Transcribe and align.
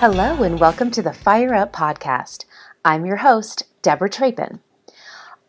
Hello, 0.00 0.44
and 0.44 0.60
welcome 0.60 0.92
to 0.92 1.02
the 1.02 1.12
Fire 1.12 1.52
Up 1.56 1.72
Podcast. 1.72 2.44
I'm 2.84 3.04
your 3.04 3.16
host, 3.16 3.64
Deborah 3.82 4.08
Trapin. 4.08 4.60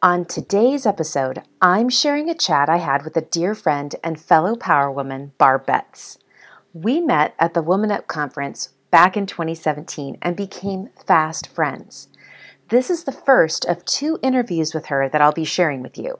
On 0.01 0.25
today's 0.25 0.87
episode, 0.87 1.43
I'm 1.61 1.87
sharing 1.87 2.31
a 2.31 2.33
chat 2.33 2.67
I 2.67 2.77
had 2.77 3.03
with 3.03 3.15
a 3.15 3.21
dear 3.21 3.53
friend 3.53 3.95
and 4.03 4.19
fellow 4.19 4.55
power 4.55 4.89
woman, 4.89 5.33
Barb 5.37 5.67
Betts. 5.67 6.17
We 6.73 6.99
met 6.99 7.35
at 7.37 7.53
the 7.53 7.61
Woman 7.61 7.91
Up 7.91 8.07
conference 8.07 8.69
back 8.89 9.15
in 9.15 9.27
2017 9.27 10.17
and 10.19 10.35
became 10.35 10.89
fast 11.05 11.45
friends. 11.45 12.07
This 12.69 12.89
is 12.89 13.03
the 13.03 13.11
first 13.11 13.65
of 13.65 13.85
two 13.85 14.17
interviews 14.23 14.73
with 14.73 14.87
her 14.87 15.07
that 15.09 15.21
I'll 15.21 15.31
be 15.31 15.45
sharing 15.45 15.83
with 15.83 15.95
you. 15.95 16.17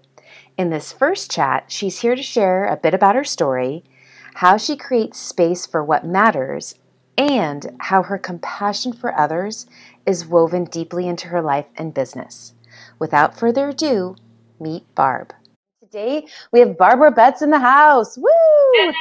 In 0.56 0.70
this 0.70 0.94
first 0.94 1.32
chat, 1.32 1.64
she's 1.72 2.02
here 2.02 2.14
to 2.14 2.22
share 2.22 2.68
a 2.68 2.78
bit 2.78 2.94
about 2.94 3.16
her 3.16 3.24
story, 3.24 3.84
how 4.36 4.56
she 4.58 4.78
creates 4.78 5.18
space 5.18 5.66
for 5.66 5.84
what 5.84 6.06
matters, 6.06 6.76
and 7.20 7.76
how 7.80 8.02
her 8.02 8.18
compassion 8.18 8.94
for 8.94 9.16
others 9.20 9.66
is 10.06 10.26
woven 10.26 10.64
deeply 10.64 11.06
into 11.06 11.28
her 11.28 11.42
life 11.42 11.66
and 11.76 11.94
business. 11.94 12.54
Without 12.98 13.38
further 13.38 13.70
ado, 13.70 14.16
meet 14.60 14.84
Barb. 14.96 15.34
Today 15.82 16.26
we 16.54 16.62
have 16.62 16.78
Barbara 16.78 17.12
Betts 17.12 17.42
in 17.42 17.50
the 17.50 17.60
house. 17.60 18.18
Woo! 18.18 18.94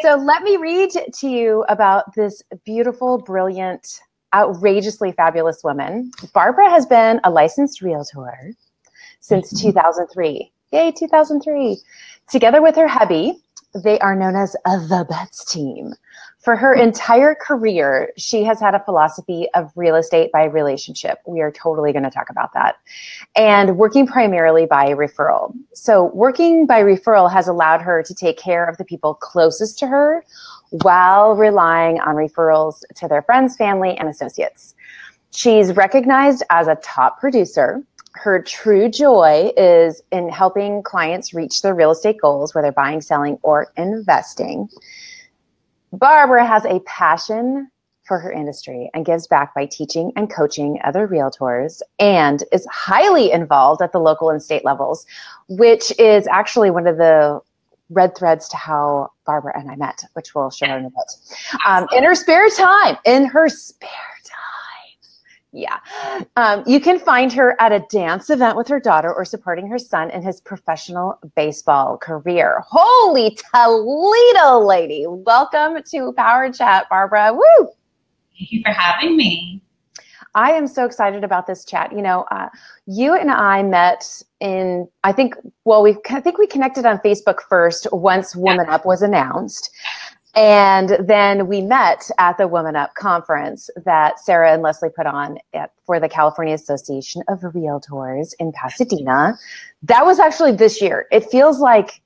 So 0.00 0.14
let 0.14 0.42
me 0.44 0.56
read 0.56 0.90
to 0.90 1.28
you 1.28 1.64
about 1.68 2.14
this 2.14 2.42
beautiful, 2.64 3.18
brilliant, 3.18 4.00
outrageously 4.34 5.12
fabulous 5.12 5.62
woman. 5.62 6.10
Barbara 6.32 6.70
has 6.70 6.86
been 6.86 7.20
a 7.24 7.30
licensed 7.30 7.82
realtor 7.82 8.54
since 9.20 9.52
mm-hmm. 9.52 9.68
2003. 9.68 10.52
Yay, 10.72 10.92
2003. 10.92 11.76
Together 12.30 12.62
with 12.62 12.76
her 12.76 12.88
hubby, 12.88 13.34
they 13.84 13.98
are 13.98 14.16
known 14.16 14.36
as 14.36 14.52
the 14.64 15.06
Betts 15.08 15.44
team. 15.44 15.92
For 16.46 16.54
her 16.54 16.72
entire 16.72 17.34
career, 17.34 18.12
she 18.16 18.44
has 18.44 18.60
had 18.60 18.76
a 18.76 18.84
philosophy 18.84 19.48
of 19.54 19.72
real 19.74 19.96
estate 19.96 20.30
by 20.30 20.44
relationship. 20.44 21.18
We 21.26 21.40
are 21.40 21.50
totally 21.50 21.90
going 21.90 22.04
to 22.04 22.10
talk 22.10 22.30
about 22.30 22.54
that. 22.54 22.76
And 23.34 23.76
working 23.76 24.06
primarily 24.06 24.64
by 24.64 24.90
referral. 24.90 25.52
So, 25.74 26.04
working 26.14 26.64
by 26.64 26.82
referral 26.82 27.28
has 27.32 27.48
allowed 27.48 27.82
her 27.82 28.00
to 28.04 28.14
take 28.14 28.38
care 28.38 28.64
of 28.64 28.76
the 28.76 28.84
people 28.84 29.14
closest 29.14 29.76
to 29.80 29.88
her 29.88 30.24
while 30.70 31.34
relying 31.34 31.98
on 31.98 32.14
referrals 32.14 32.82
to 32.94 33.08
their 33.08 33.22
friends, 33.22 33.56
family, 33.56 33.96
and 33.98 34.08
associates. 34.08 34.76
She's 35.32 35.72
recognized 35.72 36.44
as 36.50 36.68
a 36.68 36.76
top 36.76 37.18
producer. 37.18 37.82
Her 38.12 38.40
true 38.40 38.88
joy 38.88 39.50
is 39.56 40.00
in 40.12 40.28
helping 40.28 40.84
clients 40.84 41.34
reach 41.34 41.62
their 41.62 41.74
real 41.74 41.90
estate 41.90 42.18
goals, 42.22 42.54
whether 42.54 42.70
buying, 42.70 43.00
selling, 43.00 43.36
or 43.42 43.72
investing. 43.76 44.68
Barbara 45.98 46.46
has 46.46 46.64
a 46.64 46.80
passion 46.80 47.70
for 48.04 48.18
her 48.18 48.30
industry 48.30 48.90
and 48.94 49.04
gives 49.04 49.26
back 49.26 49.54
by 49.54 49.66
teaching 49.66 50.12
and 50.14 50.30
coaching 50.30 50.78
other 50.84 51.08
realtors 51.08 51.80
and 51.98 52.44
is 52.52 52.66
highly 52.70 53.32
involved 53.32 53.82
at 53.82 53.92
the 53.92 53.98
local 53.98 54.30
and 54.30 54.42
state 54.42 54.64
levels, 54.64 55.06
which 55.48 55.92
is 55.98 56.26
actually 56.28 56.70
one 56.70 56.86
of 56.86 56.98
the 56.98 57.40
red 57.90 58.16
threads 58.16 58.48
to 58.48 58.56
how 58.56 59.10
Barbara 59.24 59.58
and 59.58 59.70
I 59.70 59.76
met, 59.76 60.04
which 60.12 60.34
we'll 60.34 60.50
share 60.50 60.78
in 60.78 60.84
a 60.84 60.90
bit. 60.90 61.58
Um, 61.66 61.86
in 61.96 62.04
her 62.04 62.14
spare 62.14 62.48
time, 62.50 62.96
in 63.04 63.24
her 63.26 63.48
spare 63.48 63.90
yeah. 65.56 65.78
Um, 66.36 66.62
you 66.66 66.80
can 66.80 66.98
find 66.98 67.32
her 67.32 67.56
at 67.60 67.72
a 67.72 67.80
dance 67.90 68.28
event 68.28 68.56
with 68.56 68.68
her 68.68 68.78
daughter 68.78 69.12
or 69.12 69.24
supporting 69.24 69.66
her 69.68 69.78
son 69.78 70.10
in 70.10 70.22
his 70.22 70.40
professional 70.40 71.18
baseball 71.34 71.96
career. 71.96 72.62
Holy 72.66 73.38
Toledo, 73.54 74.60
lady. 74.60 75.06
Welcome 75.08 75.82
to 75.90 76.12
Power 76.12 76.52
Chat, 76.52 76.88
Barbara. 76.90 77.32
Woo! 77.32 77.68
Thank 78.38 78.52
you 78.52 78.60
for 78.62 78.70
having 78.70 79.16
me. 79.16 79.62
I 80.34 80.52
am 80.52 80.66
so 80.66 80.84
excited 80.84 81.24
about 81.24 81.46
this 81.46 81.64
chat. 81.64 81.90
You 81.92 82.02
know, 82.02 82.26
uh, 82.30 82.50
you 82.86 83.14
and 83.14 83.30
I 83.30 83.62
met 83.62 84.22
in, 84.40 84.86
I 85.02 85.12
think, 85.12 85.34
well, 85.64 85.82
we 85.82 85.96
I 86.10 86.20
think 86.20 86.36
we 86.36 86.46
connected 86.46 86.84
on 86.84 86.98
Facebook 86.98 87.38
first 87.48 87.86
once 87.90 88.36
Woman 88.36 88.66
yeah. 88.68 88.74
Up 88.74 88.84
was 88.84 89.00
announced. 89.00 89.70
And 90.36 90.98
then 91.00 91.46
we 91.46 91.62
met 91.62 92.10
at 92.18 92.36
the 92.36 92.46
Woman 92.46 92.76
Up 92.76 92.94
conference 92.94 93.70
that 93.86 94.20
Sarah 94.20 94.52
and 94.52 94.62
Leslie 94.62 94.90
put 94.90 95.06
on 95.06 95.38
at, 95.54 95.72
for 95.86 95.98
the 95.98 96.10
California 96.10 96.54
Association 96.54 97.22
of 97.28 97.40
Realtors 97.40 98.34
in 98.38 98.52
Pasadena. 98.52 99.38
That 99.82 100.04
was 100.04 100.20
actually 100.20 100.52
this 100.52 100.82
year. 100.82 101.06
It 101.10 101.24
feels 101.30 101.58
like 101.58 102.02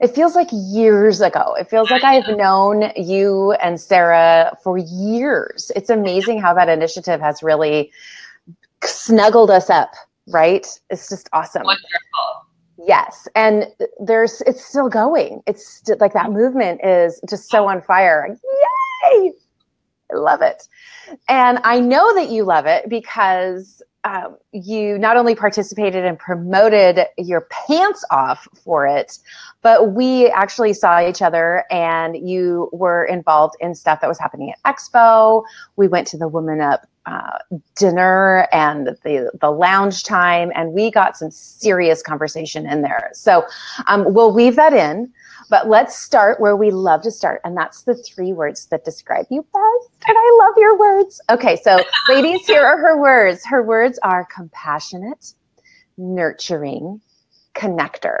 it 0.00 0.14
feels 0.14 0.34
like 0.34 0.48
years 0.52 1.22
ago. 1.22 1.54
It 1.58 1.70
feels 1.70 1.90
like 1.90 2.04
I've 2.04 2.28
known 2.36 2.90
you 2.96 3.52
and 3.52 3.80
Sarah 3.80 4.54
for 4.62 4.76
years. 4.76 5.72
It's 5.74 5.88
amazing 5.88 6.40
how 6.40 6.52
that 6.54 6.68
initiative 6.68 7.20
has 7.20 7.42
really 7.42 7.90
snuggled 8.82 9.50
us 9.50 9.70
up, 9.70 9.92
right? 10.28 10.66
It's 10.90 11.08
just 11.08 11.30
awesome. 11.32 11.62
Wonderful. 11.62 12.23
Yes, 12.86 13.28
and 13.34 13.66
there's 14.00 14.42
it's 14.42 14.64
still 14.64 14.88
going. 14.88 15.42
It's 15.46 15.66
st- 15.78 16.00
like 16.00 16.12
that 16.12 16.30
movement 16.32 16.80
is 16.84 17.20
just 17.28 17.50
so 17.50 17.66
on 17.68 17.80
fire. 17.82 18.36
Yay! 19.12 19.32
I 20.12 20.16
love 20.16 20.42
it, 20.42 20.68
and 21.28 21.60
I 21.64 21.80
know 21.80 22.14
that 22.14 22.30
you 22.30 22.44
love 22.44 22.66
it 22.66 22.88
because 22.88 23.82
um, 24.04 24.36
you 24.52 24.98
not 24.98 25.16
only 25.16 25.34
participated 25.34 26.04
and 26.04 26.18
promoted 26.18 27.06
your 27.16 27.48
pants 27.50 28.04
off 28.10 28.46
for 28.62 28.86
it, 28.86 29.18
but 29.62 29.92
we 29.92 30.28
actually 30.28 30.74
saw 30.74 31.00
each 31.00 31.22
other 31.22 31.64
and 31.70 32.16
you 32.28 32.68
were 32.72 33.06
involved 33.06 33.54
in 33.60 33.74
stuff 33.74 34.02
that 34.02 34.08
was 34.08 34.18
happening 34.18 34.52
at 34.52 34.76
Expo. 34.76 35.44
We 35.76 35.88
went 35.88 36.06
to 36.08 36.18
the 36.18 36.28
Woman 36.28 36.60
Up 36.60 36.86
uh, 37.06 37.38
dinner 37.76 38.48
and 38.52 38.86
the 39.02 39.30
the 39.40 39.50
lounge 39.50 40.04
time, 40.04 40.50
and 40.54 40.72
we 40.72 40.90
got 40.90 41.16
some 41.16 41.30
serious 41.30 42.02
conversation 42.02 42.66
in 42.66 42.82
there. 42.82 43.10
So 43.12 43.44
um, 43.86 44.12
we'll 44.14 44.32
weave 44.32 44.56
that 44.56 44.72
in, 44.72 45.12
but 45.50 45.68
let's 45.68 45.96
start 45.96 46.40
where 46.40 46.56
we 46.56 46.70
love 46.70 47.02
to 47.02 47.10
start, 47.10 47.40
and 47.44 47.56
that's 47.56 47.82
the 47.82 47.94
three 47.94 48.32
words 48.32 48.66
that 48.66 48.84
describe 48.84 49.26
you 49.30 49.42
best. 49.42 50.08
And 50.08 50.16
I 50.16 50.38
love 50.42 50.54
your 50.56 50.78
words. 50.78 51.20
Okay, 51.30 51.56
so 51.62 51.78
ladies, 52.08 52.46
here 52.46 52.64
are 52.64 52.78
her 52.78 52.98
words. 52.98 53.44
Her 53.44 53.62
words 53.62 53.98
are 54.02 54.26
compassionate, 54.34 55.34
nurturing, 55.98 57.00
connector. 57.54 58.20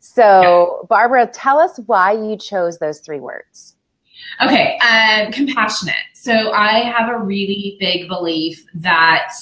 So, 0.00 0.86
Barbara, 0.88 1.26
tell 1.26 1.58
us 1.58 1.78
why 1.86 2.12
you 2.12 2.36
chose 2.36 2.78
those 2.78 3.00
three 3.00 3.20
words. 3.20 3.71
Okay, 4.42 4.78
um, 4.78 5.32
compassionate. 5.32 5.94
So 6.14 6.52
I 6.52 6.80
have 6.80 7.08
a 7.08 7.18
really 7.18 7.76
big 7.80 8.08
belief 8.08 8.64
that 8.74 9.32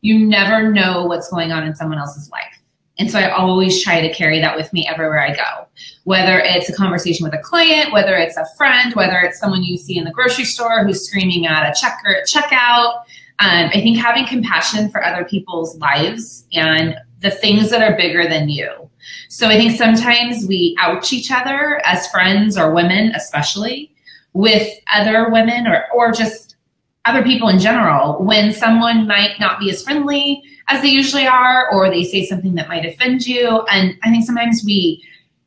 you 0.00 0.18
never 0.18 0.70
know 0.70 1.04
what's 1.04 1.28
going 1.28 1.52
on 1.52 1.64
in 1.64 1.74
someone 1.74 1.98
else's 1.98 2.30
life. 2.30 2.60
And 2.98 3.10
so 3.10 3.18
I 3.18 3.30
always 3.30 3.82
try 3.82 4.06
to 4.06 4.12
carry 4.12 4.40
that 4.40 4.56
with 4.56 4.70
me 4.74 4.86
everywhere 4.86 5.20
I 5.20 5.34
go. 5.34 5.66
Whether 6.04 6.38
it's 6.38 6.68
a 6.68 6.74
conversation 6.74 7.24
with 7.24 7.34
a 7.34 7.38
client, 7.38 7.92
whether 7.92 8.14
it's 8.16 8.36
a 8.36 8.44
friend, 8.58 8.94
whether 8.94 9.18
it's 9.20 9.40
someone 9.40 9.62
you 9.62 9.78
see 9.78 9.96
in 9.96 10.04
the 10.04 10.10
grocery 10.10 10.44
store 10.44 10.84
who's 10.84 11.06
screaming 11.06 11.46
at 11.46 11.70
a 11.70 11.80
checker 11.80 12.14
at 12.14 12.26
checkout. 12.26 13.00
Um, 13.38 13.70
I 13.72 13.80
think 13.80 13.96
having 13.96 14.26
compassion 14.26 14.90
for 14.90 15.02
other 15.02 15.24
people's 15.24 15.78
lives 15.78 16.46
and 16.52 16.94
the 17.20 17.30
things 17.30 17.70
that 17.70 17.82
are 17.82 17.96
bigger 17.96 18.28
than 18.28 18.50
you. 18.50 18.90
So 19.30 19.48
I 19.48 19.56
think 19.56 19.78
sometimes 19.78 20.46
we 20.46 20.76
ouch 20.78 21.12
each 21.14 21.30
other 21.30 21.80
as 21.86 22.06
friends 22.08 22.58
or 22.58 22.74
women, 22.74 23.12
especially 23.14 23.94
with 24.32 24.68
other 24.92 25.30
women 25.30 25.66
or, 25.66 25.84
or 25.94 26.12
just 26.12 26.56
other 27.04 27.22
people 27.22 27.48
in 27.48 27.58
general 27.58 28.22
when 28.22 28.52
someone 28.52 29.06
might 29.06 29.40
not 29.40 29.58
be 29.58 29.70
as 29.70 29.82
friendly 29.82 30.42
as 30.68 30.82
they 30.82 30.88
usually 30.88 31.26
are 31.26 31.70
or 31.72 31.90
they 31.90 32.04
say 32.04 32.24
something 32.24 32.54
that 32.54 32.68
might 32.68 32.84
offend 32.84 33.26
you. 33.26 33.64
And 33.70 33.96
i 34.02 34.10
think 34.10 34.24
sometimes 34.24 34.62
we 34.64 35.02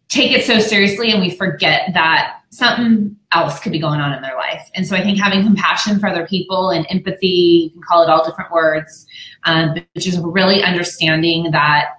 take 0.10 0.32
it 0.32 0.46
so 0.46 0.60
seriously 0.60 1.12
and 1.12 1.22
we 1.22 1.30
forget 1.30 1.94
that 1.94 2.40
something 2.50 3.16
else 3.32 3.60
could 3.60 3.72
be 3.72 3.80
going 3.80 4.00
on 4.00 4.14
in 4.14 4.22
their 4.22 4.36
life. 4.36 4.70
And 4.76 4.86
so 4.86 4.96
i 4.96 5.02
think 5.02 5.20
having 5.20 5.44
compassion 5.44 6.00
for 6.00 6.08
other 6.08 6.28
people 6.28 6.72
and 6.72 6.86
empathy 6.90 7.28
you 7.66 7.70
can 7.70 7.82
call 7.82 8.04
it 8.04 8.10
all 8.10 8.26
different 8.26 8.52
words 8.52 9.06
um, 9.46 9.74
but 9.76 9.86
just 9.98 10.20
really 10.22 10.64
understanding 10.64 11.52
that 11.52 11.90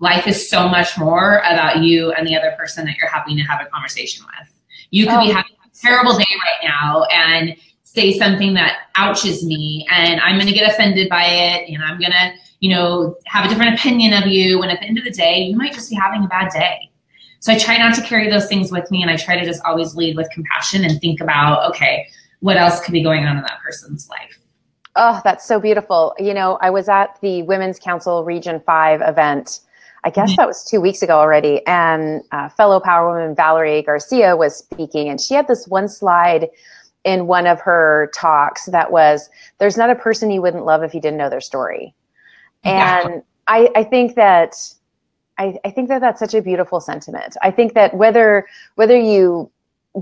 life 0.00 0.26
is 0.26 0.48
so 0.48 0.68
much 0.68 0.98
more 0.98 1.38
about 1.38 1.78
you 1.78 2.12
and 2.12 2.26
the 2.26 2.36
other 2.36 2.54
person 2.58 2.84
that 2.84 2.96
you're 2.98 3.10
having 3.10 3.36
to 3.36 3.42
have 3.42 3.60
a 3.60 3.70
conversation 3.70 4.24
with. 4.26 4.52
You 4.90 5.06
could 5.06 5.14
oh. 5.14 5.26
be 5.26 5.30
having 5.30 5.52
terrible 5.80 6.16
day 6.16 6.24
right 6.24 6.68
now 6.68 7.04
and 7.04 7.56
say 7.82 8.16
something 8.18 8.54
that 8.54 8.88
ouches 8.96 9.44
me 9.44 9.86
and 9.90 10.20
I'm 10.20 10.36
going 10.36 10.48
to 10.48 10.52
get 10.52 10.70
offended 10.70 11.08
by 11.08 11.24
it 11.24 11.68
and 11.68 11.82
I'm 11.82 11.98
going 11.98 12.10
to, 12.10 12.32
you 12.60 12.70
know, 12.70 13.16
have 13.26 13.44
a 13.46 13.48
different 13.48 13.78
opinion 13.78 14.12
of 14.12 14.26
you. 14.26 14.62
And 14.62 14.72
at 14.72 14.80
the 14.80 14.86
end 14.86 14.98
of 14.98 15.04
the 15.04 15.10
day, 15.10 15.42
you 15.42 15.56
might 15.56 15.72
just 15.72 15.90
be 15.90 15.96
having 15.96 16.24
a 16.24 16.28
bad 16.28 16.50
day. 16.52 16.90
So 17.40 17.52
I 17.52 17.58
try 17.58 17.76
not 17.76 17.94
to 17.96 18.02
carry 18.02 18.30
those 18.30 18.48
things 18.48 18.72
with 18.72 18.90
me 18.90 19.02
and 19.02 19.10
I 19.10 19.16
try 19.16 19.38
to 19.38 19.44
just 19.44 19.62
always 19.64 19.94
lead 19.94 20.16
with 20.16 20.28
compassion 20.30 20.84
and 20.84 21.00
think 21.00 21.20
about, 21.20 21.68
okay, 21.70 22.08
what 22.40 22.56
else 22.56 22.80
could 22.80 22.92
be 22.92 23.02
going 23.02 23.26
on 23.26 23.36
in 23.36 23.42
that 23.42 23.60
person's 23.62 24.08
life? 24.08 24.38
Oh, 24.96 25.20
that's 25.24 25.44
so 25.44 25.60
beautiful. 25.60 26.14
You 26.18 26.34
know, 26.34 26.58
I 26.62 26.70
was 26.70 26.88
at 26.88 27.18
the 27.20 27.42
Women's 27.42 27.78
Council 27.78 28.24
Region 28.24 28.62
5 28.64 29.02
event 29.02 29.60
I 30.04 30.10
guess 30.10 30.36
that 30.36 30.46
was 30.46 30.62
two 30.62 30.80
weeks 30.80 31.02
ago 31.02 31.18
already. 31.18 31.66
And 31.66 32.22
uh, 32.30 32.50
fellow 32.50 32.78
power 32.78 33.08
woman 33.08 33.34
Valerie 33.34 33.82
Garcia 33.82 34.36
was 34.36 34.56
speaking, 34.56 35.08
and 35.08 35.20
she 35.20 35.34
had 35.34 35.48
this 35.48 35.66
one 35.66 35.88
slide 35.88 36.50
in 37.04 37.26
one 37.26 37.46
of 37.46 37.60
her 37.60 38.10
talks 38.14 38.66
that 38.66 38.90
was 38.90 39.28
there's 39.58 39.76
not 39.76 39.90
a 39.90 39.94
person 39.94 40.30
you 40.30 40.42
wouldn't 40.42 40.64
love 40.64 40.82
if 40.82 40.94
you 40.94 41.00
didn't 41.00 41.18
know 41.18 41.30
their 41.30 41.40
story. 41.40 41.94
And 42.64 43.22
I, 43.46 43.70
I 43.76 43.84
think 43.84 44.14
that 44.14 44.56
I, 45.38 45.58
I 45.64 45.70
think 45.70 45.88
that 45.88 46.00
that's 46.00 46.20
such 46.20 46.34
a 46.34 46.40
beautiful 46.40 46.80
sentiment. 46.80 47.36
I 47.42 47.50
think 47.50 47.74
that 47.74 47.94
whether 47.94 48.46
whether 48.76 48.98
you 48.98 49.50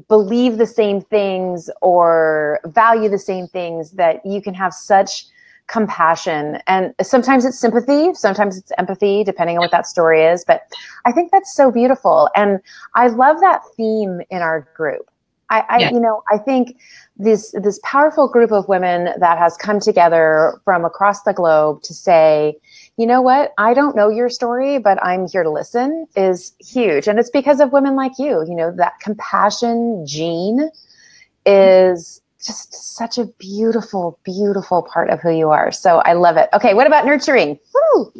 believe 0.09 0.59
the 0.59 0.67
same 0.67 1.01
things 1.01 1.69
or 1.81 2.61
value 2.67 3.09
the 3.09 3.19
same 3.19 3.47
things, 3.49 3.93
that 3.93 4.25
you 4.25 4.41
can 4.41 4.55
have 4.55 4.73
such 4.73 5.27
compassion. 5.67 6.59
And 6.67 6.95
sometimes 7.03 7.45
it's 7.45 7.59
sympathy 7.59 8.15
sometimes 8.15 8.59
it's 8.59 8.73
empathy 8.79 9.25
depending 9.25 9.57
on 9.57 9.63
what 9.63 9.71
that 9.71 9.87
story 9.87 10.25
is 10.25 10.45
but 10.45 10.63
i 11.07 11.13
think 11.13 11.31
that's 11.31 11.55
so 11.55 11.71
beautiful. 11.71 12.29
And 12.37 12.61
i 12.95 13.09
love 13.09 13.41
that 13.41 13.63
theme 13.77 14.21
in 14.31 14.43
our 14.43 14.69
group. 14.75 15.09
I, 15.51 15.65
I 15.69 15.91
you 15.91 16.01
know 16.01 16.23
i 16.31 16.39
think 16.39 16.79
this 17.17 17.55
this 17.63 17.79
powerful 17.83 18.27
group 18.29 18.53
of 18.53 18.69
women 18.69 19.11
that 19.19 19.39
has 19.39 19.57
come 19.57 19.81
together 19.81 20.61
from 20.65 20.85
across 20.85 21.23
the 21.23 21.35
globe 21.35 21.83
to 21.83 21.95
say 21.95 22.57
you 22.99 23.07
know 23.07 23.23
what? 23.23 23.53
I 23.57 23.75
don't 23.75 23.97
know 23.97 24.09
your 24.09 24.29
story 24.31 24.79
but 24.79 24.99
i'm 25.05 25.27
here 25.29 25.43
to 25.43 25.51
listen 25.51 26.07
is 26.17 26.53
huge. 26.61 27.07
And 27.09 27.19
it's 27.19 27.31
because 27.31 27.61
of 27.61 27.73
women 27.73 27.97
like 27.97 28.13
you. 28.19 28.45
You 28.49 28.55
know 28.55 28.73
that 28.77 29.01
compassion 29.01 30.07
gene 30.07 30.59
mm-hmm. 30.61 31.97
is 31.97 32.22
just 32.43 32.75
such 32.97 33.19
a 33.19 33.27
beautiful, 33.39 34.19
beautiful 34.25 34.83
part 34.83 35.11
of 35.11 35.21
who 35.21 35.31
you 35.31 35.51
are. 35.51 35.71
So 35.71 35.99
I 35.99 36.13
love 36.15 36.37
it. 36.37 36.49
Okay, 36.53 36.75
what 36.75 36.87
about 36.87 37.07
nurturing? 37.07 37.59
Woo! 37.75 38.13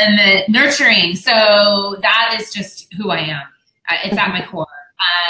Um, 0.00 0.16
nurturing. 0.48 1.14
So 1.14 1.96
that 2.00 2.36
is 2.40 2.52
just 2.52 2.92
who 2.94 3.10
I 3.10 3.18
am. 3.18 3.42
Uh, 3.90 3.96
it's 4.04 4.16
at 4.16 4.28
my 4.28 4.44
core. 4.46 4.66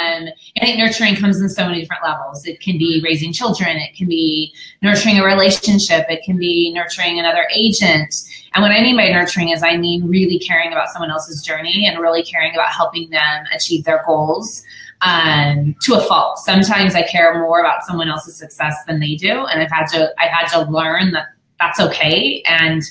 Um, 0.01 0.27
I 0.57 0.65
think 0.65 0.79
nurturing 0.79 1.15
comes 1.15 1.39
in 1.39 1.47
so 1.49 1.65
many 1.65 1.81
different 1.81 2.03
levels. 2.03 2.45
It 2.45 2.59
can 2.59 2.77
be 2.77 3.01
raising 3.03 3.31
children. 3.31 3.77
It 3.77 3.95
can 3.95 4.07
be 4.07 4.53
nurturing 4.81 5.17
a 5.17 5.23
relationship. 5.23 6.05
It 6.09 6.23
can 6.25 6.37
be 6.37 6.73
nurturing 6.73 7.19
another 7.19 7.47
agent. 7.53 8.13
And 8.53 8.61
what 8.61 8.71
I 8.71 8.81
mean 8.81 8.97
by 8.97 9.07
nurturing 9.07 9.49
is 9.49 9.63
I 9.63 9.77
mean 9.77 10.07
really 10.07 10.39
caring 10.39 10.73
about 10.73 10.89
someone 10.89 11.09
else's 11.09 11.41
journey 11.41 11.87
and 11.87 11.99
really 11.99 12.23
caring 12.23 12.53
about 12.53 12.69
helping 12.69 13.09
them 13.09 13.45
achieve 13.53 13.85
their 13.85 14.03
goals 14.05 14.63
um, 15.01 15.75
to 15.81 15.95
a 15.95 16.01
fault. 16.01 16.39
Sometimes 16.39 16.95
I 16.95 17.03
care 17.03 17.39
more 17.39 17.59
about 17.59 17.83
someone 17.83 18.09
else's 18.09 18.35
success 18.35 18.75
than 18.87 18.99
they 18.99 19.15
do, 19.15 19.45
and 19.45 19.61
I've 19.61 19.71
had 19.71 19.87
to 19.87 20.13
I've 20.19 20.31
had 20.31 20.47
to 20.47 20.69
learn 20.69 21.11
that 21.11 21.27
that's 21.59 21.79
okay. 21.79 22.43
And 22.47 22.81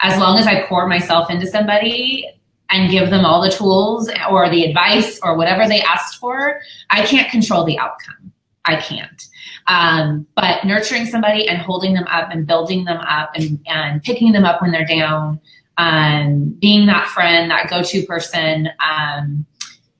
as 0.00 0.18
long 0.18 0.38
as 0.38 0.46
I 0.46 0.66
pour 0.66 0.86
myself 0.86 1.30
into 1.30 1.46
somebody 1.46 2.28
and 2.70 2.90
give 2.90 3.10
them 3.10 3.24
all 3.24 3.40
the 3.40 3.50
tools 3.50 4.10
or 4.30 4.48
the 4.50 4.64
advice 4.64 5.20
or 5.22 5.36
whatever 5.36 5.68
they 5.68 5.80
asked 5.82 6.18
for, 6.18 6.60
I 6.90 7.04
can't 7.06 7.30
control 7.30 7.64
the 7.64 7.78
outcome. 7.78 8.32
I 8.64 8.76
can't. 8.76 9.28
Um, 9.68 10.26
but 10.34 10.64
nurturing 10.64 11.06
somebody 11.06 11.48
and 11.48 11.58
holding 11.58 11.94
them 11.94 12.06
up 12.08 12.30
and 12.30 12.46
building 12.46 12.84
them 12.84 12.98
up 12.98 13.30
and, 13.34 13.60
and 13.66 14.02
picking 14.02 14.32
them 14.32 14.44
up 14.44 14.62
when 14.62 14.72
they're 14.72 14.86
down, 14.86 15.40
um, 15.78 16.56
being 16.60 16.86
that 16.86 17.08
friend, 17.08 17.50
that 17.50 17.68
go-to 17.68 18.04
person, 18.06 18.68
um, 18.84 19.46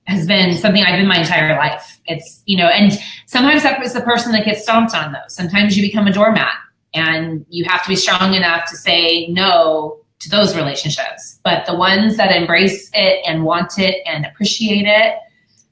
has 0.07 0.27
been 0.27 0.57
something 0.57 0.83
I've 0.83 0.99
been 0.99 1.07
my 1.07 1.21
entire 1.21 1.57
life. 1.57 2.01
It's, 2.07 2.43
you 2.47 2.57
know, 2.57 2.67
and 2.67 2.93
sometimes 3.27 3.63
that 3.63 3.83
is 3.83 3.93
the 3.93 4.01
person 4.01 4.33
that 4.33 4.45
gets 4.45 4.63
stomped 4.63 4.95
on 4.95 5.13
though. 5.13 5.19
Sometimes 5.29 5.77
you 5.77 5.83
become 5.83 6.07
a 6.07 6.13
doormat 6.13 6.55
and 6.95 7.47
you 7.49 7.65
have 7.65 7.83
to 7.85 7.89
be 7.89 7.97
strong 7.97 8.35
enough 8.35 8.69
to 8.71 8.77
say 8.77 9.29
no 9.29 9.99
to 10.21 10.29
those 10.29 10.57
relationships. 10.57 11.41
But 11.43 11.67
the 11.67 11.75
ones 11.75 12.17
that 12.17 12.35
embrace 12.35 12.91
it 12.95 13.23
and 13.27 13.45
want 13.45 13.79
it 13.79 14.03
and 14.07 14.27
appreciate 14.27 14.87
it, 14.87 15.19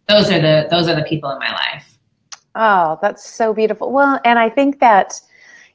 those 0.08 0.30
are 0.30 0.40
the 0.40 0.66
those 0.70 0.88
are 0.88 0.96
the 0.96 1.04
people 1.04 1.30
in 1.30 1.38
my 1.38 1.52
life. 1.52 1.98
Oh, 2.54 2.98
that's 3.00 3.28
so 3.28 3.54
beautiful. 3.54 3.92
Well, 3.92 4.20
and 4.24 4.38
I 4.38 4.50
think 4.50 4.80
that, 4.80 5.20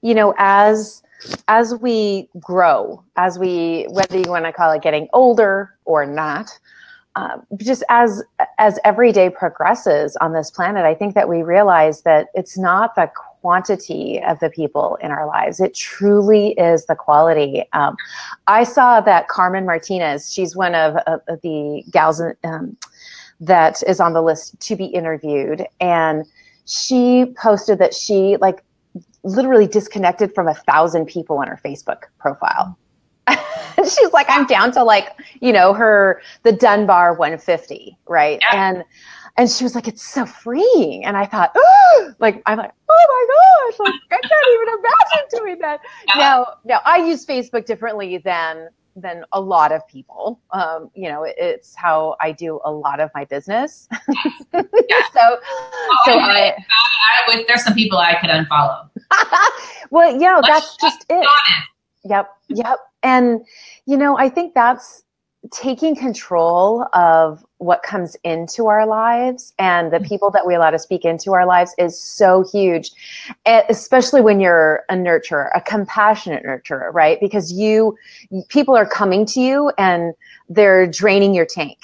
you 0.02 0.14
know, 0.14 0.34
as 0.38 1.02
as 1.48 1.74
we 1.76 2.30
grow, 2.40 3.04
as 3.16 3.40
we 3.40 3.86
whether 3.90 4.18
you 4.18 4.30
want 4.30 4.46
to 4.46 4.54
call 4.54 4.72
it 4.72 4.82
getting 4.82 5.08
older 5.14 5.78
or 5.86 6.06
not, 6.06 6.50
uh, 7.16 7.38
just 7.58 7.84
as 7.90 8.24
as 8.58 8.78
every 8.84 9.12
day 9.12 9.30
progresses 9.30 10.18
on 10.18 10.34
this 10.34 10.52
planet, 10.52 10.86
I 10.86 10.94
think 10.94 11.16
that 11.16 11.30
we 11.30 11.44
realize 11.44 12.02
that 12.02 12.28
it's 12.34 12.58
not 12.58 12.96
the 12.96 13.10
quantity 13.42 14.22
of 14.22 14.40
the 14.40 14.50
people 14.50 14.98
in 15.02 15.12
our 15.12 15.26
lives; 15.26 15.62
it 15.62 15.74
truly 15.74 16.50
is 16.54 16.86
the 16.88 16.96
quality. 16.96 17.64
Um, 17.72 17.96
I 18.48 18.64
saw 18.64 19.00
that 19.02 19.30
Carmen 19.30 19.66
Martinez, 19.66 20.34
she's 20.34 20.56
one 20.56 20.76
of, 20.76 20.98
uh, 21.08 21.18
the 21.42 21.84
gals 21.90 22.22
um, 22.44 22.76
that 23.40 23.82
is 23.88 24.02
on 24.02 24.12
the 24.14 24.22
list 24.22 24.60
to 24.60 24.76
be 24.76 24.86
interviewed, 24.86 25.66
and 25.80 26.26
she 26.66 27.34
posted 27.38 27.80
that 27.80 27.94
she 27.94 28.36
like 28.38 28.62
literally 29.24 29.68
disconnected 29.68 30.36
from 30.36 30.50
a 30.50 30.54
thousand 30.54 31.06
people 31.06 31.38
on 31.38 31.48
her 31.48 31.60
Facebook 31.64 32.04
profile 32.20 32.78
she's 33.84 34.14
like, 34.14 34.28
I'm 34.30 34.46
down 34.46 34.72
to 34.74 34.84
like, 34.84 35.10
you 35.42 35.52
know, 35.52 35.74
her 35.74 36.22
the 36.44 36.52
Dunbar 36.52 37.14
150, 37.14 37.98
right? 38.08 38.40
Yeah. 38.42 38.70
And 38.70 38.84
and 39.38 39.50
she 39.50 39.66
was 39.66 39.76
like, 39.76 39.88
it's 39.88 40.04
so 40.04 40.26
freeing. 40.26 41.04
And 41.04 41.18
I 41.18 41.26
thought, 41.26 41.52
oh, 41.56 42.12
like, 42.20 42.42
I'm 42.46 42.58
like, 42.58 42.72
oh 42.90 43.06
my 43.10 43.72
gosh, 43.72 43.80
like 43.80 44.02
I 44.12 44.28
can't 44.28 44.48
even 44.54 44.68
imagine 44.80 45.46
doing 45.46 45.60
that. 45.60 45.82
Yeah. 46.16 46.22
Now, 46.22 46.46
now 46.64 46.82
I 46.86 46.98
use 46.98 47.26
Facebook 47.26 47.66
differently 47.66 48.18
than 48.18 48.70
than 48.96 49.26
a 49.34 49.42
lot 49.42 49.74
of 49.74 49.86
people. 49.88 50.40
Um, 50.52 50.90
you 50.96 51.10
know, 51.10 51.24
it, 51.24 51.36
it's 51.38 51.76
how 51.76 52.16
I 52.22 52.32
do 52.32 52.62
a 52.64 52.72
lot 52.72 53.00
of 53.00 53.10
my 53.14 53.26
business. 53.26 53.90
Yeah. 54.54 55.02
so, 55.14 55.20
oh, 55.22 55.98
so 56.06 56.14
I, 56.14 56.56
I, 56.56 57.34
I, 57.34 57.44
there's 57.46 57.66
some 57.66 57.74
people 57.74 57.98
I 57.98 58.16
could 58.22 58.30
unfollow. 58.30 58.88
well, 59.90 60.14
you 60.14 60.20
know, 60.20 60.42
that's 60.46 60.78
just 60.78 61.06
it. 61.10 61.16
Honest. 61.16 61.70
Yep. 62.06 62.30
Yep. 62.50 62.80
And, 63.06 63.46
you 63.86 63.98
know, 63.98 64.18
I 64.18 64.30
think 64.30 64.56
that's 64.56 65.04
taking 65.52 65.96
control 65.96 66.88
of 66.94 67.46
what 67.60 67.84
comes 67.84 68.18
into 68.24 68.66
our 68.66 68.88
lives 68.88 69.54
and 69.60 69.94
the 69.94 69.98
mm-hmm. 69.98 70.08
people 70.08 70.32
that 70.32 70.48
we 70.48 70.56
allow 70.56 70.72
to 70.72 70.80
speak 70.80 71.06
into 71.06 71.34
our 71.34 71.46
lives 71.46 71.76
is 71.78 72.02
so 72.02 72.44
huge, 72.52 72.92
especially 73.46 74.22
when 74.22 74.40
you're 74.40 74.84
a 74.90 74.96
nurturer, 74.96 75.50
a 75.54 75.62
compassionate 75.62 76.44
nurturer, 76.44 76.92
right? 76.96 77.20
Because 77.22 77.54
you, 77.54 77.96
people 78.50 78.76
are 78.76 78.88
coming 78.88 79.24
to 79.28 79.40
you 79.40 79.72
and 79.78 80.16
they're 80.50 80.88
draining 80.88 81.36
your 81.36 81.46
tank 81.46 81.78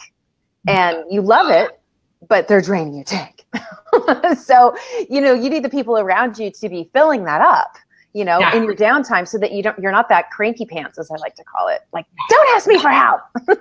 mm-hmm. 0.68 0.70
and 0.70 1.14
you 1.14 1.22
love 1.22 1.52
it, 1.52 1.80
but 2.28 2.48
they're 2.48 2.62
draining 2.62 2.96
your 2.96 3.04
tank. 3.04 3.46
so, 4.44 4.76
you 5.08 5.22
know, 5.22 5.34
you 5.34 5.52
need 5.52 5.64
the 5.64 5.70
people 5.70 6.00
around 6.00 6.40
you 6.40 6.50
to 6.50 6.68
be 6.68 6.90
filling 6.94 7.26
that 7.26 7.42
up 7.42 7.78
you 8.14 8.26
know, 8.26 8.40
yeah. 8.40 8.56
in 8.56 8.64
your 8.64 8.76
downtime 8.76 9.28
so 9.28 9.38
that 9.38 9.52
you 9.52 9.64
don't 9.64 9.78
you're 9.80 9.92
not 9.92 10.10
that 10.10 10.32
cranky 10.32 10.66
pants 10.66 11.00
as 11.00 11.10
I 11.10 11.16
like 11.16 11.36
to 11.36 11.44
call 11.44 11.68
it. 11.68 11.82
Like, 11.94 12.06
don't 12.30 12.56
ask 12.56 12.68
me 12.68 12.80
for 12.80 12.90
help. 12.90 13.22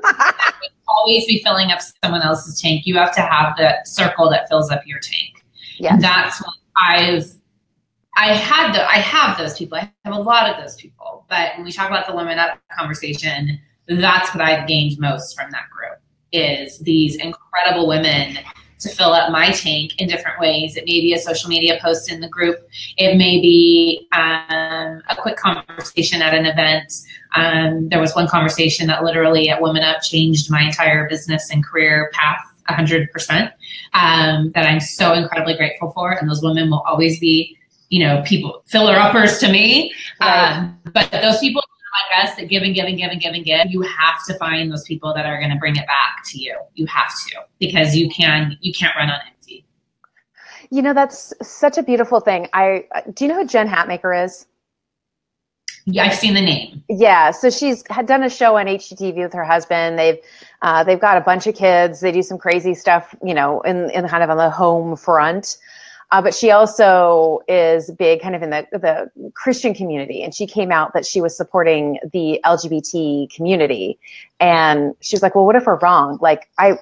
always 0.89 1.27
be 1.27 1.43
filling 1.43 1.71
up 1.71 1.81
someone 2.03 2.23
else's 2.23 2.61
tank. 2.61 2.87
You 2.87 2.97
have 2.97 3.15
to 3.15 3.21
have 3.21 3.57
the 3.57 3.77
circle 3.85 4.29
that 4.31 4.49
fills 4.49 4.71
up 4.71 4.83
your 4.87 4.99
tank. 4.99 5.45
Yeah. 5.79 5.97
That's 5.99 6.41
what 6.43 6.55
I've 6.81 7.33
I 8.17 8.35
had 8.35 8.73
the 8.73 8.85
I 8.87 8.97
have 8.97 9.39
those 9.39 9.57
people. 9.57 9.79
I 9.79 9.91
have 10.05 10.15
a 10.15 10.21
lot 10.21 10.51
of 10.51 10.61
those 10.61 10.75
people. 10.77 11.25
But 11.29 11.53
when 11.57 11.65
we 11.65 11.73
talk 11.73 11.89
about 11.89 12.07
the 12.07 12.15
women 12.15 12.39
up 12.39 12.59
conversation, 12.77 13.59
that's 13.87 14.35
what 14.35 14.43
I've 14.43 14.67
gained 14.67 14.99
most 14.99 15.37
from 15.39 15.51
that 15.53 15.71
group 15.71 15.99
is 16.33 16.79
these 16.81 17.17
incredible 17.17 17.89
women 17.89 18.39
to 18.81 18.89
fill 18.89 19.13
up 19.13 19.31
my 19.31 19.51
tank 19.51 19.95
in 19.99 20.09
different 20.09 20.41
ways. 20.41 20.77
It 20.77 20.85
may 20.87 21.01
be 21.01 21.13
a 21.13 21.19
social 21.19 21.49
media 21.49 21.79
post 21.81 22.11
in 22.11 22.21
the 22.21 22.29
group. 22.29 22.59
It 22.97 23.17
may 23.17 23.41
be 23.41 24.09
um, 24.13 25.03
a 25.09 25.17
quick 25.17 25.37
conversation 25.37 26.23
at 26.23 26.35
an 26.35 26.47
event. 26.47 26.93
Um, 27.37 27.89
there 27.89 28.01
was 28.01 28.15
one 28.15 28.27
conversation 28.27 28.87
that 28.89 29.05
literally 29.05 29.51
at 29.51 29.61
Women 29.61 29.83
Up 29.83 30.03
changed 30.03 30.51
my 30.51 30.63
entire 30.63 31.09
business 31.09 31.51
and 31.51 31.65
career 31.65 32.11
path 32.13 32.41
100% 32.69 33.53
um, 33.93 34.51
that 34.53 34.67
I'm 34.67 34.81
so 34.81 35.13
incredibly 35.15 35.57
grateful 35.57 35.93
for. 35.93 36.13
And 36.13 36.29
those 36.29 36.43
women 36.43 36.71
will 36.71 36.83
always 36.87 37.19
be, 37.21 37.57
you 37.89 38.05
know, 38.05 38.23
people, 38.27 38.63
filler 38.67 38.95
uppers 38.95 39.39
to 39.39 39.51
me. 39.51 39.93
Right. 40.21 40.59
Um, 40.59 40.79
but 40.93 41.11
those 41.11 41.39
people 41.39 41.63
like 41.93 42.25
us 42.25 42.37
that 42.37 42.49
give 42.49 42.63
and 42.63 42.75
give 42.75 42.87
and 42.87 42.97
give 42.97 43.11
and 43.11 43.21
give 43.21 43.35
and 43.35 43.45
give, 43.45 43.67
you 43.71 43.83
have 43.83 44.25
to 44.27 44.35
find 44.35 44.71
those 44.71 44.85
people 44.85 45.13
that 45.15 45.27
are 45.27 45.39
going 45.39 45.51
to 45.51 45.59
bring 45.59 45.77
it 45.77 45.87
back 45.87 46.23
to 46.27 46.39
you. 46.39 46.57
You 46.75 46.87
have 46.87 47.09
to 47.09 47.41
because 47.59 47.97
you 47.97 48.09
can 48.11 48.57
you 48.61 48.73
can't 48.73 48.95
run 48.97 49.11
on 49.11 49.21
empty. 49.27 49.65
You 50.71 50.83
know 50.83 50.95
that's 50.95 51.33
such 51.43 51.79
a 51.79 51.83
beautiful 51.83 52.21
thing. 52.21 52.49
I 52.53 52.85
do 53.15 53.25
you 53.25 53.31
know 53.31 53.37
who 53.37 53.47
Jen 53.47 53.69
Hatmaker 53.69 54.25
is? 54.25 54.47
Yeah, 55.87 56.05
I've 56.05 56.15
seen 56.15 56.35
the 56.35 56.43
name. 56.43 56.85
Yeah, 56.89 57.31
so 57.31 57.51
she's 57.51 57.83
had 57.89 58.07
done 58.07 58.23
a 58.23 58.31
show 58.31 58.57
on 58.57 58.67
HGTV 58.67 59.17
with 59.17 59.33
her 59.33 59.45
husband. 59.45 59.99
They've 59.99 60.19
uh, 60.63 60.85
they've 60.85 61.01
got 61.01 61.17
a 61.17 61.21
bunch 61.21 61.47
of 61.47 61.55
kids. 61.55 62.01
They 62.01 62.13
do 62.13 62.23
some 62.23 62.39
crazy 62.39 62.75
stuff, 62.75 63.15
you 63.25 63.35
know, 63.35 63.61
in 63.63 63.91
in 63.91 64.07
kind 64.07 64.23
of 64.23 64.31
on 64.31 64.37
the 64.37 64.51
home 64.51 64.97
front. 64.97 65.57
Uh, 66.13 66.21
but 66.21 66.35
she 66.35 66.51
also 66.51 67.41
is 67.47 67.91
big 67.93 68.21
kind 68.21 68.35
of 68.35 68.43
in 68.43 68.51
the, 68.51 68.67
the 68.73 69.31
Christian 69.35 69.75
community. 69.75 70.23
And 70.23 70.35
she 70.35 70.47
came 70.47 70.73
out 70.73 70.93
that 70.93 71.07
she 71.07 71.21
was 71.21 71.37
supporting 71.37 71.99
the 72.13 72.41
LGBT 72.45 73.33
community. 73.33 73.99
And 74.41 74.95
she 75.01 75.15
was 75.15 75.23
like, 75.23 75.35
well, 75.35 75.47
what 75.47 75.55
if 75.55 75.67
we're 75.67 75.79
wrong? 75.79 76.19
Like, 76.21 76.49
I, 76.59 76.79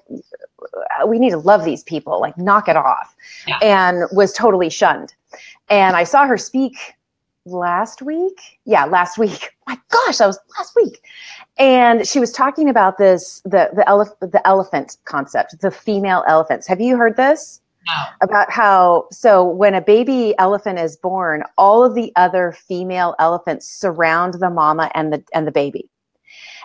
we 1.07 1.19
need 1.19 1.31
to 1.31 1.39
love 1.39 1.65
these 1.65 1.83
people, 1.83 2.21
like, 2.21 2.39
knock 2.39 2.69
it 2.69 2.77
off. 2.77 3.15
Yeah. 3.47 3.59
And 3.61 4.05
was 4.13 4.33
totally 4.33 4.71
shunned. 4.71 5.15
And 5.69 5.95
I 5.95 6.05
saw 6.05 6.27
her 6.27 6.39
speak 6.39 6.77
last 7.45 8.01
week. 8.01 8.41
Yeah, 8.65 8.87
last 8.87 9.19
week. 9.19 9.51
My 9.67 9.79
gosh, 9.91 10.19
that 10.19 10.27
was 10.27 10.39
last 10.59 10.75
week. 10.75 11.03
And 11.59 12.07
she 12.07 12.19
was 12.19 12.33
talking 12.33 12.71
about 12.71 12.97
this 12.97 13.43
the 13.45 13.69
the, 13.75 13.85
elef- 13.87 14.31
the 14.31 14.47
elephant 14.47 14.97
concept, 15.05 15.61
the 15.61 15.71
female 15.71 16.25
elephants. 16.27 16.67
Have 16.67 16.81
you 16.81 16.97
heard 16.97 17.17
this? 17.17 17.61
About 18.21 18.51
how 18.51 19.07
so 19.11 19.45
when 19.45 19.75
a 19.75 19.81
baby 19.81 20.35
elephant 20.39 20.79
is 20.79 20.97
born, 20.97 21.43
all 21.57 21.85
of 21.85 21.95
the 21.95 22.13
other 22.17 22.53
female 22.53 23.15
elephants 23.19 23.69
surround 23.69 24.35
the 24.35 24.51
mama 24.51 24.91
and 24.95 25.13
the 25.13 25.25
and 25.33 25.47
the 25.47 25.53
baby. 25.53 25.89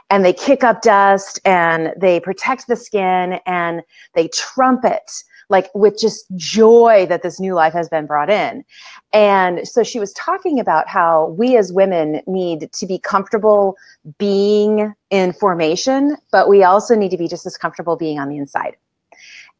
And 0.09 0.25
they 0.25 0.33
kick 0.33 0.63
up 0.63 0.81
dust 0.81 1.39
and 1.45 1.93
they 1.97 2.19
protect 2.19 2.67
the 2.67 2.75
skin 2.75 3.39
and 3.45 3.83
they 4.15 4.27
trumpet 4.29 5.23
like 5.49 5.69
with 5.73 5.97
just 5.99 6.25
joy 6.35 7.05
that 7.07 7.21
this 7.21 7.39
new 7.39 7.53
life 7.53 7.73
has 7.73 7.89
been 7.89 8.05
brought 8.05 8.29
in. 8.29 8.63
And 9.11 9.67
so 9.67 9.83
she 9.83 9.99
was 9.99 10.11
talking 10.13 10.59
about 10.59 10.87
how 10.87 11.27
we 11.37 11.57
as 11.57 11.71
women 11.71 12.21
need 12.25 12.71
to 12.73 12.85
be 12.85 12.97
comfortable 12.97 13.77
being 14.17 14.93
in 15.09 15.33
formation, 15.33 16.17
but 16.31 16.49
we 16.49 16.63
also 16.63 16.95
need 16.95 17.11
to 17.11 17.17
be 17.17 17.27
just 17.27 17.45
as 17.45 17.57
comfortable 17.57 17.95
being 17.95 18.19
on 18.19 18.29
the 18.29 18.37
inside. 18.37 18.75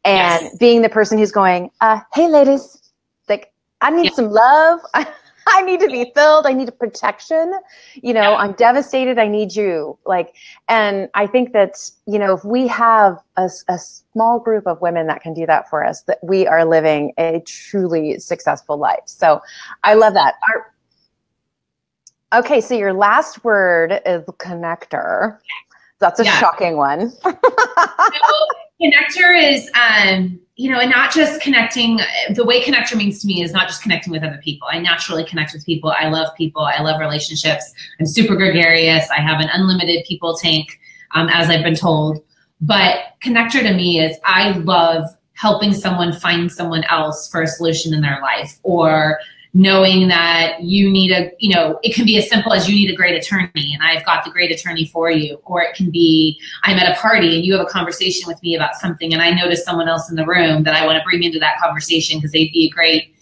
And 0.04 0.42
yes. 0.42 0.56
being 0.58 0.82
the 0.82 0.88
person 0.88 1.18
who's 1.18 1.32
going, 1.32 1.70
uh, 1.80 2.00
hey, 2.12 2.28
ladies, 2.28 2.92
like, 3.28 3.52
I 3.80 3.90
need 3.90 4.12
some 4.14 4.30
love. 4.30 4.80
I 5.46 5.62
need 5.62 5.80
to 5.80 5.88
be 5.88 6.10
filled. 6.14 6.46
I 6.46 6.52
need 6.52 6.76
protection. 6.78 7.54
You 7.94 8.14
know, 8.14 8.32
yeah. 8.32 8.36
I'm 8.36 8.52
devastated. 8.52 9.18
I 9.18 9.28
need 9.28 9.54
you. 9.54 9.98
Like, 10.06 10.34
and 10.68 11.08
I 11.14 11.26
think 11.26 11.52
that, 11.52 11.90
you 12.06 12.18
know, 12.18 12.34
if 12.34 12.44
we 12.44 12.66
have 12.68 13.18
a, 13.36 13.50
a 13.68 13.78
small 13.78 14.38
group 14.38 14.66
of 14.66 14.80
women 14.80 15.06
that 15.08 15.20
can 15.22 15.34
do 15.34 15.46
that 15.46 15.68
for 15.68 15.84
us, 15.84 16.02
that 16.02 16.18
we 16.22 16.46
are 16.46 16.64
living 16.64 17.12
a 17.18 17.42
truly 17.46 18.18
successful 18.18 18.78
life. 18.78 19.02
So 19.06 19.42
I 19.82 19.94
love 19.94 20.14
that. 20.14 20.34
Our, 20.48 22.40
okay. 22.40 22.60
So 22.60 22.74
your 22.74 22.92
last 22.92 23.44
word 23.44 24.00
is 24.06 24.24
connector. 24.24 25.38
That's 25.98 26.20
a 26.20 26.24
yeah. 26.24 26.38
shocking 26.40 26.76
one. 26.76 27.10
so, 27.22 27.30
connector 28.84 29.52
is, 29.52 29.70
um, 29.74 30.38
you 30.56 30.70
know, 30.70 30.78
and 30.78 30.90
not 30.90 31.12
just 31.12 31.40
connecting. 31.40 32.00
The 32.34 32.44
way 32.44 32.62
connector 32.62 32.96
means 32.96 33.20
to 33.22 33.26
me 33.26 33.42
is 33.42 33.52
not 33.52 33.66
just 33.66 33.82
connecting 33.82 34.12
with 34.12 34.22
other 34.22 34.40
people. 34.42 34.68
I 34.70 34.78
naturally 34.78 35.24
connect 35.24 35.52
with 35.52 35.64
people. 35.66 35.92
I 35.98 36.08
love 36.08 36.28
people. 36.36 36.62
I 36.62 36.80
love 36.82 37.00
relationships. 37.00 37.72
I'm 37.98 38.06
super 38.06 38.36
gregarious. 38.36 39.08
I 39.10 39.20
have 39.20 39.40
an 39.40 39.48
unlimited 39.52 40.04
people 40.06 40.36
tank, 40.36 40.78
um, 41.14 41.28
as 41.28 41.48
I've 41.48 41.64
been 41.64 41.74
told. 41.74 42.22
But 42.60 43.00
connector 43.22 43.62
to 43.62 43.74
me 43.74 44.00
is 44.00 44.16
I 44.24 44.52
love 44.58 45.04
helping 45.32 45.72
someone 45.72 46.12
find 46.12 46.50
someone 46.50 46.84
else 46.84 47.28
for 47.28 47.42
a 47.42 47.46
solution 47.46 47.92
in 47.92 48.00
their 48.00 48.20
life 48.22 48.58
or 48.62 49.18
knowing 49.54 50.08
that 50.08 50.60
you 50.60 50.90
need 50.90 51.12
a, 51.12 51.30
you 51.38 51.54
know, 51.54 51.78
it 51.84 51.94
can 51.94 52.04
be 52.04 52.18
as 52.18 52.28
simple 52.28 52.52
as 52.52 52.68
you 52.68 52.74
need 52.74 52.90
a 52.90 52.96
great 52.96 53.14
attorney 53.14 53.50
and 53.54 53.82
I've 53.82 54.04
got 54.04 54.24
the 54.24 54.30
great 54.30 54.50
attorney 54.50 54.86
for 54.86 55.12
you. 55.12 55.40
Or 55.44 55.62
it 55.62 55.76
can 55.76 55.90
be 55.90 56.40
I'm 56.64 56.76
at 56.76 56.90
a 56.90 57.00
party 57.00 57.36
and 57.36 57.44
you 57.44 57.56
have 57.56 57.64
a 57.64 57.70
conversation 57.70 58.26
with 58.26 58.42
me 58.42 58.56
about 58.56 58.74
something 58.74 59.12
and 59.12 59.22
I 59.22 59.30
notice 59.30 59.64
someone 59.64 59.88
else 59.88 60.10
in 60.10 60.16
the 60.16 60.26
room 60.26 60.64
that 60.64 60.74
I 60.74 60.84
want 60.84 60.98
to 60.98 61.04
bring 61.04 61.22
into 61.22 61.38
that 61.38 61.58
conversation 61.60 62.18
because 62.18 62.32
they'd 62.32 62.50
be 62.52 62.66
a 62.66 62.70
great, 62.70 63.14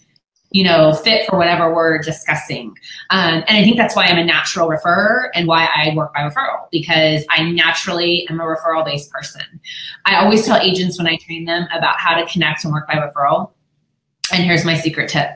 you 0.49 0.63
know, 0.63 0.93
fit 0.93 1.29
for 1.29 1.37
whatever 1.37 1.71
we're 1.71 1.99
discussing. 1.99 2.75
Um, 3.11 3.43
and 3.47 3.55
I 3.55 3.63
think 3.63 3.77
that's 3.77 3.95
why 3.95 4.05
I'm 4.05 4.17
a 4.17 4.25
natural 4.25 4.67
referrer 4.67 5.29
and 5.35 5.47
why 5.47 5.65
I 5.65 5.93
work 5.95 6.15
by 6.15 6.21
referral 6.21 6.67
because 6.71 7.23
I 7.29 7.43
naturally 7.51 8.27
am 8.27 8.39
a 8.39 8.43
referral 8.43 8.83
based 8.83 9.11
person. 9.11 9.43
I 10.07 10.15
always 10.15 10.47
tell 10.47 10.57
agents 10.57 10.97
when 10.97 11.05
I 11.05 11.17
train 11.17 11.45
them 11.45 11.67
about 11.75 11.99
how 11.99 12.15
to 12.15 12.25
connect 12.25 12.63
and 12.63 12.73
work 12.73 12.87
by 12.87 12.95
referral. 12.95 13.51
And 14.31 14.43
here's 14.43 14.65
my 14.65 14.75
secret 14.75 15.09
tip 15.09 15.31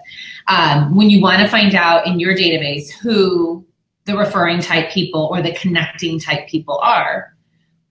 um, 0.47 0.95
when 0.95 1.09
you 1.09 1.21
want 1.21 1.41
to 1.41 1.47
find 1.47 1.75
out 1.75 2.07
in 2.07 2.19
your 2.19 2.33
database 2.33 2.89
who 2.89 3.65
the 4.05 4.17
referring 4.17 4.61
type 4.61 4.89
people 4.91 5.29
or 5.31 5.41
the 5.41 5.53
connecting 5.53 6.19
type 6.19 6.47
people 6.47 6.77
are, 6.77 7.35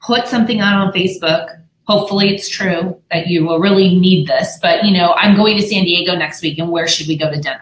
put 0.01 0.27
something 0.27 0.61
out 0.61 0.87
on 0.87 0.93
Facebook. 0.93 1.63
Hopefully 1.87 2.35
it's 2.35 2.49
true 2.49 3.01
that 3.11 3.29
you 3.29 3.45
will 3.45 3.61
really 3.61 3.97
need 3.97 4.27
this, 4.27 4.59
but 4.61 4.83
you 4.85 4.93
know, 4.93 5.13
I'm 5.15 5.37
going 5.37 5.57
to 5.57 5.63
San 5.63 5.85
Diego 5.85 6.17
next 6.17 6.43
week 6.43 6.59
and 6.59 6.71
where 6.71 6.89
should 6.89 7.07
we 7.07 7.17
go 7.17 7.31
to 7.31 7.41
dinner? 7.41 7.61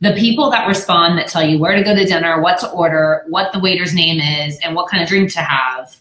The 0.00 0.12
people 0.12 0.50
that 0.50 0.68
respond 0.68 1.18
that 1.18 1.26
tell 1.26 1.46
you 1.46 1.58
where 1.58 1.74
to 1.74 1.82
go 1.82 1.94
to 1.94 2.04
dinner, 2.04 2.40
what 2.40 2.58
to 2.60 2.70
order, 2.70 3.24
what 3.28 3.52
the 3.52 3.58
waiter's 3.58 3.94
name 3.94 4.20
is, 4.20 4.58
and 4.60 4.74
what 4.74 4.88
kind 4.88 5.02
of 5.02 5.08
drink 5.08 5.32
to 5.32 5.40
have 5.40 5.96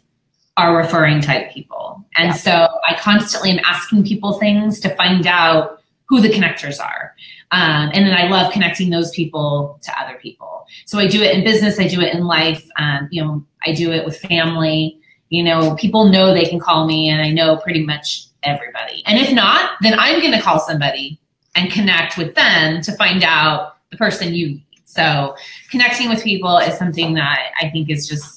are 0.57 0.77
referring 0.77 1.21
type 1.21 1.51
people. 1.51 2.05
And 2.15 2.27
yeah. 2.27 2.33
so 2.33 2.67
I 2.87 2.95
constantly 2.99 3.51
am 3.51 3.59
asking 3.65 4.05
people 4.05 4.37
things 4.39 4.79
to 4.81 4.95
find 4.95 5.25
out 5.27 5.81
who 6.07 6.21
the 6.21 6.29
connectors 6.29 6.79
are. 6.79 7.15
Um, 7.51 7.91
and 7.93 8.05
then 8.05 8.13
I 8.13 8.27
love 8.27 8.51
connecting 8.51 8.89
those 8.89 9.11
people 9.11 9.79
to 9.83 9.99
other 9.99 10.17
people. 10.17 10.67
So 10.85 10.99
I 10.99 11.07
do 11.07 11.21
it 11.21 11.35
in 11.35 11.43
business, 11.43 11.79
I 11.79 11.87
do 11.87 12.01
it 12.01 12.13
in 12.13 12.25
life. 12.25 12.67
Um, 12.77 13.07
you 13.11 13.23
know, 13.23 13.45
I 13.65 13.73
do 13.73 13.91
it 13.91 14.05
with 14.05 14.19
family. 14.19 14.99
You 15.29 15.43
know, 15.43 15.75
people 15.75 16.09
know 16.09 16.33
they 16.33 16.45
can 16.45 16.59
call 16.59 16.85
me, 16.85 17.09
and 17.09 17.21
I 17.21 17.31
know 17.31 17.57
pretty 17.57 17.83
much 17.83 18.27
everybody. 18.43 19.03
And 19.05 19.19
if 19.19 19.33
not, 19.33 19.71
then 19.81 19.97
I'm 19.97 20.19
going 20.19 20.33
to 20.33 20.41
call 20.41 20.59
somebody 20.59 21.19
and 21.55 21.71
connect 21.71 22.17
with 22.17 22.35
them 22.35 22.81
to 22.83 22.91
find 22.95 23.23
out 23.23 23.77
the 23.89 23.97
person 23.97 24.33
you 24.33 24.47
need. 24.49 24.65
So 24.83 25.35
connecting 25.71 26.09
with 26.09 26.23
people 26.23 26.57
is 26.57 26.77
something 26.77 27.15
that 27.15 27.51
I 27.59 27.69
think 27.69 27.89
is 27.89 28.07
just 28.07 28.34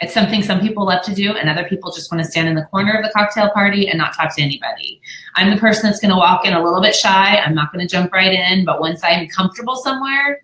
it's 0.00 0.12
something 0.12 0.42
some 0.42 0.60
people 0.60 0.86
love 0.86 1.04
to 1.04 1.14
do, 1.14 1.36
and 1.36 1.48
other 1.48 1.68
people 1.68 1.92
just 1.92 2.10
want 2.10 2.22
to 2.22 2.28
stand 2.28 2.48
in 2.48 2.54
the 2.54 2.64
corner 2.64 2.94
of 2.94 3.04
the 3.04 3.10
cocktail 3.10 3.50
party 3.50 3.88
and 3.88 3.96
not 3.96 4.14
talk 4.14 4.34
to 4.36 4.42
anybody. 4.42 5.00
I'm 5.36 5.50
the 5.50 5.56
person 5.56 5.88
that's 5.88 6.00
going 6.00 6.10
to 6.10 6.16
walk 6.16 6.44
in 6.44 6.52
a 6.52 6.62
little 6.62 6.80
bit 6.80 6.94
shy. 6.94 7.38
I'm 7.38 7.54
not 7.54 7.72
going 7.72 7.86
to 7.86 7.90
jump 7.90 8.12
right 8.12 8.32
in, 8.32 8.64
but 8.64 8.80
once 8.80 9.00
I'm 9.04 9.28
comfortable 9.28 9.76
somewhere, 9.76 10.42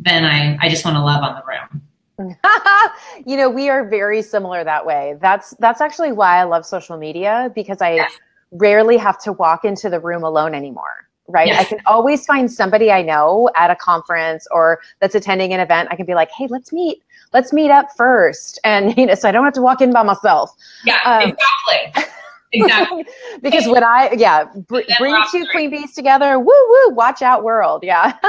then 0.00 0.24
I, 0.24 0.58
I 0.60 0.68
just 0.68 0.84
want 0.84 0.96
to 0.96 1.02
love 1.02 1.22
on 1.22 1.36
the 1.36 1.42
room. 1.46 1.82
you 3.26 3.36
know, 3.36 3.48
we 3.48 3.68
are 3.68 3.88
very 3.88 4.22
similar 4.22 4.64
that 4.64 4.84
way. 4.84 5.16
That's 5.20 5.54
that's 5.58 5.80
actually 5.80 6.12
why 6.12 6.38
I 6.38 6.44
love 6.44 6.66
social 6.66 6.96
media 6.96 7.50
because 7.54 7.80
I 7.80 7.94
yeah. 7.94 8.08
rarely 8.50 8.96
have 8.96 9.20
to 9.22 9.32
walk 9.32 9.64
into 9.64 9.88
the 9.88 10.00
room 10.00 10.24
alone 10.24 10.54
anymore. 10.54 11.08
Right. 11.26 11.46
Yes. 11.46 11.60
I 11.60 11.64
can 11.64 11.80
always 11.86 12.26
find 12.26 12.52
somebody 12.52 12.90
I 12.90 13.02
know 13.02 13.48
at 13.56 13.70
a 13.70 13.76
conference 13.76 14.46
or 14.50 14.80
that's 15.00 15.14
attending 15.14 15.54
an 15.54 15.60
event. 15.60 15.88
I 15.90 15.96
can 15.96 16.06
be 16.06 16.14
like, 16.14 16.30
hey, 16.30 16.48
let's 16.50 16.70
meet 16.72 17.02
let's 17.34 17.52
meet 17.52 17.70
up 17.70 17.88
first. 17.96 18.58
And, 18.64 18.96
you 18.96 19.04
know, 19.04 19.14
so 19.14 19.28
I 19.28 19.32
don't 19.32 19.44
have 19.44 19.52
to 19.54 19.62
walk 19.62 19.82
in 19.82 19.92
by 19.92 20.02
myself. 20.02 20.50
Yeah, 20.84 21.00
um, 21.04 21.34
exactly. 21.74 22.10
Exactly. 22.56 23.04
because 23.42 23.66
when 23.66 23.82
I, 23.82 24.12
yeah, 24.16 24.44
br- 24.68 24.82
bring 25.00 25.20
two 25.32 25.44
queen 25.50 25.70
bees 25.70 25.92
together, 25.92 26.38
woo 26.38 26.46
woo, 26.46 26.94
watch 26.94 27.20
out 27.20 27.42
world. 27.42 27.82
Yeah. 27.82 28.16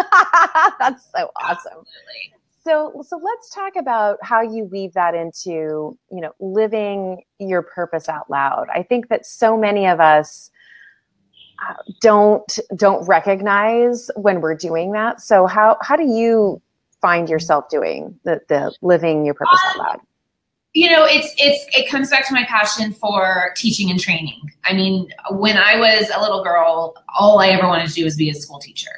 That's 0.79 1.05
so 1.11 1.29
awesome. 1.35 1.85
Absolutely. 1.85 2.33
So, 2.63 3.03
so 3.07 3.21
let's 3.23 3.53
talk 3.53 3.75
about 3.75 4.17
how 4.23 4.41
you 4.41 4.63
weave 4.63 4.93
that 4.93 5.13
into, 5.13 5.95
you 6.09 6.21
know, 6.21 6.31
living 6.39 7.21
your 7.37 7.61
purpose 7.61 8.09
out 8.09 8.27
loud. 8.27 8.65
I 8.73 8.81
think 8.81 9.09
that 9.09 9.27
so 9.27 9.55
many 9.55 9.85
of 9.85 9.99
us 9.99 10.49
uh, 11.63 11.75
don't 12.01 12.59
don't 12.75 13.07
recognize 13.07 14.09
when 14.15 14.41
we're 14.41 14.55
doing 14.55 14.91
that. 14.93 15.21
So, 15.21 15.45
how 15.45 15.77
how 15.81 15.95
do 15.95 16.03
you 16.03 16.59
find 17.05 17.29
yourself 17.29 17.69
doing 17.69 18.19
the, 18.23 18.41
the 18.49 18.73
living 18.81 19.25
your 19.25 19.35
purpose 19.35 19.59
out 19.67 19.77
loud? 19.77 19.99
You 20.73 20.89
know, 20.89 21.05
it's 21.05 21.33
it's 21.37 21.77
it 21.77 21.87
comes 21.87 22.09
back 22.09 22.27
to 22.27 22.33
my 22.33 22.45
passion 22.45 22.93
for 22.93 23.53
teaching 23.55 23.91
and 23.91 23.99
training. 23.99 24.41
I 24.65 24.73
mean, 24.73 25.07
when 25.29 25.55
I 25.55 25.79
was 25.79 26.09
a 26.13 26.19
little 26.19 26.43
girl, 26.43 26.95
all 27.17 27.39
I 27.39 27.49
ever 27.49 27.67
wanted 27.67 27.89
to 27.89 27.93
do 27.93 28.03
was 28.05 28.17
be 28.17 28.31
a 28.31 28.33
school 28.33 28.57
teacher. 28.57 28.89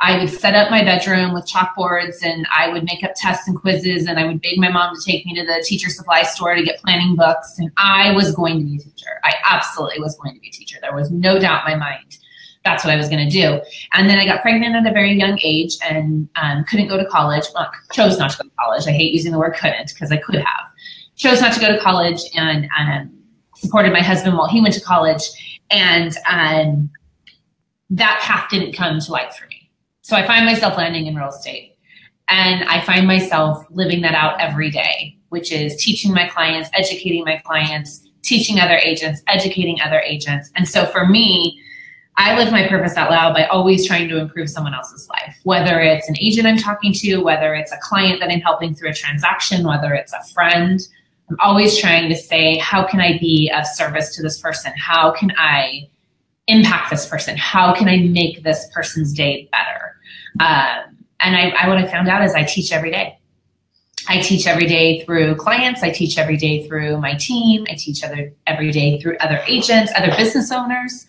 I 0.00 0.18
would 0.18 0.28
set 0.28 0.56
up 0.56 0.72
my 0.72 0.82
bedroom 0.82 1.32
with 1.32 1.46
chalkboards 1.46 2.24
and 2.24 2.44
I 2.54 2.68
would 2.68 2.82
make 2.82 3.04
up 3.04 3.12
tests 3.14 3.46
and 3.46 3.56
quizzes 3.56 4.06
and 4.06 4.18
I 4.18 4.26
would 4.26 4.42
beg 4.42 4.58
my 4.58 4.68
mom 4.68 4.96
to 4.96 5.00
take 5.00 5.24
me 5.24 5.32
to 5.36 5.46
the 5.46 5.64
teacher 5.64 5.88
supply 5.88 6.24
store 6.24 6.56
to 6.56 6.64
get 6.64 6.82
planning 6.82 7.14
books. 7.14 7.56
And 7.60 7.70
I 7.76 8.10
was 8.10 8.34
going 8.34 8.58
to 8.58 8.64
be 8.64 8.74
a 8.74 8.80
teacher. 8.80 9.20
I 9.22 9.34
absolutely 9.48 10.00
was 10.00 10.16
going 10.16 10.34
to 10.34 10.40
be 10.40 10.48
a 10.48 10.50
teacher. 10.50 10.78
There 10.82 10.96
was 10.96 11.12
no 11.12 11.38
doubt 11.38 11.68
in 11.68 11.78
my 11.78 11.86
mind 11.86 12.18
that's 12.64 12.84
what 12.84 12.92
I 12.92 12.96
was 12.96 13.08
going 13.08 13.28
to 13.28 13.30
do. 13.30 13.60
And 13.92 14.08
then 14.08 14.18
I 14.18 14.24
got 14.24 14.42
pregnant 14.42 14.76
at 14.76 14.86
a 14.86 14.92
very 14.92 15.12
young 15.12 15.38
age 15.42 15.76
and 15.88 16.28
um, 16.36 16.64
couldn't 16.64 16.88
go 16.88 16.96
to 16.96 17.04
college. 17.06 17.44
Well, 17.54 17.70
chose 17.92 18.18
not 18.18 18.30
to 18.32 18.38
go 18.38 18.44
to 18.44 18.54
college. 18.58 18.86
I 18.86 18.92
hate 18.92 19.12
using 19.12 19.32
the 19.32 19.38
word 19.38 19.54
couldn't 19.54 19.92
because 19.92 20.12
I 20.12 20.16
could 20.16 20.36
have. 20.36 20.72
Chose 21.16 21.40
not 21.40 21.52
to 21.54 21.60
go 21.60 21.72
to 21.72 21.80
college 21.80 22.20
and 22.36 22.68
um, 22.78 23.12
supported 23.56 23.92
my 23.92 24.02
husband 24.02 24.36
while 24.36 24.48
he 24.48 24.60
went 24.60 24.74
to 24.74 24.80
college. 24.80 25.22
And 25.70 26.16
um, 26.28 26.90
that 27.90 28.20
path 28.22 28.48
didn't 28.50 28.72
come 28.72 29.00
to 29.00 29.12
light 29.12 29.34
for 29.34 29.46
me. 29.46 29.70
So 30.02 30.16
I 30.16 30.26
find 30.26 30.46
myself 30.46 30.76
landing 30.76 31.06
in 31.06 31.14
real 31.14 31.28
estate. 31.28 31.76
And 32.28 32.64
I 32.64 32.80
find 32.80 33.06
myself 33.06 33.66
living 33.70 34.00
that 34.02 34.14
out 34.14 34.40
every 34.40 34.70
day, 34.70 35.18
which 35.28 35.52
is 35.52 35.76
teaching 35.76 36.14
my 36.14 36.28
clients, 36.28 36.70
educating 36.72 37.24
my 37.24 37.38
clients, 37.44 38.08
teaching 38.22 38.58
other 38.58 38.76
agents, 38.76 39.22
educating 39.26 39.80
other 39.80 40.00
agents. 40.00 40.50
And 40.56 40.68
so 40.68 40.86
for 40.86 41.06
me, 41.06 41.60
I 42.16 42.36
live 42.36 42.52
my 42.52 42.68
purpose 42.68 42.96
out 42.96 43.10
loud 43.10 43.34
by 43.34 43.46
always 43.46 43.86
trying 43.86 44.08
to 44.08 44.18
improve 44.18 44.50
someone 44.50 44.74
else's 44.74 45.08
life, 45.08 45.36
whether 45.44 45.80
it's 45.80 46.08
an 46.08 46.16
agent 46.20 46.46
I'm 46.46 46.58
talking 46.58 46.92
to, 46.94 47.18
whether 47.18 47.54
it's 47.54 47.72
a 47.72 47.78
client 47.78 48.20
that 48.20 48.30
I'm 48.30 48.40
helping 48.40 48.74
through 48.74 48.90
a 48.90 48.94
transaction, 48.94 49.66
whether 49.66 49.94
it's 49.94 50.12
a 50.12 50.22
friend. 50.34 50.80
I'm 51.30 51.36
always 51.40 51.78
trying 51.78 52.10
to 52.10 52.16
say, 52.16 52.58
how 52.58 52.86
can 52.86 53.00
I 53.00 53.18
be 53.18 53.50
of 53.56 53.66
service 53.66 54.14
to 54.16 54.22
this 54.22 54.38
person? 54.38 54.72
How 54.76 55.10
can 55.10 55.32
I 55.38 55.88
impact 56.48 56.90
this 56.90 57.08
person? 57.08 57.36
How 57.36 57.74
can 57.74 57.88
I 57.88 57.98
make 57.98 58.42
this 58.42 58.68
person's 58.74 59.14
day 59.14 59.48
better? 59.50 59.96
Um, 60.40 60.98
and 61.20 61.36
I, 61.36 61.50
I, 61.58 61.68
what 61.68 61.78
I 61.78 61.86
found 61.86 62.08
out 62.08 62.22
is 62.22 62.34
I 62.34 62.42
teach 62.42 62.72
every 62.72 62.90
day. 62.90 63.18
I 64.08 64.20
teach 64.20 64.46
every 64.46 64.66
day 64.66 65.04
through 65.04 65.36
clients. 65.36 65.82
I 65.82 65.90
teach 65.90 66.18
every 66.18 66.36
day 66.36 66.66
through 66.66 66.98
my 66.98 67.14
team. 67.14 67.66
I 67.70 67.74
teach 67.74 68.02
other 68.02 68.32
every 68.46 68.70
day 68.72 69.00
through 69.00 69.16
other 69.18 69.40
agents, 69.46 69.92
other 69.96 70.14
business 70.16 70.50
owners. 70.50 71.06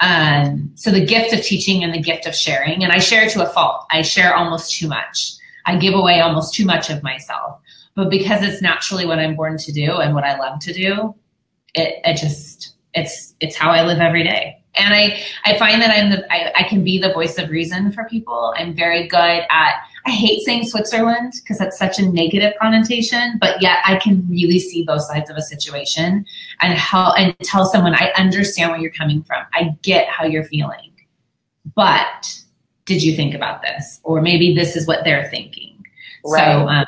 Um, 0.00 0.70
so 0.74 0.90
the 0.90 1.04
gift 1.04 1.32
of 1.32 1.42
teaching 1.42 1.82
and 1.82 1.92
the 1.92 2.00
gift 2.00 2.26
of 2.26 2.34
sharing, 2.34 2.84
and 2.84 2.92
I 2.92 2.98
share 2.98 3.28
to 3.30 3.48
a 3.48 3.48
fault. 3.48 3.86
I 3.90 4.02
share 4.02 4.34
almost 4.34 4.78
too 4.78 4.88
much. 4.88 5.32
I 5.64 5.76
give 5.76 5.94
away 5.94 6.20
almost 6.20 6.54
too 6.54 6.64
much 6.64 6.90
of 6.90 7.02
myself. 7.02 7.60
But 7.94 8.10
because 8.10 8.42
it's 8.42 8.60
naturally 8.60 9.06
what 9.06 9.18
I'm 9.18 9.34
born 9.34 9.56
to 9.56 9.72
do 9.72 9.96
and 9.96 10.14
what 10.14 10.24
I 10.24 10.38
love 10.38 10.60
to 10.60 10.72
do, 10.72 11.14
it, 11.74 12.00
it 12.04 12.16
just 12.16 12.74
it's 12.94 13.34
it's 13.40 13.56
how 13.56 13.70
I 13.70 13.84
live 13.84 13.98
every 13.98 14.22
day 14.22 14.62
and 14.76 14.94
I, 14.94 15.22
I 15.44 15.58
find 15.58 15.80
that 15.82 15.90
I'm 15.90 16.10
the, 16.10 16.32
I, 16.32 16.52
I 16.56 16.62
can 16.68 16.84
be 16.84 16.98
the 16.98 17.12
voice 17.12 17.38
of 17.38 17.50
reason 17.50 17.92
for 17.92 18.04
people. 18.04 18.54
I'm 18.56 18.74
very 18.74 19.06
good 19.08 19.18
at, 19.50 19.74
I 20.04 20.10
hate 20.10 20.42
saying 20.42 20.68
Switzerland 20.68 21.32
because 21.42 21.58
that's 21.58 21.78
such 21.78 21.98
a 21.98 22.08
negative 22.08 22.52
connotation, 22.60 23.38
but 23.40 23.60
yet 23.60 23.78
I 23.84 23.96
can 23.96 24.26
really 24.28 24.58
see 24.58 24.84
both 24.84 25.02
sides 25.02 25.30
of 25.30 25.36
a 25.36 25.42
situation 25.42 26.24
and 26.60 26.74
how, 26.74 27.12
and 27.14 27.36
tell 27.40 27.66
someone, 27.66 27.94
I 27.94 28.12
understand 28.16 28.70
where 28.70 28.80
you're 28.80 28.92
coming 28.92 29.22
from. 29.22 29.44
I 29.52 29.76
get 29.82 30.08
how 30.08 30.24
you're 30.24 30.44
feeling, 30.44 30.92
but 31.74 32.32
did 32.84 33.02
you 33.02 33.16
think 33.16 33.34
about 33.34 33.62
this? 33.62 34.00
Or 34.04 34.20
maybe 34.22 34.54
this 34.54 34.76
is 34.76 34.86
what 34.86 35.02
they're 35.04 35.28
thinking. 35.28 35.84
Right. 36.24 36.44
So, 36.44 36.68
um, 36.68 36.86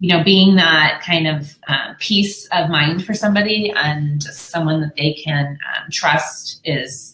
you 0.00 0.16
know, 0.16 0.22
being 0.22 0.54
that 0.56 1.02
kind 1.04 1.26
of 1.26 1.58
uh, 1.66 1.94
peace 1.98 2.46
of 2.52 2.70
mind 2.70 3.04
for 3.04 3.14
somebody 3.14 3.72
and 3.76 4.22
someone 4.22 4.80
that 4.80 4.94
they 4.96 5.12
can 5.14 5.58
um, 5.76 5.90
trust 5.90 6.60
is 6.64 7.07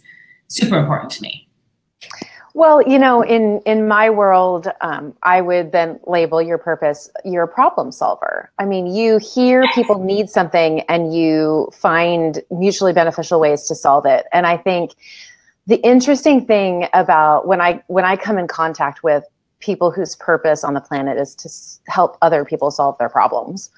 super 0.49 0.79
important 0.79 1.11
to 1.13 1.23
me. 1.23 1.49
Well, 2.57 2.83
you 2.89 3.01
know, 3.01 3.23
in 3.23 3.61
in 3.67 3.89
my 3.89 4.11
world, 4.11 4.69
um, 4.81 5.13
I 5.25 5.41
would 5.41 5.73
then 5.73 5.99
label 6.07 6.41
your 6.41 6.57
purpose. 6.57 7.11
You're 7.25 7.43
a 7.43 7.49
problem 7.49 7.91
solver. 7.91 8.49
I 8.61 8.65
mean, 8.65 8.87
you 8.87 9.19
hear 9.19 9.65
people 9.75 9.99
need 9.99 10.31
something, 10.31 10.81
and 10.83 11.13
you 11.13 11.69
find 11.73 12.41
mutually 12.53 12.93
beneficial 12.93 13.41
ways 13.41 13.67
to 13.67 13.75
solve 13.75 14.07
it. 14.07 14.27
And 14.33 14.47
I 14.47 14.57
think 14.57 14.93
the 15.67 15.77
interesting 15.77 16.47
thing 16.47 16.87
about 16.93 17.49
when 17.49 17.61
I 17.61 17.83
when 17.89 18.05
I 18.05 18.15
come 18.15 18.39
in 18.39 18.47
contact 18.47 19.03
with 19.03 19.25
people 19.59 19.91
whose 19.91 20.15
purpose 20.15 20.63
on 20.63 20.75
the 20.75 20.81
planet 20.81 21.19
is 21.19 21.35
to 21.35 21.49
help 21.91 22.17
other 22.23 22.45
people 22.45 22.71
solve 22.71 22.97
their 22.99 23.09
problems 23.09 23.71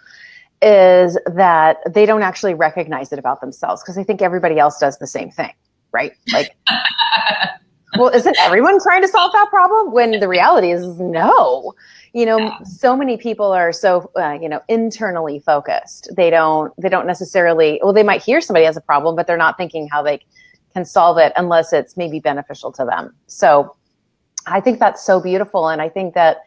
is 0.61 1.19
that 1.27 1.79
they 1.89 2.05
don't 2.05 2.23
actually 2.23 2.55
recognize 2.55 3.13
it 3.13 3.19
about 3.19 3.41
themselves 3.41 3.83
because 3.83 3.97
I 3.97 4.03
think 4.03 4.21
everybody 4.21 4.59
else 4.59 4.79
does 4.79 4.99
the 4.99 5.07
same 5.07 5.31
thing 5.31 5.53
right? 5.97 6.13
Like, 6.33 6.51
well, 7.99 8.11
isn't 8.11 8.37
everyone 8.41 8.79
trying 8.83 9.01
to 9.01 9.09
solve 9.09 9.33
that 9.33 9.49
problem? 9.49 9.93
When 9.93 10.21
the 10.21 10.29
reality 10.29 10.71
is 10.71 10.85
no. 11.01 11.73
You 12.13 12.25
know, 12.25 12.39
yeah. 12.39 12.59
so 12.63 12.97
many 12.97 13.17
people 13.17 13.53
are 13.53 13.73
so 13.73 14.11
uh, 14.17 14.39
you 14.41 14.49
know 14.49 14.61
internally 14.69 15.41
focused. 15.41 16.11
They 16.17 16.31
don't 16.31 16.73
they 16.81 16.89
don't 16.89 17.07
necessarily 17.07 17.81
well 17.83 17.93
they 17.93 18.03
might 18.03 18.23
hear 18.23 18.41
somebody 18.41 18.67
has 18.67 18.77
a 18.77 18.81
problem, 18.81 19.17
but 19.17 19.27
they're 19.27 19.37
not 19.37 19.57
thinking 19.57 19.89
how 19.91 20.03
they 20.03 20.21
can 20.75 20.85
solve 20.85 21.19
it 21.19 21.33
unless 21.37 21.73
it's 21.73 21.97
maybe 21.97 22.21
beneficial 22.21 22.71
to 22.73 22.85
them. 22.85 23.15
So, 23.27 23.77
I 24.47 24.61
think 24.61 24.79
that's 24.79 25.05
so 25.05 25.21
beautiful, 25.21 25.69
and 25.69 25.83
I 25.83 25.89
think 25.89 26.15
that 26.15 26.39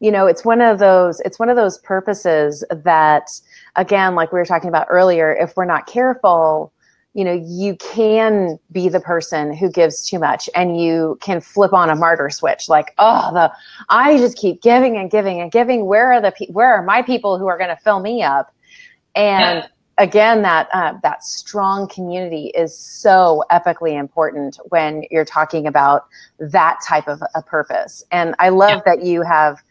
you 0.00 0.10
know 0.10 0.26
it's 0.26 0.44
one 0.44 0.60
of 0.60 0.78
those 0.78 1.20
it's 1.20 1.38
one 1.38 1.48
of 1.48 1.56
those 1.56 1.78
purposes 1.78 2.62
that 2.70 3.30
again 3.76 4.14
like 4.14 4.32
we 4.32 4.38
were 4.38 4.44
talking 4.44 4.68
about 4.68 4.86
earlier 4.90 5.34
if 5.34 5.56
we're 5.56 5.64
not 5.64 5.86
careful 5.86 6.72
you 7.16 7.24
know 7.24 7.32
you 7.32 7.74
can 7.76 8.58
be 8.70 8.90
the 8.90 9.00
person 9.00 9.54
who 9.54 9.70
gives 9.70 10.06
too 10.06 10.18
much 10.18 10.50
and 10.54 10.78
you 10.78 11.16
can 11.22 11.40
flip 11.40 11.72
on 11.72 11.88
a 11.88 11.96
martyr 11.96 12.28
switch. 12.28 12.68
Like 12.68 12.92
oh 12.98 13.32
the 13.32 13.50
i 13.88 14.18
just 14.18 14.36
keep 14.36 14.60
giving 14.60 14.98
and 14.98 15.10
giving 15.10 15.40
and 15.40 15.50
giving. 15.50 15.86
Where 15.86 16.12
are 16.12 16.20
the 16.20 16.32
pe- 16.32 16.52
where 16.52 16.74
are 16.74 16.82
my 16.82 17.00
people 17.00 17.38
who 17.38 17.46
are 17.46 17.56
going 17.56 17.70
to 17.70 17.76
fill 17.76 18.00
me 18.00 18.22
up? 18.22 18.54
And 19.14 19.60
yeah. 19.60 19.66
again 19.96 20.42
that 20.42 20.68
uh, 20.74 20.92
that 21.02 21.24
strong 21.24 21.88
community 21.88 22.48
is 22.48 22.76
so 22.78 23.42
epically 23.50 23.98
important 23.98 24.60
when 24.68 25.02
you're 25.10 25.24
talking 25.24 25.66
about 25.66 26.04
that 26.38 26.80
type 26.86 27.08
of 27.08 27.22
a 27.34 27.40
purpose. 27.40 28.04
And 28.12 28.34
i 28.40 28.50
love 28.50 28.82
yeah. 28.84 28.94
that 28.94 29.06
you 29.06 29.22
have 29.22 29.62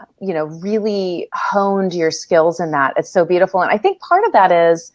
uh, 0.00 0.06
you 0.22 0.32
know 0.32 0.46
really 0.46 1.28
honed 1.34 1.92
your 1.92 2.10
skills 2.10 2.60
in 2.60 2.70
that. 2.70 2.94
It's 2.96 3.10
so 3.10 3.26
beautiful. 3.26 3.60
And 3.60 3.70
i 3.70 3.76
think 3.76 4.00
part 4.00 4.24
of 4.24 4.32
that 4.32 4.50
is 4.50 4.90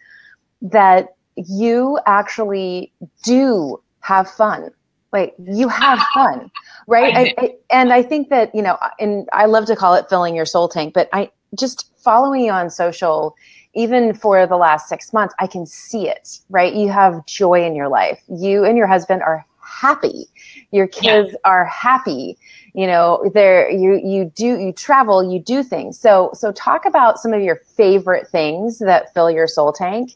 that 0.64 1.10
you 1.36 2.00
actually 2.06 2.92
do 3.24 3.82
have 4.02 4.30
fun. 4.30 4.70
Like 5.12 5.36
you 5.38 5.68
have 5.68 6.00
fun, 6.14 6.50
right? 6.88 7.16
I 7.16 7.34
I, 7.38 7.56
and 7.70 7.94
I 7.94 8.02
think 8.02 8.30
that, 8.30 8.54
you 8.56 8.64
know, 8.64 8.78
and 9.00 9.30
I 9.32 9.46
love 9.46 9.66
to 9.68 9.76
call 9.76 9.94
it 9.94 10.10
filling 10.10 10.36
your 10.36 10.46
soul 10.46 10.68
tank, 10.68 10.94
but 10.94 11.08
I 11.14 11.30
just 11.58 11.92
following 11.98 12.46
you 12.46 12.52
on 12.52 12.70
social, 12.70 13.36
even 13.76 14.14
for 14.16 14.48
the 14.48 14.58
last 14.58 14.90
six 14.90 15.14
months, 15.14 15.36
I 15.40 15.46
can 15.46 15.66
see 15.66 16.10
it, 16.10 16.40
right? 16.50 16.74
You 16.74 16.90
have 16.90 17.26
joy 17.28 17.64
in 17.64 17.76
your 17.76 17.90
life. 17.90 18.22
You 18.28 18.66
and 18.66 18.76
your 18.76 18.88
husband 18.88 19.22
are 19.22 19.46
happy. 19.60 20.26
Your 20.72 20.88
kids 20.88 21.30
yeah. 21.32 21.38
are 21.46 21.66
happy. 21.66 22.38
You 22.74 22.88
know, 22.88 23.30
there 23.36 23.70
you 23.70 24.02
you 24.04 24.32
do 24.36 24.58
you 24.60 24.74
travel, 24.74 25.32
you 25.32 25.40
do 25.40 25.62
things. 25.62 26.00
So 26.00 26.32
so 26.34 26.52
talk 26.52 26.86
about 26.86 27.20
some 27.20 27.34
of 27.34 27.42
your 27.42 27.58
favorite 27.58 28.28
things 28.28 28.80
that 28.80 29.14
fill 29.14 29.30
your 29.30 29.48
soul 29.48 29.72
tank 29.72 30.16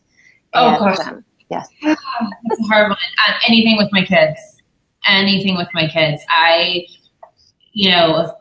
Oh 0.53 0.79
gosh. 0.79 0.99
Um, 1.07 1.23
yes. 1.49 1.67
It's 1.81 2.59
a 2.61 2.63
hard 2.63 2.89
one. 2.89 2.97
Um, 3.27 3.35
anything 3.47 3.77
with 3.77 3.89
my 3.91 4.03
kids. 4.03 4.39
Anything 5.07 5.55
with 5.55 5.69
my 5.73 5.87
kids. 5.87 6.23
I, 6.29 6.85
you 7.73 7.91
know, 7.91 8.33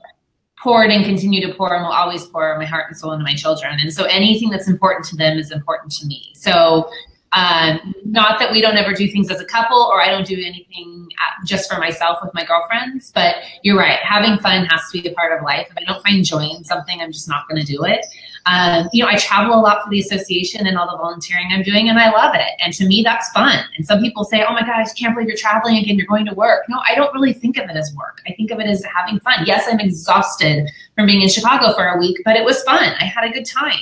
poured 0.63 0.91
and 0.91 1.05
continue 1.05 1.47
to 1.47 1.55
pour 1.55 1.75
and 1.75 1.85
will 1.85 1.93
always 1.93 2.27
pour 2.27 2.59
my 2.59 2.65
heart 2.65 2.87
and 2.89 2.97
soul 2.97 3.13
into 3.13 3.25
my 3.25 3.35
children. 3.35 3.79
And 3.81 3.93
so 3.93 4.05
anything 4.05 4.51
that's 4.51 4.69
important 4.69 5.05
to 5.07 5.17
them 5.17 5.39
is 5.39 5.53
important 5.53 5.93
to 5.93 6.07
me. 6.07 6.33
So 6.35 6.91
um, 7.33 7.95
not 8.05 8.39
that 8.39 8.51
we 8.51 8.61
don't 8.63 8.77
ever 8.77 8.95
do 8.95 9.07
things 9.09 9.31
as 9.31 9.41
a 9.41 9.45
couple 9.45 9.79
or 9.79 10.01
I 10.01 10.11
don't 10.11 10.27
do 10.27 10.35
anything 10.35 11.09
just 11.45 11.71
for 11.71 11.79
myself 11.79 12.19
with 12.23 12.33
my 12.35 12.45
girlfriends, 12.45 13.13
but 13.15 13.37
you're 13.63 13.77
right. 13.77 13.99
Having 14.03 14.39
fun 14.39 14.65
has 14.67 14.91
to 14.91 15.03
be 15.03 15.09
a 15.09 15.13
part 15.13 15.37
of 15.37 15.45
life. 15.45 15.69
If 15.71 15.77
I 15.77 15.85
don't 15.85 16.03
find 16.03 16.25
joy 16.25 16.45
in 16.45 16.65
something, 16.65 17.01
I'm 17.01 17.13
just 17.13 17.29
not 17.29 17.47
going 17.49 17.65
to 17.65 17.73
do 17.73 17.85
it. 17.85 18.05
Um, 18.47 18.89
you 18.93 19.03
know, 19.03 19.11
I 19.11 19.17
travel 19.17 19.59
a 19.59 19.61
lot 19.61 19.83
for 19.83 19.91
the 19.91 19.99
association 19.99 20.67
and 20.67 20.79
all 20.79 20.91
the 20.91 20.97
volunteering 20.97 21.49
I'm 21.51 21.63
doing, 21.63 21.89
and 21.89 21.99
I 21.99 22.11
love 22.11 22.35
it. 22.35 22.49
And 22.61 22.73
to 22.75 22.87
me, 22.87 23.03
that's 23.03 23.29
fun. 23.31 23.59
And 23.77 23.85
some 23.85 24.01
people 24.01 24.25
say, 24.25 24.45
"Oh 24.49 24.53
my 24.53 24.63
gosh, 24.63 24.93
can't 24.93 25.15
believe 25.15 25.29
you're 25.29 25.37
traveling 25.37 25.77
again. 25.79 25.97
You're 25.97 26.07
going 26.07 26.27
to 26.27 26.35
work." 26.35 26.65
No, 26.69 26.81
I 26.89 26.95
don't 26.95 27.13
really 27.13 27.33
think 27.33 27.59
of 27.59 27.69
it 27.69 27.77
as 27.77 27.93
work. 27.97 28.23
I 28.27 28.33
think 28.35 28.51
of 28.51 28.61
it 28.61 28.67
as 28.67 28.85
having 28.85 29.21
fun. 29.21 29.45
Yes, 29.47 29.67
I'm 29.71 29.81
exhausted 29.81 30.71
from 30.95 31.07
being 31.07 31.23
in 31.23 31.29
Chicago 31.29 31.73
for 31.75 31.87
a 31.87 31.99
week, 31.99 32.23
but 32.25 32.37
it 32.37 32.45
was 32.45 32.63
fun. 32.63 32.95
I 33.01 33.05
had 33.05 33.25
a 33.25 33.31
good 33.31 33.45
time. 33.45 33.73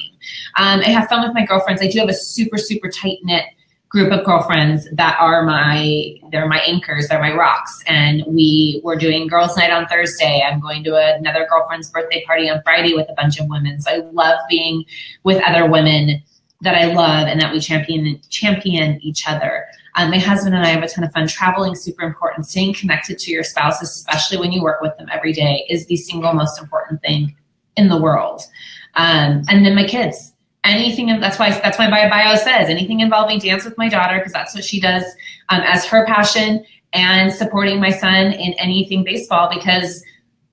Um, 0.57 0.81
I 0.81 0.89
have 0.89 1.09
fun 1.09 1.23
with 1.23 1.35
my 1.35 1.45
girlfriends. 1.45 1.83
I 1.83 1.89
do 1.89 1.99
have 2.01 2.09
a 2.09 2.15
super, 2.15 2.59
super 2.59 2.89
tight 2.89 3.19
knit 3.23 3.45
group 3.95 4.11
of 4.11 4.25
girlfriends 4.25 4.89
that 4.91 5.17
are 5.21 5.45
my 5.45 6.13
they're 6.33 6.49
my 6.49 6.59
anchors 6.67 7.07
they're 7.07 7.21
my 7.21 7.33
rocks. 7.33 7.81
And 7.87 8.25
we 8.27 8.81
were 8.83 8.97
doing 8.97 9.29
girls 9.29 9.57
night 9.57 9.71
on 9.71 9.87
thursday. 9.87 10.43
I'm 10.45 10.59
going 10.59 10.83
to 10.83 10.97
another 11.17 11.47
girlfriend's 11.49 11.91
birthday 11.91 12.25
party 12.25 12.51
on 12.51 12.61
friday 12.65 12.95
with 12.95 13.09
a 13.09 13.13
bunch 13.13 13.39
of 13.39 13.47
women. 13.47 13.81
So 13.81 13.93
i 13.93 13.97
love 14.11 14.41
being 14.49 14.85
with 15.23 15.41
other 15.45 15.71
women 15.71 16.21
that 16.63 16.75
i 16.75 16.93
love 16.93 17.29
and 17.29 17.41
that 17.41 17.53
we 17.53 17.61
champion 17.61 18.21
champion 18.31 19.01
each 19.01 19.29
other. 19.29 19.65
Um, 19.95 20.11
my 20.11 20.19
husband 20.19 20.57
and 20.57 20.67
i 20.67 20.71
have 20.71 20.83
a 20.83 20.89
ton 20.89 21.05
of 21.05 21.13
fun 21.13 21.29
traveling 21.29 21.77
super 21.77 22.03
important. 22.03 22.49
Staying 22.49 22.75
connected 22.75 23.17
to 23.21 23.31
your 23.31 23.45
spouse 23.45 23.81
especially 23.81 24.39
when 24.39 24.51
you 24.51 24.61
work 24.61 24.81
with 24.81 24.97
them 24.99 25.07
every 25.13 25.33
day 25.33 25.65
is 25.71 25.87
the 25.87 25.97
single 25.97 26.33
most 26.33 26.61
important 26.61 27.01
thing 27.01 27.37
in 27.77 27.89
the 27.89 27.97
world. 27.97 28.43
Um, 28.97 29.45
and 29.49 29.65
then 29.65 29.77
my 29.77 29.85
kids 29.85 30.34
anything 30.65 31.07
that's 31.21 31.39
why 31.39 31.51
that's 31.51 31.79
why 31.79 31.89
my 31.89 32.09
bio 32.09 32.37
says 32.37 32.69
anything 32.69 33.01
involving 33.01 33.39
dance 33.39 33.65
with 33.65 33.77
my 33.77 33.89
daughter 33.89 34.19
because 34.19 34.33
that's 34.33 34.55
what 34.55 34.65
she 34.65 34.81
does 34.81 35.05
um, 35.51 35.61
as 35.61 35.85
her 35.85 36.07
passion 36.07 36.65
and 36.95 37.33
supporting 37.33 37.81
my 37.81 37.91
son 37.91 38.33
in 38.33 38.55
anything 38.55 39.05
baseball 39.05 39.51
because 39.53 40.03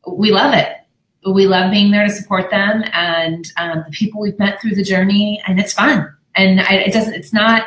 we 0.08 0.32
love 0.32 0.54
it. 0.54 0.76
We 1.32 1.45
love 1.45 1.71
being 1.71 1.91
there 1.91 2.04
to 2.04 2.12
support 2.12 2.50
them 2.50 2.84
and 2.93 3.45
um, 3.58 3.84
the 3.86 3.91
people 3.91 4.21
we've 4.21 4.39
met 4.39 4.60
through 4.60 4.76
the 4.76 4.84
journey 4.84 5.41
and 5.47 5.60
it's 5.60 5.74
fun. 5.74 6.12
And 6.36 6.62
I, 6.62 6.76
it 6.76 6.93
doesn't 6.93 7.13
it's 7.13 7.32
not 7.32 7.65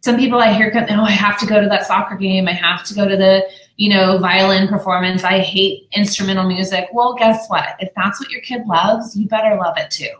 some 0.00 0.16
people 0.16 0.38
i 0.38 0.52
hear 0.52 0.70
come 0.70 0.84
oh 0.90 1.04
i 1.04 1.10
have 1.10 1.38
to 1.40 1.46
go 1.46 1.60
to 1.60 1.66
that 1.66 1.86
soccer 1.86 2.14
game 2.14 2.46
i 2.46 2.52
have 2.52 2.84
to 2.84 2.94
go 2.94 3.08
to 3.08 3.16
the 3.16 3.42
you 3.76 3.88
know 3.88 4.18
violin 4.18 4.68
performance 4.68 5.24
i 5.24 5.40
hate 5.40 5.88
instrumental 5.92 6.46
music. 6.46 6.88
Well 6.92 7.14
guess 7.14 7.48
what? 7.48 7.74
If 7.80 7.92
that's 7.96 8.20
what 8.20 8.30
your 8.30 8.40
kid 8.42 8.66
loves 8.66 9.16
you 9.16 9.26
better 9.26 9.56
love 9.56 9.76
it 9.76 9.90
too. 9.90 10.12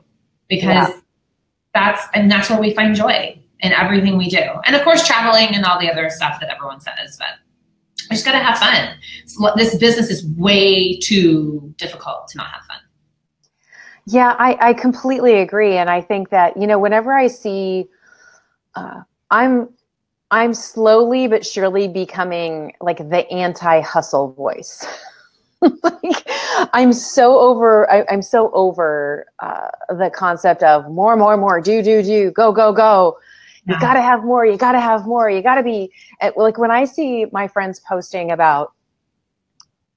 Because 0.49 0.89
yeah 0.89 1.01
that's 1.75 2.07
and 2.15 2.31
that's 2.31 2.49
where 2.49 2.61
we 2.61 2.73
find 2.73 2.95
joy 2.95 3.39
in 3.61 3.73
everything 3.73 4.17
we 4.17 4.29
do 4.29 4.43
and 4.65 4.75
of 4.75 4.83
course 4.83 5.07
traveling 5.07 5.55
and 5.55 5.65
all 5.65 5.79
the 5.79 5.91
other 5.91 6.09
stuff 6.11 6.39
that 6.41 6.51
everyone 6.51 6.81
says 6.81 7.17
but 7.19 7.39
I 8.11 8.15
just 8.15 8.25
got 8.25 8.33
to 8.33 8.39
have 8.39 8.59
fun. 8.59 8.97
So 9.27 9.53
this 9.57 9.77
business 9.77 10.11
is 10.11 10.27
way 10.37 10.99
too 10.99 11.75
difficult 11.79 12.29
to 12.29 12.39
not 12.39 12.49
have 12.49 12.65
fun. 12.65 12.77
Yeah, 14.07 14.37
I, 14.39 14.69
I 14.69 14.75
completely 14.75 15.35
agree. 15.41 15.77
And 15.77 15.89
I 15.89 16.01
think 16.01 16.31
that, 16.31 16.57
you 16.57 16.67
know, 16.67 16.79
whenever 16.79 17.13
I 17.15 17.29
see, 17.29 17.87
uh, 18.75 19.01
I'm, 19.31 19.71
I'm 20.31 20.53
slowly 20.53 21.29
but 21.29 21.47
surely 21.47 21.89
becoming 21.89 22.75
like 22.81 22.99
the 22.99 23.29
anti 23.31 23.81
hustle 23.81 24.33
voice. 24.33 24.85
like, 25.83 26.29
I'm 26.73 26.93
so 26.93 27.39
over, 27.39 27.91
I, 27.91 28.05
am 28.13 28.23
so 28.23 28.51
over 28.53 29.27
uh, 29.41 29.69
the 29.89 30.11
concept 30.15 30.63
of 30.63 30.91
more, 30.91 31.17
more, 31.17 31.37
more, 31.37 31.61
do, 31.61 31.83
do, 31.83 32.03
do, 32.03 32.31
go, 32.31 32.53
go, 32.53 32.73
go. 32.73 33.19
You 33.67 33.81
got 33.81 33.95
to 33.95 34.03
have 34.03 34.25
more. 34.25 34.45
You 34.45 34.59
got 34.59 34.73
to 34.73 34.81
have 34.81 35.07
more. 35.07 35.31
You 35.31 35.43
got 35.43 35.55
to 35.55 35.63
be 35.63 35.91
like 36.37 36.59
when 36.59 36.71
I 36.71 36.85
see 36.85 37.27
my 37.33 37.49
friends 37.49 37.81
posting 37.81 38.31
about 38.31 38.75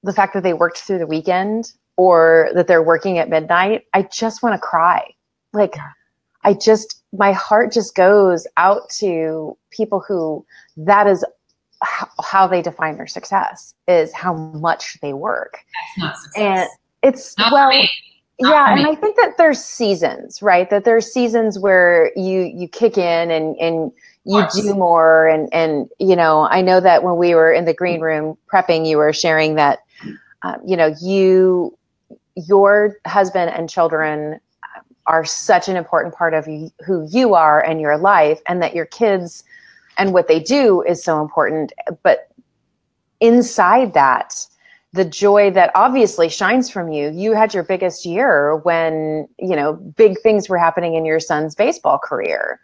the 0.02 0.12
fact 0.12 0.32
that 0.34 0.42
they 0.42 0.54
worked 0.54 0.78
through 0.78 0.98
the 0.98 1.06
weekend 1.06 1.72
or 1.96 2.50
that 2.54 2.66
they're 2.66 2.82
working 2.82 3.18
at 3.18 3.28
midnight, 3.28 3.84
I 3.92 4.02
just 4.02 4.42
want 4.42 4.54
to 4.54 4.58
cry. 4.58 5.12
Like, 5.52 5.74
I 6.44 6.54
just, 6.54 7.02
my 7.12 7.32
heart 7.32 7.72
just 7.72 7.94
goes 7.94 8.46
out 8.56 8.88
to 9.00 9.56
people 9.70 10.02
who 10.06 10.46
that 10.76 11.06
is 11.06 11.24
how, 11.82 12.08
how 12.22 12.46
they 12.46 12.62
define 12.62 12.96
their 12.96 13.06
success 13.06 13.74
is 13.86 14.12
how 14.12 14.34
much 14.34 14.98
they 15.00 15.12
work. 15.12 15.58
That's 15.96 15.98
not 15.98 16.18
success. 16.18 16.40
And 16.40 16.68
it's, 17.02 17.38
not 17.38 17.52
well, 17.52 17.70
yeah 18.40 18.72
and 18.72 18.86
i 18.86 18.94
think 18.94 19.16
that 19.16 19.36
there's 19.36 19.62
seasons 19.62 20.40
right? 20.42 20.70
That 20.70 20.84
there's 20.84 21.12
seasons 21.12 21.58
where 21.58 22.12
you 22.16 22.42
you 22.42 22.68
kick 22.68 22.96
in 22.96 23.30
and 23.30 23.56
and 23.56 23.92
you 24.24 24.46
do 24.54 24.74
more. 24.74 25.26
And 25.26 25.52
and 25.52 25.88
you 25.98 26.14
know 26.14 26.46
i 26.50 26.60
know 26.60 26.80
that 26.80 27.02
when 27.02 27.16
we 27.16 27.34
were 27.34 27.52
in 27.52 27.64
the 27.64 27.74
green 27.74 28.00
room 28.00 28.36
prepping 28.52 28.86
you 28.86 28.98
were 28.98 29.12
sharing 29.12 29.54
that 29.56 29.80
um, 30.42 30.60
you 30.64 30.76
know 30.76 30.94
you 31.00 31.76
your 32.36 32.96
husband 33.06 33.50
and 33.50 33.68
children 33.68 34.38
are 35.06 35.24
such 35.24 35.68
an 35.68 35.76
important 35.76 36.14
part 36.14 36.34
of 36.34 36.44
who 36.84 37.08
you 37.10 37.34
are 37.34 37.64
and 37.64 37.80
your 37.80 37.96
life 37.96 38.40
and 38.46 38.62
that 38.62 38.74
your 38.74 38.84
kids 38.84 39.42
and 39.98 40.12
what 40.12 40.28
they 40.28 40.40
do 40.40 40.82
is 40.82 41.02
so 41.02 41.20
important 41.20 41.72
but 42.02 42.30
inside 43.20 43.92
that 43.94 44.46
the 44.94 45.04
joy 45.04 45.50
that 45.50 45.70
obviously 45.74 46.28
shines 46.28 46.70
from 46.70 46.90
you 46.90 47.10
you 47.10 47.34
had 47.34 47.52
your 47.52 47.62
biggest 47.64 48.06
year 48.06 48.56
when 48.56 49.28
you 49.38 49.54
know 49.54 49.74
big 49.74 50.18
things 50.22 50.48
were 50.48 50.58
happening 50.58 50.94
in 50.94 51.04
your 51.04 51.20
son's 51.20 51.54
baseball 51.54 51.98
career. 51.98 52.60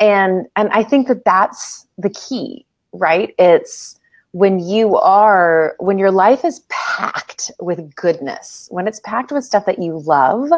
And 0.00 0.46
and 0.56 0.68
i 0.70 0.82
think 0.82 1.06
that 1.06 1.24
that's 1.24 1.86
the 1.98 2.10
key 2.10 2.66
right? 2.94 3.34
It's 3.38 3.98
when 4.32 4.58
you 4.58 4.96
are 4.96 5.76
when 5.78 5.98
your 5.98 6.10
life 6.10 6.44
is 6.44 6.60
packed 6.68 7.52
with 7.60 7.94
goodness 7.94 8.68
when 8.70 8.88
it's 8.88 9.00
packed 9.00 9.30
with 9.30 9.44
stuff 9.44 9.64
that 9.66 9.80
you 9.80 9.98
love 10.00 10.50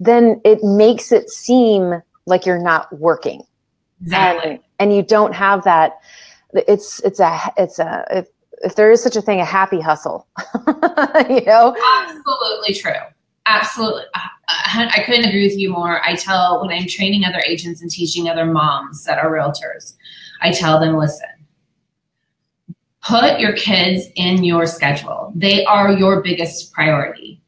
then 0.00 0.40
it 0.44 0.62
makes 0.62 1.12
it 1.12 1.28
seem 1.28 2.00
like 2.24 2.46
you're 2.46 2.62
not 2.62 2.90
working. 2.98 3.42
Exactly. 4.00 4.50
and 4.52 4.60
and 4.82 4.94
you 4.94 5.02
don't 5.02 5.34
have 5.34 5.62
that 5.64 6.00
it's 6.52 7.00
it's 7.00 7.20
a 7.20 7.38
it's 7.56 7.78
a 7.78 8.04
if, 8.10 8.26
if 8.62 8.74
there 8.74 8.90
is 8.90 9.02
such 9.02 9.16
a 9.16 9.22
thing 9.22 9.40
a 9.40 9.44
happy 9.44 9.80
hustle 9.80 10.26
you 11.30 11.44
know 11.44 11.74
absolutely 12.04 12.74
true 12.74 12.92
absolutely 13.46 14.02
i 14.14 15.02
couldn't 15.06 15.24
agree 15.24 15.46
with 15.46 15.56
you 15.56 15.70
more 15.70 16.04
i 16.06 16.14
tell 16.14 16.60
when 16.60 16.70
i'm 16.76 16.86
training 16.86 17.24
other 17.24 17.42
agents 17.46 17.80
and 17.80 17.90
teaching 17.90 18.28
other 18.28 18.44
moms 18.44 19.04
that 19.04 19.18
are 19.18 19.30
realtors 19.30 19.94
i 20.40 20.50
tell 20.50 20.78
them 20.78 20.96
listen 20.96 21.28
put 23.02 23.40
your 23.40 23.52
kids 23.52 24.06
in 24.14 24.44
your 24.44 24.66
schedule. 24.66 25.32
They 25.34 25.64
are 25.64 25.92
your 25.92 26.22
biggest 26.22 26.72
priority. 26.72 27.41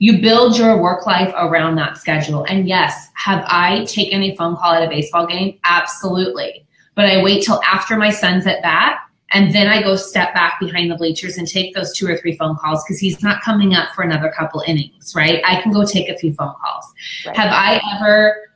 You 0.00 0.18
build 0.20 0.56
your 0.56 0.80
work 0.80 1.06
life 1.06 1.32
around 1.36 1.76
that 1.76 1.98
schedule. 1.98 2.44
And 2.44 2.66
yes, 2.66 3.10
have 3.14 3.44
I 3.46 3.84
taken 3.84 4.22
a 4.22 4.34
phone 4.34 4.56
call 4.56 4.72
at 4.72 4.82
a 4.82 4.88
baseball 4.88 5.26
game? 5.26 5.58
Absolutely. 5.64 6.66
But 6.94 7.04
I 7.04 7.22
wait 7.22 7.44
till 7.44 7.62
after 7.64 7.96
my 7.96 8.10
son's 8.10 8.46
at 8.46 8.62
bat 8.62 8.98
and 9.32 9.54
then 9.54 9.68
I 9.68 9.82
go 9.82 9.96
step 9.96 10.32
back 10.32 10.58
behind 10.58 10.90
the 10.90 10.96
bleachers 10.96 11.36
and 11.36 11.46
take 11.46 11.74
those 11.74 11.94
two 11.94 12.08
or 12.08 12.16
three 12.16 12.34
phone 12.34 12.56
calls 12.56 12.82
because 12.82 12.98
he's 12.98 13.22
not 13.22 13.42
coming 13.42 13.74
up 13.74 13.90
for 13.94 14.02
another 14.02 14.32
couple 14.36 14.62
innings, 14.66 15.12
right? 15.14 15.42
I 15.46 15.60
can 15.60 15.70
go 15.70 15.84
take 15.84 16.08
a 16.08 16.16
few 16.16 16.32
phone 16.32 16.54
calls. 16.64 16.86
Right. 17.26 17.36
Have 17.36 17.52
I 17.52 17.80
ever 17.94 18.50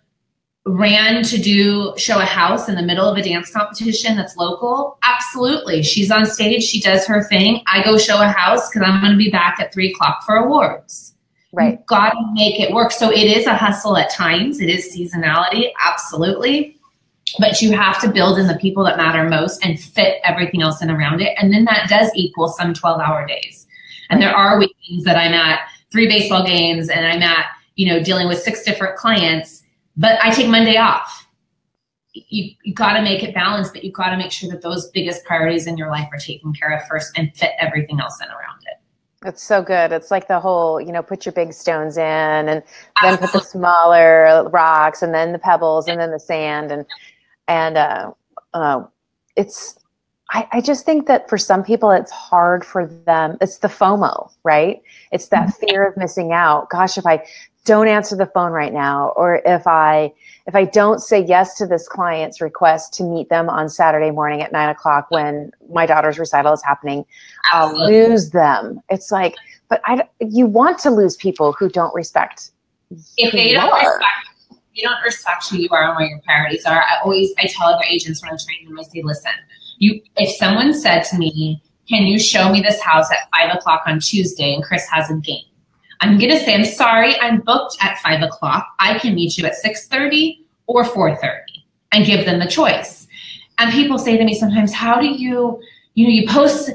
ran 0.66 1.22
to 1.24 1.36
do 1.36 1.92
show 1.98 2.20
a 2.20 2.24
house 2.24 2.70
in 2.70 2.74
the 2.74 2.82
middle 2.82 3.06
of 3.06 3.18
a 3.18 3.22
dance 3.22 3.50
competition 3.52 4.16
that's 4.16 4.34
local 4.38 4.96
absolutely 5.02 5.82
she's 5.82 6.10
on 6.10 6.24
stage 6.24 6.62
she 6.62 6.80
does 6.80 7.06
her 7.06 7.22
thing 7.24 7.62
i 7.66 7.84
go 7.84 7.98
show 7.98 8.22
a 8.22 8.28
house 8.28 8.70
because 8.70 8.80
i'm 8.88 8.98
going 9.02 9.12
to 9.12 9.18
be 9.18 9.28
back 9.28 9.60
at 9.60 9.70
three 9.74 9.92
o'clock 9.92 10.22
for 10.24 10.36
awards 10.36 11.13
right. 11.54 11.78
You've 11.78 11.86
got 11.86 12.10
to 12.10 12.32
make 12.32 12.60
it 12.60 12.72
work. 12.72 12.92
So 12.92 13.10
it 13.10 13.24
is 13.24 13.46
a 13.46 13.54
hustle 13.54 13.96
at 13.96 14.10
times. 14.10 14.60
It 14.60 14.68
is 14.68 14.94
seasonality 14.94 15.70
absolutely. 15.82 16.78
But 17.38 17.60
you 17.62 17.72
have 17.72 18.00
to 18.02 18.10
build 18.10 18.38
in 18.38 18.46
the 18.46 18.56
people 18.56 18.84
that 18.84 18.96
matter 18.96 19.28
most 19.28 19.64
and 19.64 19.80
fit 19.80 20.20
everything 20.24 20.62
else 20.62 20.82
in 20.82 20.90
around 20.90 21.20
it. 21.20 21.36
And 21.40 21.52
then 21.52 21.64
that 21.64 21.88
does 21.88 22.10
equal 22.14 22.48
some 22.48 22.74
12 22.74 23.00
hour 23.00 23.26
days. 23.26 23.66
And 24.10 24.20
there 24.20 24.34
are 24.34 24.58
weekends 24.58 25.04
that 25.04 25.16
i'm 25.16 25.32
at 25.32 25.60
three 25.90 26.06
baseball 26.06 26.44
games 26.44 26.90
and 26.90 27.06
i'm 27.06 27.22
at 27.22 27.46
you 27.74 27.88
know 27.88 28.02
dealing 28.02 28.28
with 28.28 28.38
six 28.38 28.62
different 28.62 28.96
clients 28.96 29.64
but 29.96 30.18
I 30.22 30.30
take 30.30 30.48
Monday 30.48 30.76
off. 30.76 31.26
You, 32.12 32.54
you 32.62 32.74
got 32.74 32.94
to 32.94 33.02
make 33.02 33.22
it 33.22 33.34
balanced, 33.34 33.72
but 33.72 33.84
you 33.84 33.92
got 33.92 34.10
to 34.10 34.16
make 34.16 34.32
sure 34.32 34.50
that 34.50 34.62
those 34.62 34.90
biggest 34.90 35.24
priorities 35.24 35.66
in 35.66 35.76
your 35.76 35.90
life 35.90 36.08
are 36.12 36.18
taken 36.18 36.52
care 36.52 36.70
of 36.70 36.86
first 36.86 37.16
and 37.16 37.34
fit 37.34 37.52
everything 37.58 38.00
else 38.00 38.20
in 38.20 38.28
around 38.28 38.62
it. 38.62 38.78
It's 39.24 39.42
so 39.42 39.62
good. 39.62 39.90
It's 39.92 40.10
like 40.10 40.28
the 40.28 40.38
whole, 40.38 40.80
you 40.80 40.92
know, 40.92 41.02
put 41.02 41.24
your 41.24 41.32
big 41.32 41.52
stones 41.52 41.96
in 41.96 42.02
and 42.02 42.62
then 43.02 43.18
put 43.18 43.32
the 43.32 43.40
smaller 43.40 44.48
rocks 44.50 45.02
and 45.02 45.14
then 45.14 45.32
the 45.32 45.38
pebbles 45.38 45.88
and 45.88 45.98
then 45.98 46.10
the 46.10 46.20
sand 46.20 46.70
and 46.70 46.84
and 47.48 47.76
uh, 47.76 48.12
uh, 48.52 48.84
it's 49.36 49.78
I, 50.30 50.48
I 50.52 50.60
just 50.60 50.84
think 50.84 51.06
that 51.06 51.28
for 51.28 51.38
some 51.38 51.62
people 51.64 51.90
it's 51.90 52.10
hard 52.10 52.64
for 52.64 52.86
them. 52.86 53.38
It's 53.40 53.58
the 53.58 53.68
FOMO, 53.68 54.30
right? 54.42 54.82
It's 55.10 55.28
that 55.28 55.48
mm-hmm. 55.48 55.66
fear 55.66 55.86
of 55.86 55.96
missing 55.96 56.32
out. 56.32 56.70
Gosh, 56.70 56.98
if 56.98 57.06
I 57.06 57.24
don't 57.64 57.88
answer 57.88 58.16
the 58.16 58.26
phone 58.26 58.52
right 58.52 58.72
now 58.72 59.08
or 59.16 59.40
if 59.44 59.66
i 59.66 60.12
if 60.46 60.54
i 60.54 60.64
don't 60.64 61.00
say 61.00 61.24
yes 61.24 61.56
to 61.56 61.66
this 61.66 61.88
client's 61.88 62.40
request 62.40 62.92
to 62.94 63.02
meet 63.02 63.28
them 63.28 63.48
on 63.48 63.68
saturday 63.68 64.10
morning 64.10 64.42
at 64.42 64.52
nine 64.52 64.68
o'clock 64.68 65.06
when 65.10 65.50
my 65.70 65.86
daughter's 65.86 66.18
recital 66.18 66.52
is 66.52 66.62
happening 66.62 67.04
Absolutely. 67.52 68.00
i'll 68.00 68.08
lose 68.08 68.30
them 68.30 68.80
it's 68.88 69.10
like 69.10 69.34
but 69.68 69.80
i 69.84 70.02
you 70.20 70.46
want 70.46 70.78
to 70.78 70.90
lose 70.90 71.16
people 71.16 71.52
who 71.52 71.68
don't 71.68 71.94
respect 71.94 72.50
if 73.16 73.32
they 73.32 73.52
don't 73.52 73.72
are. 73.72 73.78
respect 73.78 74.60
you 74.74 74.86
don't 74.86 75.02
respect 75.02 75.48
who 75.48 75.58
you 75.58 75.68
are 75.70 75.88
and 75.88 75.96
where 75.96 76.06
your 76.06 76.20
priorities 76.26 76.64
are 76.66 76.82
i 76.82 77.00
always 77.02 77.32
i 77.38 77.46
tell 77.46 77.68
other 77.68 77.84
agents 77.88 78.22
when 78.22 78.30
i'm 78.30 78.38
training 78.38 78.68
them 78.68 78.78
i 78.78 78.82
say 78.82 79.02
listen 79.02 79.32
you 79.78 80.00
if 80.16 80.36
someone 80.36 80.74
said 80.74 81.02
to 81.02 81.16
me 81.16 81.62
can 81.88 82.04
you 82.04 82.18
show 82.18 82.50
me 82.50 82.60
this 82.60 82.80
house 82.80 83.10
at 83.10 83.28
five 83.36 83.54
o'clock 83.54 83.82
on 83.86 84.00
tuesday 84.00 84.54
and 84.54 84.62
chris 84.64 84.86
has 84.88 85.10
a 85.10 85.14
game 85.16 85.44
I'm 86.04 86.18
going 86.18 86.30
to 86.30 86.38
say, 86.38 86.54
I'm 86.54 86.66
sorry, 86.66 87.18
I'm 87.20 87.40
booked 87.40 87.78
at 87.80 87.98
five 87.98 88.22
o'clock. 88.22 88.68
I 88.78 88.98
can 88.98 89.14
meet 89.14 89.38
you 89.38 89.46
at 89.46 89.54
6.30 89.64 90.38
or 90.66 90.84
4.30 90.84 91.38
and 91.92 92.04
give 92.04 92.26
them 92.26 92.38
the 92.40 92.46
choice. 92.46 93.06
And 93.58 93.72
people 93.72 93.98
say 93.98 94.18
to 94.18 94.24
me 94.24 94.34
sometimes, 94.34 94.72
how 94.74 95.00
do 95.00 95.06
you, 95.06 95.62
you 95.94 96.06
know, 96.06 96.10
you 96.10 96.28
post 96.28 96.70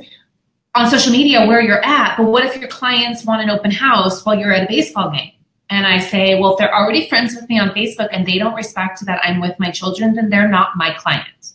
on 0.74 0.90
social 0.90 1.12
media 1.12 1.46
where 1.46 1.62
you're 1.62 1.86
at, 1.86 2.18
but 2.18 2.24
what 2.24 2.44
if 2.44 2.58
your 2.58 2.70
clients 2.70 3.24
want 3.24 3.44
an 3.44 3.52
open 3.52 3.70
house 3.70 4.26
while 4.26 4.36
you're 4.36 4.52
at 4.52 4.64
a 4.64 4.68
baseball 4.68 5.12
game? 5.12 5.32
And 5.70 5.86
I 5.86 6.00
say, 6.00 6.40
well, 6.40 6.54
if 6.54 6.58
they're 6.58 6.74
already 6.74 7.08
friends 7.08 7.36
with 7.36 7.48
me 7.50 7.60
on 7.60 7.70
Facebook 7.70 8.10
and 8.12 8.26
they 8.26 8.40
don't 8.40 8.56
respect 8.56 9.06
that 9.06 9.22
I'm 9.24 9.40
with 9.40 9.60
my 9.60 9.70
children, 9.70 10.16
then 10.16 10.30
they're 10.30 10.48
not 10.48 10.76
my 10.76 10.92
client. 10.96 11.54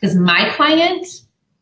Because 0.00 0.16
my 0.16 0.50
client 0.56 1.06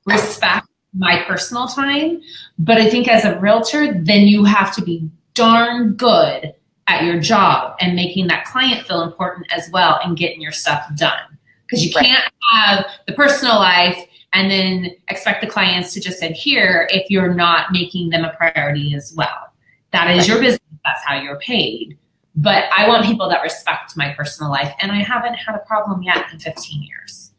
respects 0.07 0.69
my 0.95 1.25
personal 1.27 1.67
time. 1.67 2.21
But 2.59 2.79
I 2.79 2.89
think 2.89 3.09
as 3.09 3.25
a 3.25 3.39
realtor, 3.41 3.93
then 3.95 4.29
you 4.29 4.45
have 4.45 4.73
to 4.77 4.83
be 4.83 5.11
darn 5.35 5.95
good 5.95 6.55
at 6.89 7.05
your 7.05 7.21
job 7.21 7.77
and 7.81 7.95
making 7.95 8.27
that 8.27 8.45
client 8.45 8.87
feel 8.87 9.03
important 9.03 9.47
as 9.53 9.71
well 9.73 10.01
and 10.05 10.17
getting 10.17 10.41
your 10.41 10.53
stuff 10.53 10.85
done. 10.97 11.39
Because 11.67 11.87
you 11.87 11.93
can't 11.93 12.31
have 12.53 12.85
the 13.07 13.13
personal 13.13 13.55
life 13.55 14.07
and 14.33 14.51
then 14.51 14.91
expect 15.09 15.41
the 15.41 15.47
clients 15.47 15.93
to 15.95 16.01
just 16.01 16.23
adhere 16.23 16.89
if 16.91 17.09
you're 17.11 17.33
not 17.33 17.73
making 17.73 18.11
them 18.11 18.25
a 18.25 18.35
priority 18.35 18.95
as 18.95 19.13
well. 19.17 19.53
That 19.93 20.11
is 20.11 20.27
your 20.27 20.41
business, 20.41 20.61
that's 20.85 21.05
how 21.05 21.21
you're 21.21 21.39
paid. 21.39 21.97
But 22.37 22.65
I 22.77 22.89
want 22.89 23.05
people 23.05 23.29
that 23.29 23.43
respect 23.43 23.97
my 23.97 24.15
personal 24.15 24.51
life, 24.51 24.73
and 24.81 24.93
I 24.93 25.03
haven't 25.03 25.35
had 25.35 25.57
a 25.57 25.59
problem 25.61 26.03
yet 26.03 26.33
in 26.33 26.39
15 26.39 26.83
years. 26.83 27.33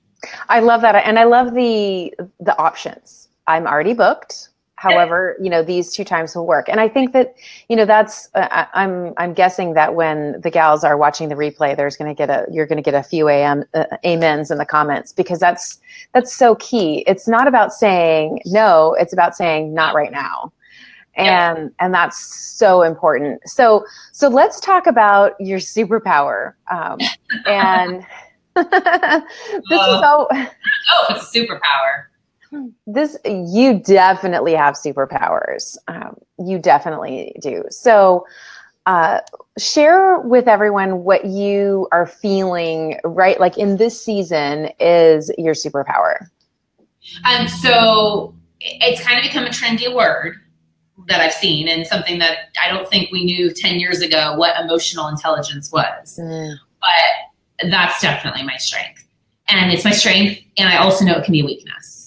I 0.49 0.59
love 0.59 0.81
that, 0.81 0.95
and 0.95 1.17
I 1.17 1.23
love 1.23 1.53
the 1.53 2.13
the 2.41 2.57
options. 2.57 3.29
I'm 3.47 3.65
already 3.65 3.93
booked 3.93 4.49
however 4.81 5.37
you 5.39 5.49
know 5.49 5.61
these 5.61 5.93
two 5.93 6.03
times 6.03 6.35
will 6.35 6.47
work. 6.47 6.67
And 6.67 6.79
i 6.79 6.89
think 6.89 7.13
that 7.13 7.35
you 7.69 7.75
know 7.75 7.85
that's 7.85 8.29
uh, 8.33 8.65
i'm 8.73 9.13
i'm 9.17 9.33
guessing 9.33 9.73
that 9.75 9.93
when 9.93 10.41
the 10.41 10.49
gals 10.49 10.83
are 10.83 10.97
watching 10.97 11.29
the 11.29 11.35
replay 11.35 11.75
there's 11.77 11.95
going 11.95 12.13
to 12.13 12.17
get 12.17 12.29
a 12.29 12.45
you're 12.51 12.65
going 12.65 12.77
to 12.77 12.83
get 12.83 12.95
a 12.95 13.03
few 13.03 13.29
am 13.29 13.63
uh, 13.73 13.85
amens 14.03 14.49
in 14.49 14.57
the 14.57 14.65
comments 14.65 15.13
because 15.13 15.39
that's 15.39 15.79
that's 16.13 16.33
so 16.33 16.55
key. 16.55 17.03
It's 17.07 17.27
not 17.27 17.47
about 17.47 17.73
saying 17.73 18.41
no 18.45 18.95
it's 18.99 19.13
about 19.13 19.35
saying 19.35 19.73
not 19.73 19.93
right 19.93 20.11
now. 20.11 20.51
And 21.15 21.57
yeah. 21.57 21.85
and 21.85 21.93
that's 21.93 22.17
so 22.17 22.81
important. 22.81 23.41
So 23.45 23.85
so 24.11 24.29
let's 24.29 24.59
talk 24.59 24.87
about 24.87 25.39
your 25.39 25.59
superpower 25.59 26.53
um, 26.71 26.97
and 27.45 28.05
this 28.55 28.65
uh, 28.65 29.21
is 29.69 30.01
all 30.03 30.27
oh 30.33 31.05
it's 31.09 31.35
a 31.35 31.39
superpower 31.39 32.10
this 32.87 33.17
you 33.25 33.79
definitely 33.79 34.53
have 34.53 34.75
superpowers. 34.75 35.77
Um, 35.87 36.17
you 36.39 36.59
definitely 36.59 37.35
do. 37.41 37.63
So, 37.69 38.25
uh, 38.85 39.19
share 39.57 40.19
with 40.19 40.47
everyone 40.47 41.03
what 41.03 41.25
you 41.25 41.87
are 41.91 42.07
feeling 42.07 42.99
right 43.03 43.39
like 43.39 43.57
in 43.57 43.77
this 43.77 44.03
season 44.03 44.69
is 44.79 45.31
your 45.37 45.53
superpower. 45.53 46.27
Um, 47.25 47.47
so 47.47 48.35
it's 48.59 49.01
kind 49.01 49.17
of 49.17 49.23
become 49.23 49.45
a 49.45 49.49
trendy 49.49 49.93
word 49.93 50.37
that 51.07 51.19
I've 51.19 51.33
seen 51.33 51.67
and 51.67 51.85
something 51.85 52.19
that 52.19 52.49
I 52.61 52.69
don't 52.69 52.87
think 52.89 53.11
we 53.11 53.25
knew 53.25 53.51
10 53.53 53.79
years 53.79 54.01
ago 54.01 54.35
what 54.35 54.59
emotional 54.59 55.07
intelligence 55.07 55.71
was. 55.71 56.19
Mm. 56.19 56.55
But 56.79 57.69
that's 57.69 58.01
definitely 58.01 58.43
my 58.43 58.57
strength. 58.57 59.07
And 59.47 59.71
it's 59.71 59.83
my 59.83 59.91
strength. 59.91 60.41
And 60.57 60.69
I 60.69 60.77
also 60.77 61.05
know 61.05 61.17
it 61.17 61.23
can 61.23 61.31
be 61.33 61.41
a 61.41 61.45
weakness. 61.45 62.00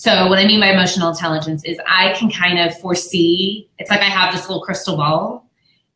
So 0.00 0.28
what 0.28 0.38
I 0.38 0.46
mean 0.46 0.60
by 0.60 0.68
emotional 0.68 1.10
intelligence 1.10 1.62
is 1.62 1.78
I 1.86 2.14
can 2.14 2.30
kind 2.30 2.58
of 2.58 2.74
foresee, 2.78 3.68
it's 3.78 3.90
like 3.90 4.00
I 4.00 4.04
have 4.04 4.32
this 4.32 4.48
little 4.48 4.64
crystal 4.64 4.96
ball 4.96 5.46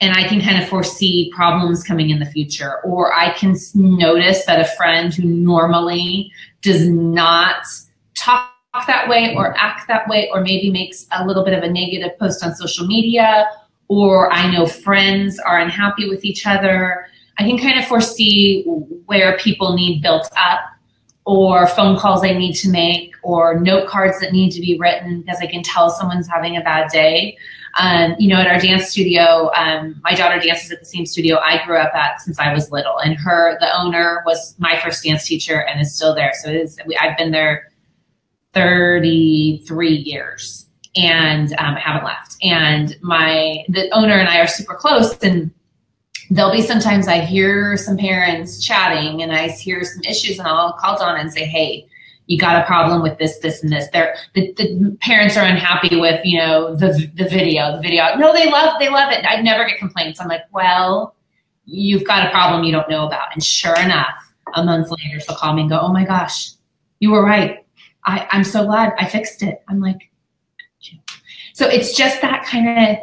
and 0.03 0.14
I 0.14 0.29
can 0.29 0.43
kind 0.43 0.62
of 0.62 0.69
foresee 0.69 1.33
problems 1.35 1.83
coming 1.83 2.11
in 2.11 2.19
the 2.19 2.27
future, 2.27 2.83
or 2.83 3.14
I 3.14 3.33
can 3.33 3.57
notice 3.75 4.45
that 4.45 4.61
a 4.61 4.67
friend 4.77 5.14
who 5.14 5.23
normally 5.23 6.31
does 6.61 6.87
not 6.87 7.64
talk 8.12 8.51
that 8.87 9.09
way 9.09 9.35
or 9.35 9.57
act 9.57 9.88
that 9.88 10.07
way, 10.07 10.29
or 10.35 10.43
maybe 10.43 10.71
makes 10.71 11.07
a 11.12 11.27
little 11.27 11.43
bit 11.43 11.55
of 11.55 11.62
a 11.62 11.71
negative 11.71 12.11
post 12.19 12.45
on 12.45 12.55
social 12.55 12.87
media, 12.87 13.47
or 13.88 14.31
I 14.31 14.53
know 14.53 14.67
friends 14.67 15.38
are 15.38 15.59
unhappy 15.59 16.11
with 16.11 16.27
each 16.27 16.47
other. 16.47 17.07
I 17.38 17.45
can 17.45 17.57
kind 17.57 17.79
of 17.79 17.87
foresee 17.87 18.64
where 19.07 19.38
people 19.38 19.75
need 19.75 20.03
built 20.03 20.29
up 20.37 20.61
or 21.26 21.66
phone 21.66 21.96
calls 21.98 22.22
I 22.22 22.32
need 22.32 22.54
to 22.54 22.68
make 22.68 23.14
or 23.22 23.58
note 23.58 23.88
cards 23.88 24.20
that 24.20 24.32
need 24.32 24.50
to 24.50 24.60
be 24.60 24.78
written 24.78 25.22
because 25.22 25.38
I 25.40 25.46
can 25.46 25.62
tell 25.62 25.90
someone's 25.90 26.28
having 26.28 26.56
a 26.56 26.60
bad 26.60 26.90
day. 26.90 27.37
Um, 27.78 28.14
you 28.18 28.28
know, 28.28 28.37
at 28.37 28.46
our 28.46 28.58
dance 28.58 28.90
studio, 28.90 29.50
um, 29.56 30.00
my 30.04 30.14
daughter 30.14 30.38
dances 30.38 30.70
at 30.70 30.78
the 30.78 30.87
same 30.87 31.06
studio 31.06 31.38
I 31.38 31.64
grew 31.66 31.76
up 31.76 31.92
at 31.94 32.20
since 32.20 32.38
I 32.38 32.52
was 32.52 32.70
little, 32.70 32.98
and 32.98 33.16
her, 33.18 33.58
the 33.58 33.68
owner, 33.76 34.22
was 34.24 34.54
my 34.58 34.78
first 34.78 35.02
dance 35.02 35.26
teacher 35.26 35.62
and 35.62 35.80
is 35.80 35.94
still 35.94 36.14
there. 36.14 36.32
So 36.34 36.64
I've 37.00 37.16
been 37.16 37.32
there 37.32 37.72
33 38.52 39.90
years 39.90 40.66
and 40.96 41.52
um, 41.54 41.74
I 41.74 41.80
haven't 41.80 42.04
left. 42.04 42.37
And 42.42 42.96
my 43.00 43.64
the 43.68 43.90
owner 43.90 44.14
and 44.14 44.28
I 44.28 44.38
are 44.38 44.46
super 44.46 44.74
close, 44.74 45.16
and 45.18 45.50
there'll 46.30 46.52
be 46.52 46.62
sometimes 46.62 47.08
I 47.08 47.20
hear 47.20 47.76
some 47.76 47.96
parents 47.96 48.64
chatting 48.64 49.22
and 49.22 49.32
I 49.32 49.48
hear 49.48 49.84
some 49.84 50.02
issues 50.02 50.38
and 50.38 50.48
I'll 50.48 50.72
call 50.74 50.98
Donna 50.98 51.20
and 51.20 51.32
say, 51.32 51.44
hey, 51.44 51.87
you 52.26 52.38
got 52.38 52.62
a 52.62 52.66
problem 52.66 53.02
with 53.02 53.18
this, 53.18 53.38
this, 53.38 53.62
and 53.62 53.70
this. 53.70 53.88
They're, 53.92 54.16
the, 54.34 54.52
the 54.54 54.96
parents 55.00 55.37
are 55.37 55.44
unhappy 55.44 56.00
with, 56.00 56.24
you 56.24 56.38
know, 56.38 56.74
the, 56.74 57.10
the 57.14 57.28
video, 57.28 57.76
the 57.76 57.82
video. 57.82 58.14
No, 58.16 58.32
they 58.32 58.50
love, 58.50 58.78
they 58.80 58.88
love 58.88 59.12
it. 59.12 59.24
I 59.26 59.42
never 59.42 59.66
get 59.66 59.78
complaints. 59.78 60.20
I'm 60.20 60.28
like, 60.28 60.42
well, 60.52 61.14
you've 61.66 62.04
got 62.04 62.26
a 62.26 62.30
problem 62.30 62.64
you 62.64 62.72
don't 62.72 62.88
know 62.88 63.06
about. 63.06 63.28
And 63.34 63.44
sure 63.44 63.78
enough, 63.78 64.32
a 64.54 64.64
month 64.64 64.90
later, 64.90 65.20
she'll 65.20 65.37
call 65.37 65.54
me 65.54 65.62
and 65.62 65.70
go, 65.70 65.78
oh 65.80 65.92
my 65.92 66.04
gosh, 66.04 66.52
you 67.00 67.10
were 67.10 67.22
right. 67.22 67.64
I, 68.06 68.26
I'm 68.30 68.44
so 68.44 68.64
glad 68.64 68.94
I 68.98 69.06
fixed 69.06 69.42
it. 69.42 69.62
I'm 69.68 69.80
like, 69.80 70.10
so 71.52 71.68
it's 71.68 71.96
just 71.96 72.20
that 72.20 72.44
kind 72.44 72.68
of 72.68 72.96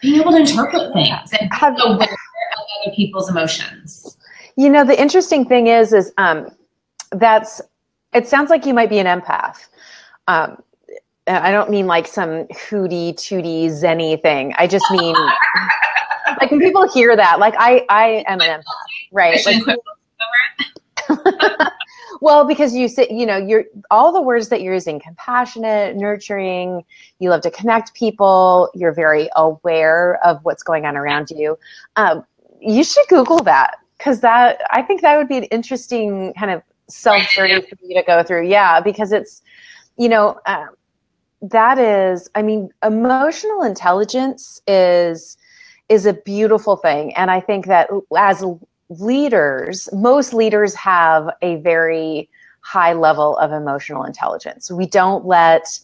being 0.00 0.20
able 0.20 0.32
to 0.32 0.38
interpret 0.38 0.92
things 0.94 1.30
and 1.38 1.52
have, 1.52 1.74
aware 1.84 2.08
other 2.84 2.94
people's 2.94 3.30
emotions. 3.30 4.16
You 4.56 4.68
know, 4.68 4.84
the 4.84 5.00
interesting 5.00 5.44
thing 5.46 5.66
is, 5.66 5.92
is 5.92 6.12
um, 6.18 6.48
that's. 7.12 7.60
It 8.12 8.28
sounds 8.28 8.48
like 8.48 8.64
you 8.64 8.74
might 8.74 8.90
be 8.90 8.98
an 9.00 9.06
empath. 9.06 9.66
Um, 10.28 10.62
I 11.26 11.50
don't 11.52 11.70
mean 11.70 11.86
like 11.86 12.06
some 12.06 12.46
hooty 12.68 13.14
tooty 13.14 13.68
zenny 13.68 14.20
thing. 14.20 14.54
I 14.56 14.66
just 14.66 14.84
mean 14.90 15.16
like 16.40 16.50
when 16.50 16.60
people 16.60 16.88
hear 16.92 17.16
that, 17.16 17.38
like 17.38 17.54
I 17.58 17.84
I 17.88 18.24
am 18.26 18.40
an 18.40 18.60
empath, 18.60 18.64
right? 19.10 19.44
Like, 19.46 19.78
well, 22.20 22.46
because 22.46 22.74
you 22.74 22.88
say, 22.88 23.06
you 23.10 23.24
know, 23.26 23.36
you're 23.36 23.64
all 23.90 24.12
the 24.12 24.20
words 24.20 24.48
that 24.50 24.60
you're 24.60 24.74
using 24.74 25.00
compassionate, 25.00 25.96
nurturing, 25.96 26.84
you 27.18 27.30
love 27.30 27.40
to 27.42 27.50
connect 27.50 27.94
people, 27.94 28.70
you're 28.74 28.92
very 28.92 29.28
aware 29.36 30.24
of 30.24 30.44
what's 30.44 30.62
going 30.62 30.84
on 30.84 30.96
around 30.96 31.30
you. 31.30 31.58
Um, 31.96 32.24
you 32.64 32.84
should 32.84 33.06
Google 33.08 33.38
that 33.44 33.76
because 33.98 34.20
that 34.20 34.62
I 34.70 34.82
think 34.82 35.00
that 35.02 35.16
would 35.16 35.28
be 35.28 35.36
an 35.36 35.44
interesting 35.44 36.32
kind 36.34 36.50
of 36.50 36.62
self 36.88 37.22
journey 37.30 37.60
for 37.60 37.76
you 37.82 37.94
to 37.94 38.02
go 38.06 38.22
through. 38.22 38.48
Yeah, 38.48 38.80
because 38.80 39.12
it's 39.12 39.42
you 39.96 40.08
know 40.08 40.40
um, 40.46 40.70
that 41.42 41.78
is 41.78 42.28
I 42.34 42.42
mean 42.42 42.70
emotional 42.82 43.62
intelligence 43.62 44.60
is 44.66 45.36
is 45.88 46.06
a 46.06 46.14
beautiful 46.14 46.76
thing, 46.76 47.14
and 47.14 47.30
I 47.30 47.40
think 47.40 47.66
that 47.66 47.88
as 48.16 48.44
leaders, 48.88 49.88
most 49.92 50.32
leaders 50.32 50.74
have 50.74 51.30
a 51.42 51.56
very 51.56 52.28
high 52.60 52.94
level 52.94 53.36
of 53.38 53.52
emotional 53.52 54.04
intelligence. 54.04 54.70
We 54.70 54.86
don't 54.86 55.26
let 55.26 55.78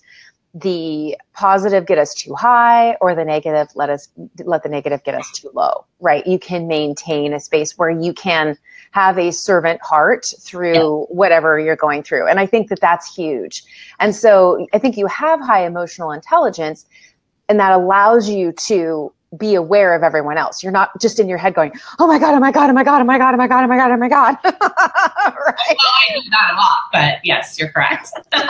the 0.55 1.17
positive 1.33 1.87
get 1.87 1.99
us 1.99 2.13
too 2.15 2.35
high 2.35 2.95
or 3.01 3.15
the 3.15 3.25
negative 3.25 3.69
let 3.77 3.89
us 3.89 4.09
let 4.45 4.63
the 4.65 4.69
negative 4.69 5.03
get 5.05 5.15
us 5.15 5.31
too 5.33 5.51
low 5.55 5.85
right? 6.01 6.27
You 6.27 6.39
can 6.39 6.67
maintain 6.67 7.33
a 7.33 7.41
space 7.41 7.79
where 7.79 7.91
you 7.91 8.13
can 8.13 8.57
have 8.93 9.19
a 9.19 9.31
servant 9.31 9.81
heart 9.83 10.33
through 10.41 10.75
yeah. 10.75 11.15
whatever 11.15 11.59
you're 11.59 11.77
going 11.77 12.03
through. 12.03 12.27
And 12.27 12.41
i 12.41 12.47
think 12.47 12.69
that 12.69 12.81
that's 12.81 13.15
huge. 13.15 13.63
And 14.01 14.15
so 14.15 14.67
i 14.73 14.79
think 14.79 14.97
you 14.97 15.07
have 15.07 15.41
high 15.41 15.65
emotional 15.65 16.11
intelligence 16.11 16.87
and 17.49 17.59
that 17.61 17.73
allows 17.73 18.29
you 18.29 18.53
to 18.53 19.13
be 19.39 19.55
aware 19.55 19.95
of 19.95 20.03
everyone 20.03 20.39
else. 20.39 20.63
You're 20.63 20.73
not 20.73 20.99
just 21.01 21.21
in 21.21 21.29
your 21.29 21.39
head 21.39 21.55
going, 21.55 21.73
"Oh 21.99 22.07
my 22.07 22.19
god, 22.19 22.35
oh 22.35 22.41
my 22.41 22.51
god, 22.51 22.71
oh 22.71 22.73
my 22.73 22.85
god, 22.85 23.01
oh 23.01 23.05
my 23.05 23.19
god, 23.19 23.35
oh 23.35 23.37
my 23.37 23.47
god, 23.47 23.65
oh 23.65 23.69
my 23.69 23.77
god, 23.77 23.93
oh 23.93 23.97
my 23.97 24.09
god." 24.09 24.37
right? 24.45 25.25
Well, 25.25 25.27
I 25.27 26.15
do 26.15 26.21
that 26.31 26.53
a 26.53 26.57
lot, 26.57 26.79
but 26.93 27.19
yes, 27.25 27.59
you're 27.59 27.71
correct. 27.71 28.11
what's 28.33 28.47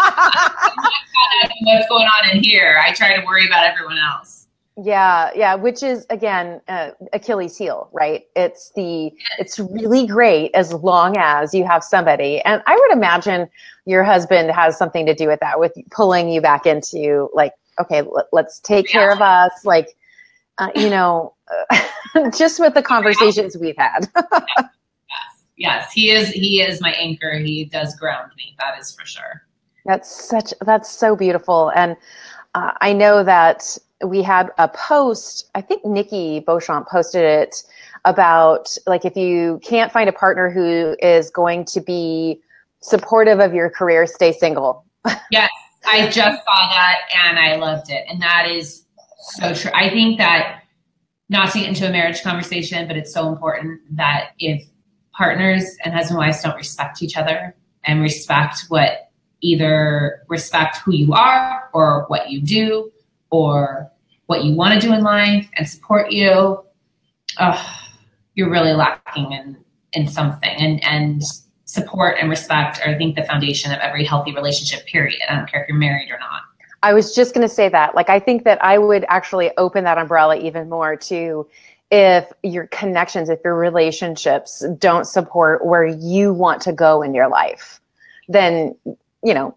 going 1.89 2.07
on 2.07 2.31
in 2.31 2.43
here? 2.43 2.81
I 2.85 2.93
try 2.95 3.19
to 3.19 3.27
worry 3.27 3.47
about 3.47 3.65
everyone 3.65 3.99
else. 3.99 4.47
Yeah, 4.83 5.31
yeah, 5.35 5.57
which 5.57 5.83
is 5.83 6.07
again 6.09 6.63
uh, 6.69 6.93
Achilles' 7.13 7.59
heel, 7.59 7.91
right? 7.93 8.25
It's 8.35 8.73
the 8.75 9.13
it's 9.39 9.59
really 9.59 10.07
great 10.07 10.53
as 10.55 10.73
long 10.73 11.19
as 11.19 11.53
you 11.53 11.67
have 11.67 11.85
somebody, 11.85 12.41
and 12.43 12.63
I 12.67 12.77
would 12.77 12.93
imagine 12.93 13.51
your 13.85 14.05
husband 14.05 14.51
has 14.51 14.79
something 14.79 15.05
to 15.05 15.15
do 15.15 15.27
with 15.27 15.41
that, 15.41 15.61
with 15.61 15.73
pulling 15.91 16.31
you 16.31 16.41
back 16.41 16.65
into 16.65 17.29
like, 17.35 17.53
okay, 17.79 18.03
let's 18.33 18.59
take 18.61 18.87
yeah. 18.87 18.93
care 18.93 19.11
of 19.11 19.21
us, 19.21 19.53
like 19.65 19.97
uh, 20.61 20.69
you 20.77 20.91
know, 20.91 21.35
just 22.37 22.61
with 22.61 22.75
the 22.75 22.83
conversations 22.83 23.57
we've 23.57 23.77
had. 23.77 24.09
yes. 24.15 24.69
yes, 25.57 25.93
he 25.93 26.11
is. 26.11 26.29
He 26.29 26.61
is 26.61 26.81
my 26.81 26.93
anchor. 26.93 27.39
He 27.39 27.65
does 27.65 27.97
ground 27.97 28.31
me. 28.37 28.55
That 28.59 28.79
is 28.79 28.95
for 28.95 29.05
sure. 29.05 29.43
That's 29.87 30.29
such. 30.29 30.53
That's 30.61 30.89
so 30.89 31.17
beautiful, 31.17 31.73
and 31.75 31.97
uh, 32.55 32.73
I 32.81 32.93
know 32.93 33.25
that 33.25 33.77
we 34.05 34.23
had 34.23 34.51
a 34.59 34.69
post. 34.69 35.51
I 35.55 35.63
think 35.63 35.85
Nikki 35.85 36.41
Beauchamp 36.41 36.87
posted 36.89 37.23
it 37.23 37.65
about 38.05 38.77
like 38.87 39.05
if 39.05 39.17
you 39.17 39.61
can't 39.65 39.91
find 39.91 40.09
a 40.09 40.13
partner 40.13 40.51
who 40.51 40.97
is 41.01 41.31
going 41.31 41.65
to 41.67 41.81
be 41.81 42.41
supportive 42.81 43.41
of 43.41 43.55
your 43.55 43.71
career, 43.71 44.07
stay 44.07 44.33
single. 44.33 44.85
yes, 45.31 45.51
I 45.87 46.07
just 46.07 46.45
saw 46.45 46.69
that 46.69 46.99
and 47.25 47.39
I 47.39 47.57
loved 47.57 47.91
it, 47.91 48.05
and 48.11 48.21
that 48.21 48.47
is 48.47 48.85
so 49.21 49.55
true. 49.55 49.71
I 49.75 49.91
think 49.91 50.19
that 50.19 50.63
not 51.29 51.53
to 51.53 51.61
get 51.61 51.69
into 51.69 51.89
a 51.89 51.93
marriage 51.93 52.23
conversation, 52.23 52.89
but 52.89 52.97
it's 52.97 53.13
so 53.13 53.29
important 53.29 53.81
that 53.93 54.31
if 54.39 54.67
partners 55.13 55.77
and 55.85 55.95
husband 55.95 56.19
and 56.19 56.27
wives 56.27 56.43
don't 56.43 56.57
respect 56.57 57.03
each 57.03 57.17
other 57.17 57.55
and 57.85 58.01
respect 58.01 58.65
what 58.69 59.11
either 59.43 60.23
respect 60.29 60.79
who 60.79 60.93
you 60.93 61.13
are 61.13 61.71
or 61.73 62.05
what 62.09 62.31
you 62.31 62.41
do 62.41 62.91
or 63.31 63.91
what 64.27 64.45
you 64.45 64.55
want 64.55 64.81
to 64.81 64.87
do 64.87 64.93
in 64.93 65.03
life 65.03 65.49
and 65.57 65.69
support 65.69 66.11
you, 66.11 66.63
oh, 67.39 67.81
you're 68.35 68.51
really 68.51 68.73
lacking 68.73 69.33
in 69.33 69.57
in 69.93 70.07
something. 70.07 70.51
And 70.51 70.83
and 70.85 71.23
support 71.65 72.17
and 72.21 72.29
respect 72.29 72.81
are 72.85 72.91
I 72.91 72.99
think 72.99 73.15
the 73.15 73.23
foundation 73.23 73.73
of 73.73 73.79
every 73.79 74.05
healthy 74.05 74.35
relationship. 74.35 74.87
Period. 74.87 75.21
I 75.29 75.37
don't 75.37 75.49
care 75.49 75.63
if 75.63 75.69
you're 75.69 75.79
married 75.79 76.11
or 76.11 76.19
not. 76.19 76.43
I 76.83 76.95
was 76.95 77.15
just 77.15 77.35
going 77.35 77.47
to 77.47 77.53
say 77.53 77.69
that. 77.69 77.95
Like, 77.95 78.09
I 78.09 78.19
think 78.19 78.45
that 78.45 78.63
I 78.65 78.79
would 78.79 79.05
actually 79.09 79.51
open 79.57 79.85
that 79.85 79.99
umbrella 79.99 80.37
even 80.39 80.69
more 80.69 80.97
to 80.97 81.47
if 81.91 82.33
your 82.43 82.69
connections, 82.69 83.29
if 83.29 83.41
your 83.45 83.57
relationships 83.57 84.65
don't 84.79 85.07
support 85.07 85.67
where 85.67 85.85
you 85.85 86.33
want 86.33 86.63
to 86.63 86.73
go 86.73 87.03
in 87.03 87.15
your 87.15 87.29
life, 87.29 87.81
then, 88.29 88.75
you 89.25 89.35
know, 89.35 89.57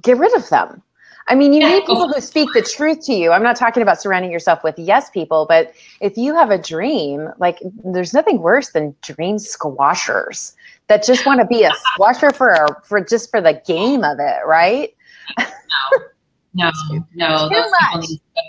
get 0.00 0.16
rid 0.16 0.34
of 0.34 0.48
them. 0.48 0.82
I 1.26 1.34
mean, 1.34 1.52
you 1.54 1.62
yeah. 1.62 1.70
need 1.70 1.86
people 1.86 2.12
who 2.12 2.20
speak 2.20 2.50
the 2.52 2.60
truth 2.62 3.04
to 3.06 3.14
you. 3.14 3.32
I'm 3.32 3.42
not 3.42 3.56
talking 3.56 3.82
about 3.82 4.00
surrounding 4.00 4.30
yourself 4.30 4.62
with 4.62 4.78
yes 4.78 5.08
people, 5.08 5.46
but 5.48 5.72
if 6.00 6.18
you 6.18 6.34
have 6.34 6.50
a 6.50 6.58
dream, 6.58 7.30
like 7.38 7.60
there's 7.82 8.12
nothing 8.12 8.40
worse 8.40 8.70
than 8.70 8.94
dream 9.00 9.38
squashers 9.38 10.54
that 10.88 11.02
just 11.02 11.24
want 11.24 11.40
to 11.40 11.46
be 11.46 11.64
a 11.64 11.70
squasher 11.92 12.30
for 12.30 12.50
a, 12.50 12.80
for 12.84 13.02
just 13.02 13.30
for 13.30 13.40
the 13.40 13.60
game 13.66 14.04
of 14.04 14.18
it, 14.20 14.46
right? 14.46 14.94
No, 15.98 16.04
no, 16.54 16.70
no. 17.14 17.48
Those 17.48 17.70
people 17.80 18.00
need 18.00 18.16
to 18.16 18.42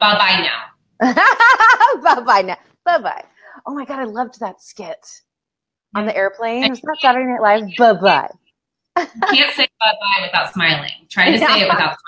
bye 0.00 0.14
bye 0.18 0.48
now. 1.00 1.14
bye 2.02 2.20
bye 2.20 2.42
now. 2.42 2.58
Bye 2.84 2.98
bye. 2.98 3.24
Oh 3.66 3.74
my 3.74 3.84
god, 3.84 4.00
I 4.00 4.04
loved 4.04 4.40
that 4.40 4.60
skit 4.62 5.22
on 5.94 6.06
the 6.06 6.16
airplane. 6.16 6.68
Was 6.70 6.80
that 6.80 6.96
Saturday 7.00 7.26
Night 7.30 7.40
Live? 7.42 7.76
Bye 7.76 7.92
bye. 7.94 8.30
You 8.96 9.06
can't 9.30 9.54
say 9.54 9.66
bye 9.80 9.92
bye 10.00 10.26
without 10.26 10.52
smiling. 10.52 10.90
Try 11.10 11.32
to 11.32 11.38
say 11.46 11.60
it 11.60 11.68
without 11.68 11.96
smiling. 11.96 11.98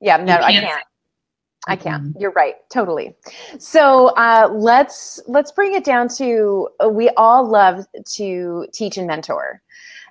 Yeah, 0.00 0.16
no, 0.18 0.38
can't 0.38 0.44
I 0.44 0.52
can't. 0.52 0.84
I 1.66 1.76
can't. 1.76 2.02
Mm-hmm. 2.04 2.20
You're 2.20 2.32
right. 2.32 2.54
Totally. 2.70 3.14
So 3.58 4.08
uh, 4.08 4.48
let's 4.52 5.20
let's 5.26 5.52
bring 5.52 5.74
it 5.74 5.84
down 5.84 6.08
to 6.16 6.68
uh, 6.82 6.88
we 6.88 7.10
all 7.10 7.46
love 7.46 7.86
to 8.14 8.66
teach 8.72 8.96
and 8.96 9.06
mentor 9.06 9.62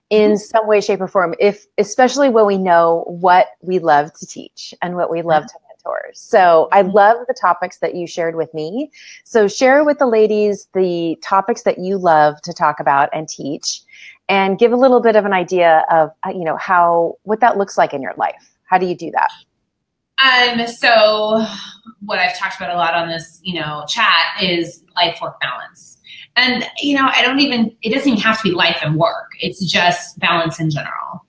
in 0.09 0.31
mm-hmm. 0.31 0.37
some 0.37 0.67
way, 0.67 0.81
shape, 0.81 1.01
or 1.01 1.07
form. 1.07 1.35
If 1.39 1.65
especially 1.77 2.29
when 2.29 2.45
we 2.45 2.57
know 2.57 3.03
what 3.07 3.47
we 3.61 3.79
love 3.79 4.13
to 4.13 4.25
teach 4.25 4.73
and 4.81 4.95
what 4.95 5.09
we 5.09 5.21
love 5.21 5.43
mm-hmm. 5.43 5.57
to 5.57 5.67
mentor. 5.69 6.11
So 6.13 6.69
I 6.71 6.83
mm-hmm. 6.83 6.91
love 6.91 7.17
the 7.27 7.33
topics 7.33 7.77
that 7.79 7.95
you 7.95 8.07
shared 8.07 8.35
with 8.35 8.53
me. 8.53 8.91
So 9.23 9.47
share 9.47 9.83
with 9.83 9.99
the 9.99 10.07
ladies 10.07 10.67
the 10.73 11.17
topics 11.21 11.63
that 11.63 11.79
you 11.79 11.97
love 11.97 12.41
to 12.41 12.53
talk 12.53 12.79
about 12.79 13.09
and 13.13 13.27
teach 13.27 13.81
and 14.29 14.59
give 14.59 14.71
a 14.71 14.75
little 14.75 14.99
bit 14.99 15.15
of 15.15 15.25
an 15.25 15.33
idea 15.33 15.85
of 15.89 16.11
uh, 16.25 16.29
you 16.29 16.43
know 16.43 16.57
how 16.57 17.15
what 17.23 17.39
that 17.39 17.57
looks 17.57 17.77
like 17.77 17.93
in 17.93 18.01
your 18.01 18.13
life 18.17 18.57
how 18.65 18.77
do 18.77 18.85
you 18.85 18.95
do 18.95 19.11
that 19.11 19.31
um 20.23 20.67
so 20.67 21.45
what 22.05 22.19
i've 22.19 22.37
talked 22.37 22.57
about 22.57 22.73
a 22.73 22.77
lot 22.77 22.93
on 22.93 23.07
this 23.07 23.39
you 23.43 23.59
know 23.59 23.83
chat 23.87 24.41
is 24.41 24.83
life 24.95 25.19
work 25.21 25.39
balance 25.39 25.96
and 26.37 26.65
you 26.79 26.95
know 26.95 27.09
i 27.13 27.21
don't 27.21 27.39
even 27.39 27.75
it 27.81 27.93
doesn't 27.93 28.07
even 28.07 28.21
have 28.21 28.37
to 28.37 28.43
be 28.43 28.55
life 28.55 28.77
and 28.81 28.95
work 28.95 29.31
it's 29.41 29.65
just 29.65 30.17
balance 30.19 30.59
in 30.59 30.69
general 30.69 31.25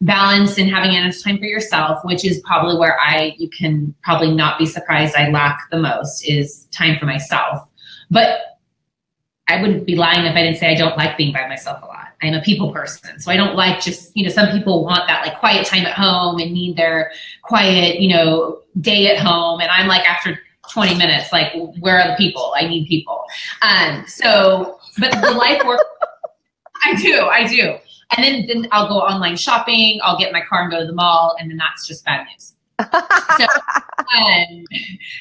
balance 0.00 0.56
and 0.58 0.70
having 0.70 0.94
enough 0.94 1.14
time 1.22 1.38
for 1.38 1.44
yourself 1.44 1.98
which 2.04 2.24
is 2.24 2.40
probably 2.40 2.78
where 2.78 2.98
i 3.00 3.34
you 3.38 3.48
can 3.50 3.94
probably 4.02 4.34
not 4.34 4.58
be 4.58 4.64
surprised 4.64 5.14
i 5.16 5.28
lack 5.28 5.68
the 5.70 5.78
most 5.78 6.22
is 6.26 6.66
time 6.66 6.98
for 6.98 7.06
myself 7.06 7.68
but 8.10 8.40
I 9.48 9.60
wouldn't 9.60 9.86
be 9.86 9.94
lying 9.94 10.24
if 10.24 10.34
I 10.34 10.42
didn't 10.42 10.58
say 10.58 10.72
I 10.72 10.74
don't 10.74 10.96
like 10.96 11.16
being 11.16 11.32
by 11.32 11.46
myself 11.46 11.82
a 11.82 11.86
lot. 11.86 12.08
I'm 12.22 12.34
a 12.34 12.42
people 12.42 12.72
person. 12.72 13.20
So 13.20 13.30
I 13.30 13.36
don't 13.36 13.54
like 13.54 13.80
just, 13.80 14.10
you 14.16 14.24
know, 14.24 14.30
some 14.30 14.48
people 14.48 14.84
want 14.84 15.06
that 15.06 15.24
like 15.24 15.38
quiet 15.38 15.66
time 15.66 15.86
at 15.86 15.92
home 15.92 16.40
and 16.40 16.52
need 16.52 16.76
their 16.76 17.12
quiet, 17.42 18.00
you 18.00 18.08
know, 18.08 18.60
day 18.80 19.14
at 19.14 19.22
home. 19.22 19.60
And 19.60 19.70
I'm 19.70 19.86
like, 19.86 20.06
after 20.08 20.40
20 20.72 20.96
minutes, 20.96 21.32
like, 21.32 21.52
where 21.80 22.00
are 22.00 22.08
the 22.10 22.16
people? 22.16 22.52
I 22.56 22.66
need 22.66 22.86
people. 22.86 23.24
Um, 23.62 24.04
so, 24.06 24.78
but 24.98 25.12
the 25.12 25.32
life 25.32 25.62
work, 25.64 25.80
I 26.84 26.94
do, 26.94 27.20
I 27.22 27.46
do. 27.46 27.76
And 28.16 28.24
then, 28.24 28.46
then 28.46 28.68
I'll 28.72 28.88
go 28.88 29.00
online 29.00 29.36
shopping, 29.36 29.98
I'll 30.02 30.18
get 30.18 30.28
in 30.28 30.32
my 30.32 30.42
car 30.48 30.62
and 30.62 30.70
go 30.70 30.80
to 30.80 30.86
the 30.86 30.92
mall, 30.92 31.36
and 31.40 31.50
then 31.50 31.56
that's 31.56 31.86
just 31.86 32.04
bad 32.04 32.26
news. 32.26 32.54
so, 33.38 33.46
um, 34.16 34.64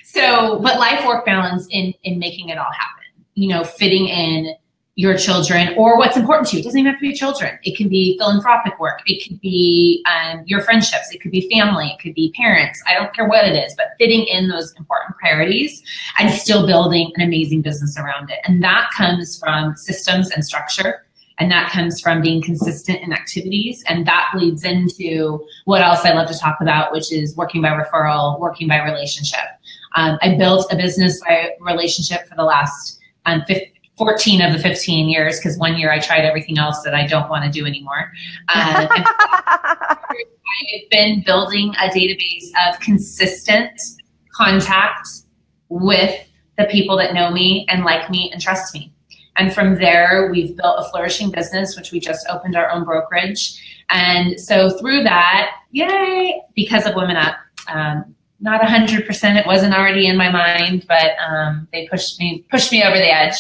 so, 0.04 0.60
but 0.60 0.78
life 0.78 1.06
work 1.06 1.26
balance 1.26 1.68
in, 1.72 1.94
in 2.04 2.20
making 2.20 2.50
it 2.50 2.58
all 2.58 2.72
happen 2.72 3.06
you 3.36 3.50
know, 3.50 3.64
fitting 3.64 4.08
in 4.08 4.56
your 4.98 5.18
children 5.18 5.74
or 5.78 5.98
what's 5.98 6.16
important 6.16 6.48
to 6.48 6.56
you. 6.56 6.62
It 6.62 6.64
doesn't 6.64 6.80
even 6.80 6.92
have 6.92 7.00
to 7.02 7.08
be 7.08 7.14
children. 7.14 7.60
It 7.64 7.76
can 7.76 7.90
be 7.90 8.18
philanthropic 8.18 8.80
work. 8.80 9.02
It 9.06 9.28
could 9.28 9.42
be 9.42 10.04
um, 10.08 10.44
your 10.46 10.62
friendships. 10.62 11.14
It 11.14 11.20
could 11.20 11.32
be 11.32 11.50
family. 11.50 11.88
It 11.88 12.02
could 12.02 12.16
be 12.16 12.32
parents. 12.36 12.82
I 12.88 12.94
don't 12.94 13.14
care 13.14 13.28
what 13.28 13.46
it 13.46 13.58
is, 13.58 13.76
but 13.76 13.88
fitting 14.00 14.24
in 14.24 14.48
those 14.48 14.74
important 14.78 15.18
priorities 15.18 15.84
and 16.18 16.32
still 16.32 16.66
building 16.66 17.12
an 17.16 17.24
amazing 17.24 17.62
business 17.62 17.98
around 17.98 18.30
it. 18.30 18.40
And 18.46 18.64
that 18.64 18.90
comes 18.96 19.38
from 19.38 19.76
systems 19.76 20.32
and 20.32 20.46
structure. 20.46 21.06
And 21.40 21.52
that 21.52 21.70
comes 21.74 22.00
from 22.00 22.22
being 22.22 22.42
consistent 22.42 23.02
in 23.02 23.12
activities. 23.12 23.84
And 23.90 24.08
that 24.08 24.32
leads 24.34 24.64
into 24.64 25.46
what 25.66 25.82
else 25.82 26.06
I 26.06 26.14
love 26.14 26.30
to 26.30 26.40
talk 26.40 26.62
about, 26.62 26.94
which 26.94 27.12
is 27.12 27.36
working 27.36 27.62
by 27.62 27.72
referral, 27.72 28.40
working 28.40 28.70
by 28.70 28.82
relationship. 28.82 29.44
Um, 29.98 30.18
I 30.22 30.38
built 30.38 30.72
a 30.72 30.78
business 30.78 31.20
by 31.20 31.50
relationship 31.60 32.30
for 32.30 32.36
the 32.36 32.46
last 32.46 33.00
um, 33.26 33.44
14 33.98 34.42
of 34.42 34.54
the 34.54 34.60
15 34.60 35.08
years 35.08 35.40
because 35.40 35.58
one 35.58 35.78
year 35.78 35.92
I 35.92 36.00
tried 36.00 36.26
everything 36.26 36.58
else 36.58 36.82
that 36.84 36.94
I 36.94 37.08
don't 37.08 37.30
want 37.30 37.46
to 37.46 37.52
do 37.52 37.66
anymore. 37.66 38.12
Uh, 38.50 38.88
I've 40.10 40.90
been 40.90 41.24
building 41.24 41.74
a 41.82 41.90
database 41.90 42.50
of 42.68 42.80
consistent 42.80 43.80
contact 44.34 45.08
with 45.70 46.16
the 46.58 46.66
people 46.66 46.98
that 46.98 47.14
know 47.14 47.32
me 47.32 47.66
and 47.70 47.84
like 47.84 48.10
me 48.10 48.30
and 48.32 48.42
trust 48.42 48.74
me. 48.74 48.92
And 49.38 49.54
from 49.54 49.76
there, 49.76 50.30
we've 50.32 50.56
built 50.56 50.78
a 50.80 50.90
flourishing 50.90 51.30
business, 51.30 51.76
which 51.76 51.92
we 51.92 52.00
just 52.00 52.26
opened 52.30 52.56
our 52.56 52.70
own 52.70 52.86
brokerage. 52.86 53.62
And 53.90 54.40
so 54.40 54.70
through 54.78 55.04
that, 55.04 55.52
yay, 55.72 56.42
because 56.56 56.86
of 56.86 56.96
Women 56.96 57.18
Up, 57.18 57.36
um, 57.68 58.16
not 58.40 58.64
a 58.64 58.68
hundred 58.68 59.06
percent. 59.06 59.38
It 59.38 59.46
wasn't 59.46 59.74
already 59.74 60.08
in 60.08 60.18
my 60.18 60.32
mind, 60.32 60.86
but 60.88 61.12
um, 61.28 61.68
they 61.74 61.88
pushed 61.88 62.20
me 62.20 62.46
pushed 62.50 62.72
me 62.72 62.84
over 62.84 62.96
the 62.96 63.14
edge. 63.14 63.36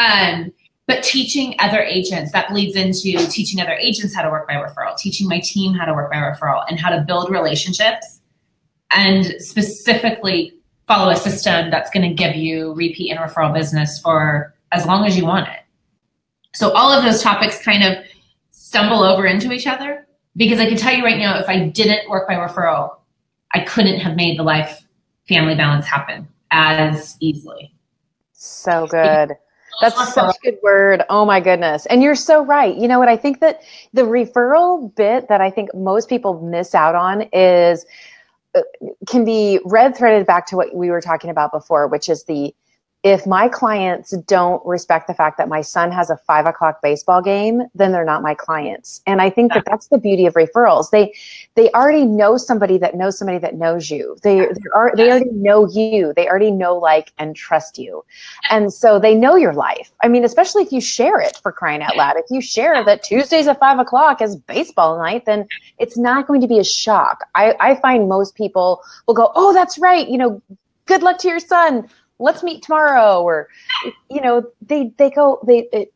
Um, 0.00 0.52
but 0.86 1.04
teaching 1.04 1.54
other 1.60 1.80
agents 1.80 2.32
that 2.32 2.52
leads 2.52 2.74
into 2.74 3.24
teaching 3.30 3.60
other 3.60 3.74
agents 3.74 4.14
how 4.14 4.22
to 4.22 4.30
work 4.30 4.48
by 4.48 4.54
referral, 4.54 4.96
teaching 4.96 5.28
my 5.28 5.38
team 5.38 5.74
how 5.74 5.84
to 5.84 5.94
work 5.94 6.10
by 6.10 6.16
referral, 6.16 6.64
and 6.68 6.80
how 6.80 6.88
to 6.90 7.04
build 7.06 7.30
relationships, 7.30 8.20
and 8.92 9.26
specifically 9.38 10.54
follow 10.88 11.12
a 11.12 11.16
system 11.16 11.70
that's 11.70 11.90
going 11.90 12.08
to 12.08 12.14
give 12.14 12.34
you 12.34 12.72
repeat 12.74 13.10
and 13.10 13.20
referral 13.20 13.54
business 13.54 14.00
for 14.00 14.52
as 14.72 14.86
long 14.86 15.06
as 15.06 15.16
you 15.16 15.24
want 15.24 15.46
it. 15.48 15.60
So 16.54 16.72
all 16.72 16.90
of 16.90 17.04
those 17.04 17.22
topics 17.22 17.62
kind 17.62 17.84
of 17.84 18.04
stumble 18.50 19.04
over 19.04 19.26
into 19.26 19.52
each 19.52 19.68
other 19.68 20.08
because 20.36 20.58
I 20.58 20.66
can 20.66 20.76
tell 20.76 20.92
you 20.92 21.04
right 21.04 21.18
now, 21.18 21.38
if 21.38 21.48
I 21.48 21.68
didn't 21.68 22.08
work 22.08 22.26
by 22.26 22.34
referral, 22.34 22.96
I 23.54 23.60
couldn't 23.60 24.00
have 24.00 24.16
made 24.16 24.38
the 24.38 24.42
life 24.42 24.84
family 25.28 25.54
balance 25.54 25.86
happen 25.86 26.26
as 26.50 27.16
easily. 27.20 27.72
So 28.32 28.88
good. 28.88 29.36
That's 29.80 30.12
such 30.12 30.36
a 30.36 30.38
good 30.42 30.58
word. 30.62 31.02
Oh 31.08 31.24
my 31.24 31.40
goodness. 31.40 31.86
And 31.86 32.02
you're 32.02 32.14
so 32.14 32.44
right. 32.44 32.76
You 32.76 32.88
know 32.88 32.98
what? 32.98 33.08
I 33.08 33.16
think 33.16 33.40
that 33.40 33.62
the 33.92 34.02
referral 34.02 34.94
bit 34.94 35.28
that 35.28 35.40
I 35.40 35.50
think 35.50 35.74
most 35.74 36.08
people 36.08 36.40
miss 36.42 36.74
out 36.74 36.94
on 36.94 37.22
is 37.32 37.86
uh, 38.54 38.62
can 39.06 39.24
be 39.24 39.60
red 39.64 39.96
threaded 39.96 40.26
back 40.26 40.46
to 40.46 40.56
what 40.56 40.74
we 40.74 40.90
were 40.90 41.00
talking 41.00 41.30
about 41.30 41.52
before, 41.52 41.86
which 41.86 42.08
is 42.08 42.24
the 42.24 42.54
if 43.02 43.26
my 43.26 43.48
clients 43.48 44.10
don't 44.26 44.64
respect 44.66 45.06
the 45.06 45.14
fact 45.14 45.38
that 45.38 45.48
my 45.48 45.62
son 45.62 45.90
has 45.90 46.10
a 46.10 46.18
five 46.18 46.44
o'clock 46.44 46.82
baseball 46.82 47.22
game, 47.22 47.62
then 47.74 47.92
they're 47.92 48.04
not 48.04 48.22
my 48.22 48.34
clients. 48.34 49.00
And 49.06 49.22
I 49.22 49.30
think 49.30 49.54
that 49.54 49.64
that's 49.66 49.88
the 49.88 49.96
beauty 49.96 50.26
of 50.26 50.34
referrals. 50.34 50.90
They 50.90 51.14
they 51.54 51.70
already 51.70 52.04
know 52.04 52.36
somebody 52.36 52.76
that 52.76 52.94
knows 52.94 53.18
somebody 53.18 53.38
that 53.38 53.54
knows 53.54 53.90
you. 53.90 54.18
They 54.22 54.40
they, 54.40 54.70
are, 54.74 54.92
they 54.94 55.10
already 55.10 55.30
know 55.30 55.66
you. 55.66 56.12
They 56.14 56.28
already 56.28 56.50
know 56.50 56.76
like 56.76 57.12
and 57.16 57.34
trust 57.34 57.78
you, 57.78 58.04
and 58.50 58.70
so 58.70 58.98
they 58.98 59.14
know 59.14 59.34
your 59.34 59.54
life. 59.54 59.90
I 60.02 60.08
mean, 60.08 60.24
especially 60.24 60.62
if 60.62 60.72
you 60.72 60.82
share 60.82 61.20
it 61.20 61.40
for 61.42 61.52
crying 61.52 61.80
out 61.80 61.96
loud. 61.96 62.16
If 62.18 62.26
you 62.30 62.42
share 62.42 62.84
that 62.84 63.02
Tuesdays 63.02 63.46
at 63.46 63.58
five 63.58 63.78
o'clock 63.78 64.20
is 64.20 64.36
baseball 64.36 64.98
night, 64.98 65.24
then 65.24 65.48
it's 65.78 65.96
not 65.96 66.26
going 66.26 66.42
to 66.42 66.48
be 66.48 66.58
a 66.58 66.64
shock. 66.64 67.24
I, 67.34 67.54
I 67.60 67.76
find 67.76 68.10
most 68.10 68.34
people 68.34 68.82
will 69.06 69.14
go, 69.14 69.32
"Oh, 69.34 69.54
that's 69.54 69.78
right," 69.78 70.06
you 70.06 70.18
know. 70.18 70.42
Good 70.86 71.04
luck 71.04 71.18
to 71.18 71.28
your 71.28 71.38
son 71.38 71.88
let's 72.20 72.42
meet 72.42 72.62
tomorrow 72.62 73.22
or 73.22 73.48
you 74.10 74.20
know 74.20 74.44
they 74.62 74.92
they 74.98 75.10
go 75.10 75.40
they 75.46 75.68
it, 75.72 75.92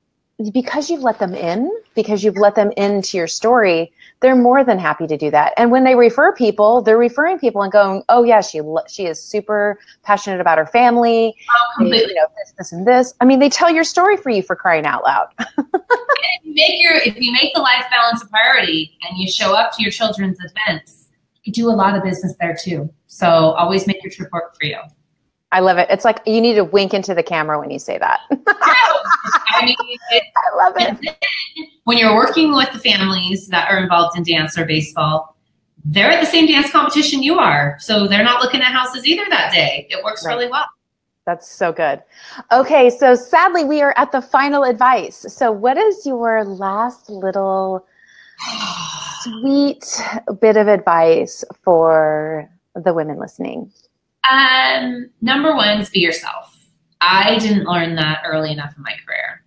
because 0.52 0.90
you've 0.90 1.02
let 1.02 1.20
them 1.20 1.34
in 1.34 1.70
because 1.94 2.24
you've 2.24 2.36
let 2.36 2.56
them 2.56 2.72
into 2.76 3.16
your 3.16 3.28
story 3.28 3.92
they're 4.20 4.34
more 4.34 4.64
than 4.64 4.78
happy 4.78 5.06
to 5.06 5.18
do 5.18 5.30
that. 5.30 5.52
And 5.56 5.70
when 5.70 5.84
they 5.84 5.94
refer 5.94 6.32
people 6.32 6.82
they're 6.82 6.98
referring 6.98 7.38
people 7.38 7.62
and 7.62 7.70
going 7.70 8.02
oh 8.08 8.24
yeah 8.24 8.40
she 8.40 8.60
she 8.88 9.06
is 9.06 9.22
super 9.22 9.78
passionate 10.02 10.40
about 10.40 10.58
her 10.58 10.66
family 10.66 11.36
oh, 11.78 11.88
they, 11.88 12.00
you 12.00 12.14
know 12.14 12.26
this 12.38 12.54
this 12.58 12.72
and 12.72 12.86
this. 12.86 13.14
I 13.20 13.26
mean 13.26 13.38
they 13.38 13.48
tell 13.48 13.70
your 13.70 13.84
story 13.84 14.16
for 14.16 14.30
you 14.30 14.42
for 14.42 14.56
crying 14.56 14.86
out 14.86 15.04
loud. 15.04 15.28
Make 16.44 16.82
your 16.82 16.94
if 16.94 17.18
you 17.20 17.32
make 17.32 17.52
the 17.54 17.60
life 17.60 17.84
balance 17.90 18.22
a 18.22 18.28
priority 18.28 18.96
and 19.02 19.18
you 19.18 19.28
show 19.28 19.54
up 19.54 19.76
to 19.76 19.82
your 19.82 19.90
children's 19.90 20.38
events 20.38 21.08
you 21.42 21.52
do 21.52 21.68
a 21.68 21.72
lot 21.72 21.96
of 21.96 22.02
business 22.02 22.34
there 22.40 22.56
too. 22.58 22.90
So 23.06 23.26
always 23.26 23.86
make 23.86 24.02
your 24.02 24.10
trip 24.10 24.30
work 24.32 24.56
for 24.58 24.66
you 24.66 24.78
I 25.54 25.60
love 25.60 25.78
it. 25.78 25.86
It's 25.88 26.04
like 26.04 26.20
you 26.26 26.40
need 26.40 26.54
to 26.54 26.64
wink 26.64 26.92
into 26.94 27.14
the 27.14 27.22
camera 27.22 27.60
when 27.60 27.70
you 27.70 27.78
say 27.78 27.96
that. 27.96 28.18
I 28.48 29.64
mean, 29.64 29.76
I 30.12 30.56
love 30.56 30.74
it. 30.76 31.16
When 31.84 31.96
you're 31.96 32.16
working 32.16 32.52
with 32.52 32.72
the 32.72 32.80
families 32.80 33.46
that 33.48 33.70
are 33.70 33.78
involved 33.78 34.18
in 34.18 34.24
dance 34.24 34.58
or 34.58 34.64
baseball, 34.64 35.36
they're 35.84 36.10
at 36.10 36.20
the 36.20 36.26
same 36.26 36.48
dance 36.48 36.72
competition 36.72 37.22
you 37.22 37.38
are. 37.38 37.76
So 37.78 38.08
they're 38.08 38.24
not 38.24 38.42
looking 38.42 38.62
at 38.62 38.72
houses 38.72 39.06
either 39.06 39.24
that 39.30 39.52
day. 39.52 39.86
It 39.90 40.02
works 40.02 40.26
right. 40.26 40.34
really 40.34 40.50
well. 40.50 40.66
That's 41.24 41.48
so 41.48 41.72
good. 41.72 42.02
Okay, 42.50 42.90
so 42.90 43.14
sadly, 43.14 43.64
we 43.64 43.80
are 43.80 43.94
at 43.96 44.10
the 44.10 44.22
final 44.22 44.64
advice. 44.64 45.24
So, 45.28 45.52
what 45.52 45.76
is 45.76 46.04
your 46.04 46.44
last 46.44 47.08
little 47.08 47.86
sweet 49.20 50.02
bit 50.40 50.56
of 50.56 50.66
advice 50.66 51.44
for 51.62 52.50
the 52.74 52.92
women 52.92 53.18
listening? 53.20 53.70
Um, 54.30 55.10
number 55.20 55.54
one 55.54 55.80
is 55.80 55.90
be 55.90 56.00
yourself. 56.00 56.50
I 57.00 57.38
didn't 57.38 57.64
learn 57.64 57.96
that 57.96 58.22
early 58.26 58.50
enough 58.52 58.74
in 58.76 58.82
my 58.82 58.94
career. 59.06 59.42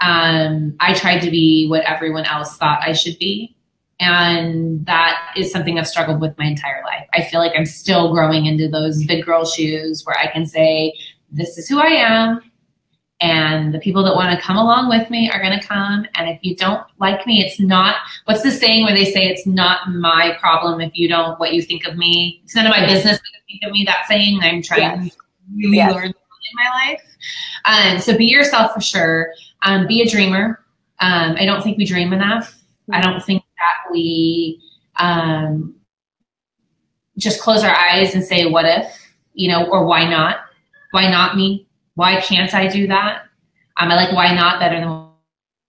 Um, 0.00 0.76
I 0.80 0.94
tried 0.94 1.20
to 1.20 1.30
be 1.30 1.68
what 1.68 1.84
everyone 1.84 2.24
else 2.24 2.56
thought 2.56 2.80
I 2.82 2.92
should 2.92 3.18
be. 3.18 3.56
And 4.00 4.86
that 4.86 5.32
is 5.36 5.50
something 5.50 5.78
I've 5.78 5.88
struggled 5.88 6.20
with 6.20 6.36
my 6.38 6.44
entire 6.46 6.82
life. 6.84 7.08
I 7.14 7.24
feel 7.24 7.40
like 7.40 7.52
I'm 7.56 7.66
still 7.66 8.12
growing 8.12 8.46
into 8.46 8.68
those 8.68 9.04
big 9.04 9.24
girl 9.24 9.44
shoes 9.44 10.04
where 10.04 10.16
I 10.16 10.28
can 10.28 10.46
say, 10.46 10.92
this 11.30 11.58
is 11.58 11.68
who 11.68 11.80
I 11.80 11.88
am. 11.88 12.40
And 13.20 13.74
the 13.74 13.80
people 13.80 14.04
that 14.04 14.14
want 14.14 14.30
to 14.30 14.40
come 14.40 14.56
along 14.56 14.88
with 14.88 15.10
me 15.10 15.28
are 15.28 15.42
going 15.42 15.58
to 15.58 15.66
come. 15.66 16.06
And 16.14 16.28
if 16.28 16.38
you 16.42 16.54
don't 16.54 16.84
like 17.00 17.26
me, 17.26 17.44
it's 17.44 17.58
not, 17.58 17.96
what's 18.26 18.42
the 18.42 18.50
saying 18.52 18.84
where 18.84 18.94
they 18.94 19.06
say 19.06 19.26
it's 19.26 19.44
not 19.44 19.90
my 19.90 20.36
problem 20.38 20.80
if 20.80 20.92
you 20.94 21.08
don't, 21.08 21.38
what 21.40 21.52
you 21.52 21.60
think 21.60 21.84
of 21.84 21.96
me? 21.96 22.40
It's 22.44 22.54
none 22.54 22.66
of 22.66 22.70
my 22.70 22.86
business 22.86 23.18
what 23.18 23.22
you 23.48 23.58
think 23.58 23.68
of 23.68 23.72
me. 23.72 23.84
That 23.84 24.04
saying 24.06 24.38
I'm 24.40 24.62
trying 24.62 25.02
yes. 25.02 25.14
to 25.14 25.20
really 25.56 25.76
yes. 25.78 25.92
learn 25.92 26.06
in 26.06 26.14
my 26.54 26.86
life. 26.86 27.02
Um, 27.64 27.98
so 27.98 28.16
be 28.16 28.26
yourself 28.26 28.72
for 28.72 28.80
sure. 28.80 29.32
Um, 29.62 29.88
be 29.88 30.00
a 30.00 30.08
dreamer. 30.08 30.64
Um, 31.00 31.34
I 31.36 31.44
don't 31.44 31.62
think 31.62 31.76
we 31.76 31.84
dream 31.84 32.12
enough. 32.12 32.52
Mm-hmm. 32.52 32.94
I 32.94 33.00
don't 33.00 33.20
think 33.24 33.42
that 33.42 33.92
we 33.92 34.62
um, 34.96 35.74
just 37.16 37.40
close 37.40 37.64
our 37.64 37.74
eyes 37.74 38.14
and 38.14 38.24
say, 38.24 38.46
what 38.46 38.64
if, 38.64 39.12
you 39.34 39.48
know, 39.48 39.68
or 39.68 39.84
why 39.84 40.08
not? 40.08 40.38
Why 40.92 41.10
not 41.10 41.36
me? 41.36 41.66
Why 41.98 42.20
can't 42.20 42.54
I 42.54 42.68
do 42.68 42.86
that? 42.86 43.24
Um, 43.76 43.90
I 43.90 43.96
like 43.96 44.12
why 44.12 44.32
not 44.32 44.60
better 44.60 44.78
than 44.78 45.08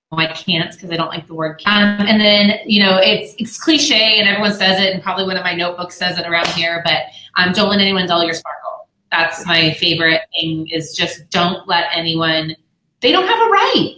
why 0.09 0.27
can't 0.27 0.71
because 0.71 0.91
I 0.91 0.95
don't 0.95 1.07
like 1.07 1.25
the 1.25 1.33
word 1.33 1.59
can. 1.59 1.99
Um, 1.99 2.05
and 2.05 2.21
then, 2.21 2.59
you 2.67 2.83
know, 2.83 2.99
it's 3.01 3.33
it's 3.39 3.59
cliche 3.59 4.19
and 4.19 4.29
everyone 4.29 4.53
says 4.53 4.79
it, 4.79 4.93
and 4.93 5.01
probably 5.01 5.25
one 5.25 5.37
of 5.37 5.43
my 5.43 5.55
notebooks 5.55 5.95
says 5.95 6.19
it 6.19 6.27
around 6.27 6.45
here, 6.49 6.83
but 6.85 7.05
um, 7.37 7.51
don't 7.51 7.67
let 7.69 7.79
anyone 7.79 8.05
dull 8.05 8.23
your 8.23 8.35
sparkle. 8.35 8.87
That's 9.09 9.43
my 9.47 9.73
favorite 9.73 10.21
thing 10.39 10.67
is 10.67 10.95
just 10.95 11.27
don't 11.31 11.67
let 11.67 11.85
anyone, 11.95 12.55
they 12.99 13.11
don't 13.11 13.25
have 13.25 13.47
a 13.47 13.49
right. 13.49 13.97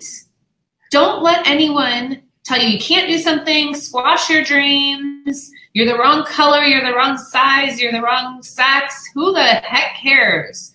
Don't 0.89 1.21
let 1.23 1.45
anyone 1.45 2.21
tell 2.45 2.61
you 2.61 2.69
you 2.69 2.79
can't 2.79 3.09
do 3.09 3.17
something, 3.17 3.75
squash 3.75 4.29
your 4.29 4.45
dreams, 4.45 5.51
you're 5.73 5.85
the 5.85 5.99
wrong 5.99 6.23
color, 6.23 6.61
you're 6.61 6.85
the 6.85 6.95
wrong 6.95 7.17
size, 7.17 7.81
you're 7.81 7.91
the 7.91 8.01
wrong 8.01 8.41
sex. 8.41 9.05
Who 9.15 9.33
the 9.33 9.43
heck 9.43 9.97
cares? 9.97 10.71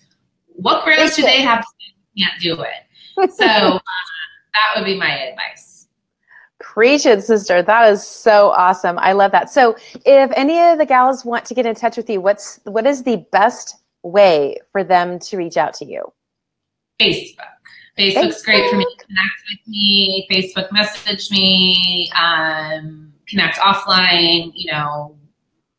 What 0.57 0.83
grounds 0.83 1.15
do 1.15 1.21
they 1.21 1.41
have 1.41 1.61
to 1.61 1.67
say 1.79 2.23
can't 2.23 2.41
do 2.41 2.61
it? 2.61 3.31
So 3.33 3.45
uh, 3.45 3.79
that 4.53 4.75
would 4.75 4.85
be 4.85 4.97
my 4.97 5.17
advice. 5.17 5.87
Preach 6.59 7.05
it, 7.05 7.23
sister. 7.23 7.61
That 7.61 7.91
is 7.91 8.05
so 8.05 8.49
awesome. 8.49 8.97
I 8.99 9.13
love 9.13 9.31
that. 9.31 9.49
So, 9.51 9.75
if 10.05 10.31
any 10.35 10.59
of 10.59 10.79
the 10.79 10.85
gals 10.85 11.23
want 11.23 11.45
to 11.45 11.53
get 11.53 11.65
in 11.65 11.75
touch 11.75 11.97
with 11.97 12.09
you, 12.09 12.19
what's 12.19 12.59
what 12.63 12.87
is 12.87 13.03
the 13.03 13.25
best 13.31 13.77
way 14.03 14.57
for 14.71 14.83
them 14.83 15.19
to 15.19 15.37
reach 15.37 15.57
out 15.57 15.73
to 15.75 15.85
you? 15.85 16.03
Facebook. 16.99 17.37
Facebook's 17.97 18.41
Facebook. 18.41 18.45
great 18.45 18.69
for 18.69 18.77
me 18.77 18.85
to 18.85 19.05
connect 19.05 19.43
with 19.49 19.67
me. 19.67 20.27
Facebook 20.31 20.71
message 20.71 21.29
me, 21.31 22.11
um, 22.15 23.13
connect 23.27 23.57
offline. 23.57 24.51
You 24.55 24.71
know, 24.71 25.15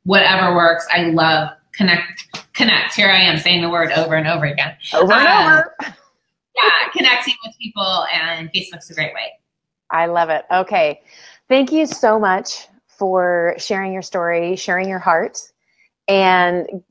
whatever 0.04 0.54
works. 0.54 0.86
I 0.92 1.10
love 1.10 1.50
connect. 1.74 2.24
Connect. 2.58 2.92
Here 2.92 3.08
I 3.08 3.20
am 3.20 3.38
saying 3.38 3.62
the 3.62 3.70
word 3.70 3.92
over 3.92 4.16
and 4.16 4.26
over 4.26 4.44
again. 4.44 4.76
Over 4.92 5.12
and 5.12 5.28
um, 5.28 5.52
over. 5.52 5.76
yeah, 5.80 6.88
connecting 6.92 7.34
with 7.46 7.56
people, 7.56 8.04
and 8.12 8.50
Facebook's 8.52 8.90
a 8.90 8.94
great 8.94 9.14
way. 9.14 9.30
I 9.92 10.06
love 10.06 10.28
it. 10.28 10.44
Okay, 10.50 11.00
thank 11.48 11.70
you 11.70 11.86
so 11.86 12.18
much 12.18 12.66
for 12.88 13.54
sharing 13.58 13.92
your 13.92 14.02
story, 14.02 14.56
sharing 14.56 14.88
your 14.88 14.98
heart, 14.98 15.38
and 16.08 16.82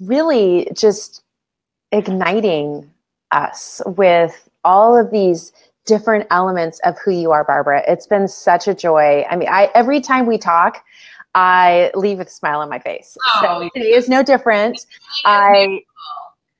really 0.00 0.72
just 0.74 1.22
igniting 1.92 2.90
us 3.32 3.82
with 3.84 4.48
all 4.64 4.98
of 4.98 5.10
these 5.10 5.52
different 5.84 6.26
elements 6.30 6.80
of 6.86 6.96
who 7.04 7.10
you 7.10 7.32
are, 7.32 7.44
Barbara. 7.44 7.82
It's 7.86 8.06
been 8.06 8.28
such 8.28 8.66
a 8.66 8.74
joy. 8.74 9.26
I 9.28 9.36
mean, 9.36 9.50
I 9.50 9.70
every 9.74 10.00
time 10.00 10.24
we 10.24 10.38
talk, 10.38 10.82
I 11.34 11.90
leave 11.94 12.18
with 12.18 12.28
a 12.28 12.30
smile 12.30 12.60
on 12.60 12.68
my 12.68 12.78
face. 12.78 13.16
Oh, 13.34 13.40
so 13.42 13.70
today 13.74 13.92
is 13.92 14.08
no 14.08 14.22
different. 14.22 14.86
I 15.24 15.80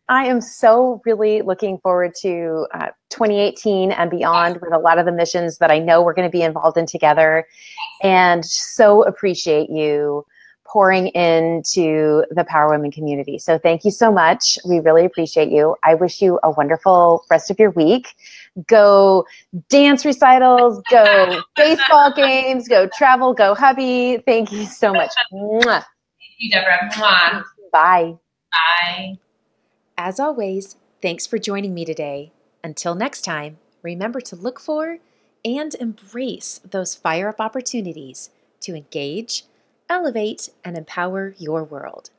I 0.09 0.27
am 0.27 0.41
so 0.41 1.01
really 1.07 1.43
looking 1.43 1.79
forward 1.79 2.15
to 2.21 2.67
uh, 2.75 2.89
2018 3.11 3.93
and 3.93 4.11
beyond 4.11 4.61
with 4.61 4.73
a 4.73 4.79
lot 4.79 4.99
of 4.99 5.07
the 5.07 5.13
missions 5.13 5.59
that 5.59 5.71
I 5.71 5.79
know 5.79 6.03
we're 6.03 6.13
going 6.13 6.29
to 6.29 6.33
be 6.33 6.43
involved 6.43 6.77
in 6.77 6.87
together, 6.87 7.47
and 8.03 8.45
so 8.45 9.05
appreciate 9.05 9.71
you 9.71 10.27
pouring 10.73 11.09
into 11.09 12.25
the 12.31 12.45
Power 12.45 12.71
Women 12.71 12.91
community. 12.91 13.39
So 13.39 13.59
thank 13.59 13.85
you 13.85 13.91
so 13.91 14.11
much. 14.11 14.59
We 14.65 14.81
really 14.81 15.05
appreciate 15.05 15.51
you. 15.51 15.77
I 15.85 15.95
wish 15.95 16.23
you 16.23 16.41
a 16.43 16.51
wonderful 16.51 17.27
rest 17.31 17.51
of 17.51 17.59
your 17.59 17.71
week. 17.71 18.15
Go 18.67 19.27
dance 19.69 20.07
recitals, 20.07 20.83
go 20.91 21.43
baseball 21.57 22.15
games, 22.15 22.69
go 22.69 22.89
travel, 22.97 23.35
go 23.35 23.55
hubby. 23.55 24.23
Thank 24.25 24.51
you 24.51 24.65
so 24.65 24.95
much. 24.95 25.11
Thank 25.31 25.67
you, 26.39 26.51
Deborah. 26.51 26.91
Mwah. 26.95 27.45
Bye. 27.71 28.15
Bye. 28.51 29.19
As 29.99 30.19
always, 30.19 30.77
thanks 31.03 31.27
for 31.27 31.39
joining 31.39 31.75
me 31.75 31.85
today. 31.85 32.33
Until 32.65 32.95
next 32.95 33.23
time, 33.23 33.59
remember 33.83 34.23
to 34.23 34.37
look 34.37 34.59
for 34.59 34.99
and 35.45 35.75
embrace 35.75 36.61
those 36.69 36.95
fire 36.95 37.29
up 37.29 37.41
opportunities 37.41 38.31
to 38.61 38.75
engage 38.75 39.45
elevate, 39.93 40.49
and 40.65 40.77
empower 40.77 41.35
your 41.39 41.63
world. 41.63 42.11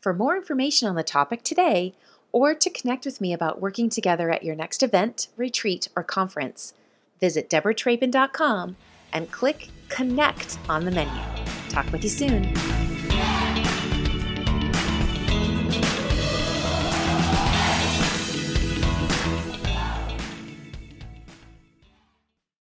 For 0.00 0.14
more 0.14 0.36
information 0.36 0.88
on 0.88 0.94
the 0.94 1.02
topic 1.02 1.42
today, 1.42 1.94
or 2.32 2.54
to 2.54 2.70
connect 2.70 3.04
with 3.04 3.20
me 3.20 3.32
about 3.32 3.60
working 3.60 3.90
together 3.90 4.30
at 4.30 4.44
your 4.44 4.54
next 4.54 4.82
event, 4.82 5.28
retreat, 5.36 5.88
or 5.96 6.04
conference, 6.04 6.72
visit 7.20 7.50
debratrappen.com 7.50 8.76
and 9.12 9.30
click 9.30 9.68
Connect 9.88 10.56
on 10.68 10.84
the 10.84 10.90
menu. 10.92 11.20
Talk 11.68 11.90
with 11.90 12.04
you 12.04 12.10
soon. 12.10 12.54